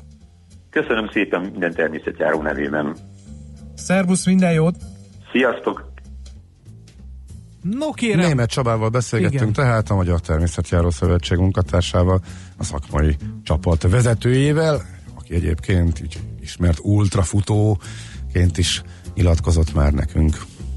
Köszönöm 0.70 1.08
szépen 1.12 1.40
minden 1.40 1.74
természetjáró 1.74 2.42
nevében. 2.42 2.96
Szervusz, 3.74 4.26
minden 4.26 4.52
jót! 4.52 4.76
Sziasztok! 5.32 5.90
No 7.62 7.90
kérem! 7.90 8.26
Német 8.26 8.50
Csabával 8.50 8.88
beszélgettünk 8.88 9.40
Igen. 9.40 9.52
tehát 9.52 9.90
a 9.90 9.94
Magyar 9.94 10.20
Természetjáró 10.20 10.90
Szövetség 10.90 11.38
munkatársával, 11.38 12.20
a 12.56 12.64
szakmai 12.64 13.16
csapat 13.42 13.82
vezetőjével, 13.82 14.82
aki 15.18 15.34
egyébként 15.34 16.00
így 16.00 16.20
ismert 16.40 16.78
ultrafutóként 16.82 18.58
is 18.58 18.82
nyilatkozott 19.14 19.74
már 19.74 19.92
nekünk. 19.92 20.36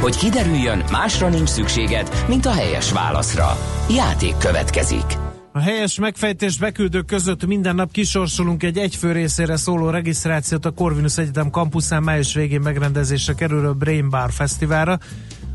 Hogy 0.00 0.16
kiderüljön, 0.16 0.84
másra 0.90 1.28
nincs 1.28 1.48
szükséged, 1.48 2.24
mint 2.28 2.46
a 2.46 2.52
helyes 2.52 2.92
válaszra. 2.92 3.56
Játék 3.90 4.36
következik. 4.36 5.04
A 5.52 5.58
helyes 5.60 5.98
megfejtést 5.98 6.60
beküldők 6.60 7.06
között 7.06 7.46
minden 7.46 7.74
nap 7.74 7.90
kisorsolunk 7.90 8.62
egy 8.62 8.78
egyfő 8.78 9.12
részére 9.12 9.56
szóló 9.56 9.90
regisztrációt 9.90 10.64
a 10.64 10.70
Corvinus 10.70 11.18
Egyetem 11.18 11.50
kampuszán 11.50 12.02
május 12.02 12.34
végén 12.34 12.60
megrendezésre 12.60 13.34
kerülő 13.34 13.72
Brain 13.72 14.10
Bar 14.10 14.32
Fesztiválra, 14.32 14.98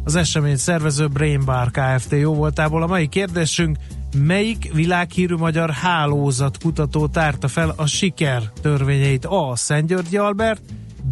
az 0.03 0.15
esemény 0.15 0.57
szervező 0.57 1.07
Brain 1.07 1.45
Bar 1.45 1.71
Kft. 1.71 2.11
jó 2.11 2.33
voltából. 2.33 2.83
A 2.83 2.87
mai 2.87 3.07
kérdésünk, 3.07 3.77
melyik 4.17 4.73
világhírű 4.73 5.35
magyar 5.35 5.69
hálózat 5.69 6.57
kutató 6.57 7.07
tárta 7.07 7.47
fel 7.47 7.73
a 7.75 7.85
siker 7.85 8.41
törvényeit? 8.61 9.25
A. 9.25 9.51
Szentgyörgyi 9.55 10.17
Albert, 10.17 10.61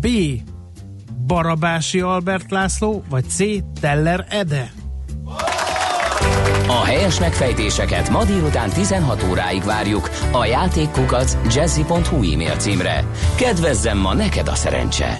B. 0.02 0.08
Barabási 1.30 2.00
Albert 2.00 2.52
László, 2.52 3.04
vagy 3.10 3.30
C. 3.30 3.38
Teller 3.80 4.26
Ede? 4.30 4.72
A 6.68 6.84
helyes 6.86 7.20
megfejtéseket 7.20 8.10
ma 8.10 8.26
délután 8.26 8.70
16 8.70 9.24
óráig 9.30 9.64
várjuk 9.64 10.10
a 10.32 10.46
játékkukac 10.46 11.38
jazzy.hu 11.54 12.34
e-mail 12.34 12.56
címre. 12.56 13.06
Kedvezzem 13.38 13.98
ma 13.98 14.14
neked 14.14 14.48
a 14.48 14.56
szerencse! 14.56 15.20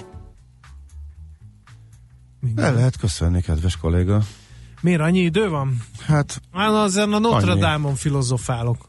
El 2.56 2.74
lehet 2.74 2.96
köszönni, 2.96 3.40
kedves 3.40 3.76
kolléga. 3.76 4.20
Miért 4.80 5.00
annyi 5.00 5.20
idő 5.20 5.48
van? 5.48 5.76
Hát... 6.06 6.40
Hát 6.52 6.84
ezen 6.84 7.12
a 7.12 7.18
Notre 7.18 7.54
Dame-on 7.54 7.94
filozofálok. 7.94 8.86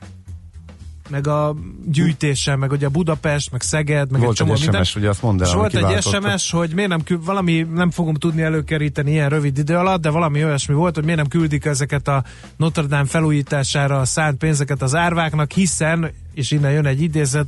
Meg 1.11 1.27
a 1.27 1.55
gyűjtésen, 1.85 2.59
meg 2.59 2.71
ugye 2.71 2.85
a 2.85 2.89
Budapest, 2.89 3.51
meg 3.51 3.61
Szeged, 3.61 4.11
meg 4.11 4.19
Volt 4.21 4.31
egy 4.31 4.37
csomó 4.37 4.51
egy 4.51 4.57
SMS, 4.57 4.63
minden. 4.71 4.87
ugye 4.95 5.09
azt 5.09 5.21
mondd 5.21 5.43
el, 5.43 5.55
volt 5.55 5.75
egy. 5.75 6.01
SMS, 6.01 6.51
hogy 6.51 6.73
miért 6.73 6.89
nem 6.89 7.03
kül, 7.03 7.21
valami 7.25 7.67
nem 7.73 7.91
fogom 7.91 8.13
tudni 8.13 8.41
előkeríteni 8.41 9.11
ilyen 9.11 9.29
rövid 9.29 9.57
idő 9.57 9.75
alatt, 9.75 10.01
de 10.01 10.09
valami 10.09 10.43
olyasmi 10.43 10.75
volt, 10.75 10.95
hogy 10.95 11.03
miért 11.03 11.19
nem 11.19 11.27
küldik 11.27 11.65
ezeket 11.65 12.07
a 12.07 12.23
Notre 12.57 12.85
Dame 12.85 13.05
felújítására 13.05 14.05
szánt 14.05 14.37
pénzeket 14.37 14.81
az 14.81 14.95
árváknak, 14.95 15.51
hiszen, 15.51 16.11
és 16.33 16.51
innen 16.51 16.71
jön 16.71 16.85
egy 16.85 17.01
idézet, 17.01 17.47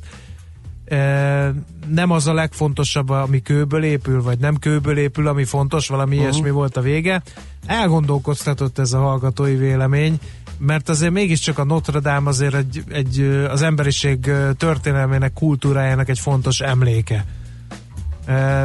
e, 0.86 1.54
nem 1.88 2.12
az 2.12 2.28
a 2.28 2.34
legfontosabb, 2.34 3.10
ami 3.10 3.42
kőből 3.42 3.84
épül, 3.84 4.22
vagy 4.22 4.40
nem 4.40 4.56
kőből 4.56 4.98
épül, 4.98 5.28
ami 5.28 5.44
fontos, 5.44 5.88
valami 5.88 6.16
uh-huh. 6.16 6.24
ilyesmi 6.24 6.50
volt 6.50 6.78
a 6.78 6.82
vége. 6.82 7.22
Elgondolkoztatott 7.66 8.80
ez 8.80 8.94
a 8.94 9.00
hallgatói 9.00 9.56
vélemény, 9.56 10.20
mert 10.58 10.90
azért 10.90 11.12
mégiscsak 11.12 11.60
a 11.60 11.64
Notre 11.64 12.00
Dame 12.00 12.30
azért 12.30 12.54
egy, 12.54 12.84
egy, 12.90 13.20
az 13.50 13.62
emberiség 13.62 14.32
történelmének, 14.58 15.34
kultúrájának 15.34 16.10
egy 16.10 16.20
fontos 16.20 16.60
emléke. 16.60 17.26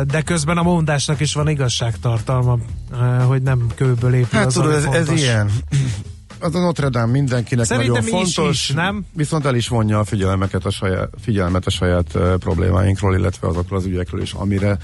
De 0.07 0.22
közben 0.24 0.57
a 0.57 0.62
mondásnak 0.62 1.20
is 1.20 1.34
van 1.34 1.49
igazságtartalma, 1.49 2.59
hogy 3.26 3.43
nem 3.43 3.66
kőből 3.74 4.14
épül 4.14 4.39
Hát 4.39 4.47
az, 4.47 4.55
tudod, 4.55 4.72
ez, 4.72 4.84
ez 4.84 5.11
ilyen. 5.11 5.51
Az 6.41 6.55
a 6.55 6.61
Notre 6.61 6.89
Dame 6.89 7.12
mindenkinek 7.12 7.64
Szerintem 7.64 8.05
nagyon 8.05 8.22
is 8.22 8.34
fontos, 8.34 8.68
is, 8.68 8.74
nem? 8.74 9.05
viszont 9.12 9.47
el 9.47 9.55
is 9.55 9.68
vonja 9.68 9.99
a 9.99 10.05
figyelmeket 10.05 10.64
a 10.64 10.70
saját, 10.70 11.09
figyelmet 11.20 11.66
a 11.66 11.70
saját 11.70 12.14
uh, 12.14 12.34
problémáinkról, 12.34 13.16
illetve 13.16 13.49
azokról 13.49 13.78
az 13.78 13.84
ügyekről 13.84 14.22
is, 14.22 14.32
amire 14.32 14.78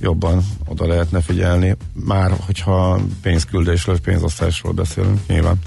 jobban 0.00 0.44
oda 0.66 0.86
lehetne 0.86 1.20
figyelni, 1.20 1.76
már 1.92 2.32
hogyha 2.46 3.00
pénzküldésről, 3.22 4.00
pénzosztásról 4.00 4.72
beszélünk, 4.72 5.26
nyilván. 5.26 5.58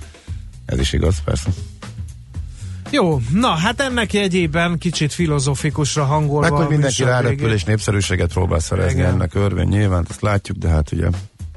Ez 0.66 0.80
is 0.80 0.94
igaz, 0.94 1.22
persze. 1.24 1.50
Jó, 2.90 3.22
na 3.34 3.48
hát 3.48 3.82
ennek 3.82 4.14
jegyében 4.14 4.78
kicsit 4.78 5.14
filozofikusra 5.14 6.04
hangolva. 6.04 6.50
Meg, 6.50 6.52
hogy 6.52 6.68
mindenki 6.68 7.04
rárepül 7.04 7.54
és 7.54 7.64
népszerűséget 7.64 8.34
próbál 8.34 8.60
szerezni 8.60 9.00
Igen. 9.00 9.14
ennek 9.14 9.36
örvény, 9.36 9.68
nyilván 9.68 10.06
ezt 10.10 10.22
látjuk, 10.22 10.58
de 10.58 10.68
hát 10.68 10.92
ugye 10.92 11.08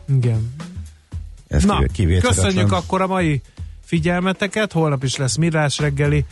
Igen. 0.08 0.54
ez 1.48 1.64
Na, 1.64 1.82
köszönjük 2.20 2.72
akkor 2.72 3.00
a 3.00 3.06
mai 3.06 3.42
figyelmeteket, 3.84 4.72
holnap 4.72 5.04
is 5.04 5.16
lesz 5.16 5.36
Mirás 5.36 5.78
reggeli, 5.78 6.24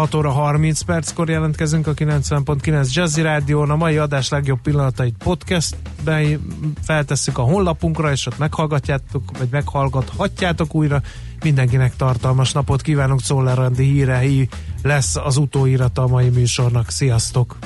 6 0.00 0.14
óra 0.14 0.30
30 0.30 0.80
perckor 0.80 1.28
jelentkezünk 1.28 1.86
a 1.86 1.94
90.9 1.94 2.92
Jazzy 2.92 3.22
Rádión, 3.22 3.70
a 3.70 3.76
mai 3.76 3.96
adás 3.96 4.28
legjobb 4.28 4.60
pillanatait 4.60 5.14
podcastben 5.18 6.40
feltesszük 6.82 7.38
a 7.38 7.42
honlapunkra, 7.42 8.10
és 8.10 8.26
ott 8.26 8.38
meghallgatjátok, 8.38 9.22
vagy 9.38 9.48
meghallgathatjátok 9.50 10.74
újra. 10.74 11.02
Mindenkinek 11.42 11.96
tartalmas 11.96 12.52
napot 12.52 12.82
kívánunk, 12.82 13.20
Czoller 13.20 13.58
Andi 13.58 13.84
hírei 13.84 14.48
lesz 14.82 15.16
az 15.16 15.36
utóírata 15.36 16.02
a 16.02 16.06
mai 16.06 16.28
műsornak. 16.28 16.90
Sziasztok! 16.90 17.56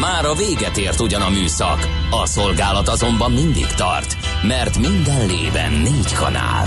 Már 0.00 0.24
a 0.24 0.34
véget 0.34 0.76
ért 0.76 1.00
ugyan 1.00 1.22
a 1.22 1.30
műszak, 1.30 1.88
a 2.10 2.26
szolgálat 2.26 2.88
azonban 2.88 3.32
mindig 3.32 3.66
tart, 3.66 4.16
mert 4.42 4.78
minden 4.78 5.26
lében 5.26 5.72
négy 5.72 6.12
kanál. 6.12 6.66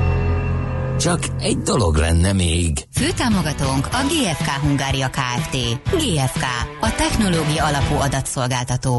Csak 1.01 1.19
egy 1.39 1.57
dolog 1.57 1.95
lenne 1.95 2.33
még. 2.33 2.87
Főtámogatónk 2.93 3.87
a 3.91 4.01
GFK 4.07 4.49
Hungária 4.49 5.09
Kft. 5.09 5.57
GFK, 5.91 6.43
a 6.81 6.95
technológia 6.95 7.65
alapú 7.65 7.95
adatszolgáltató. 7.95 8.95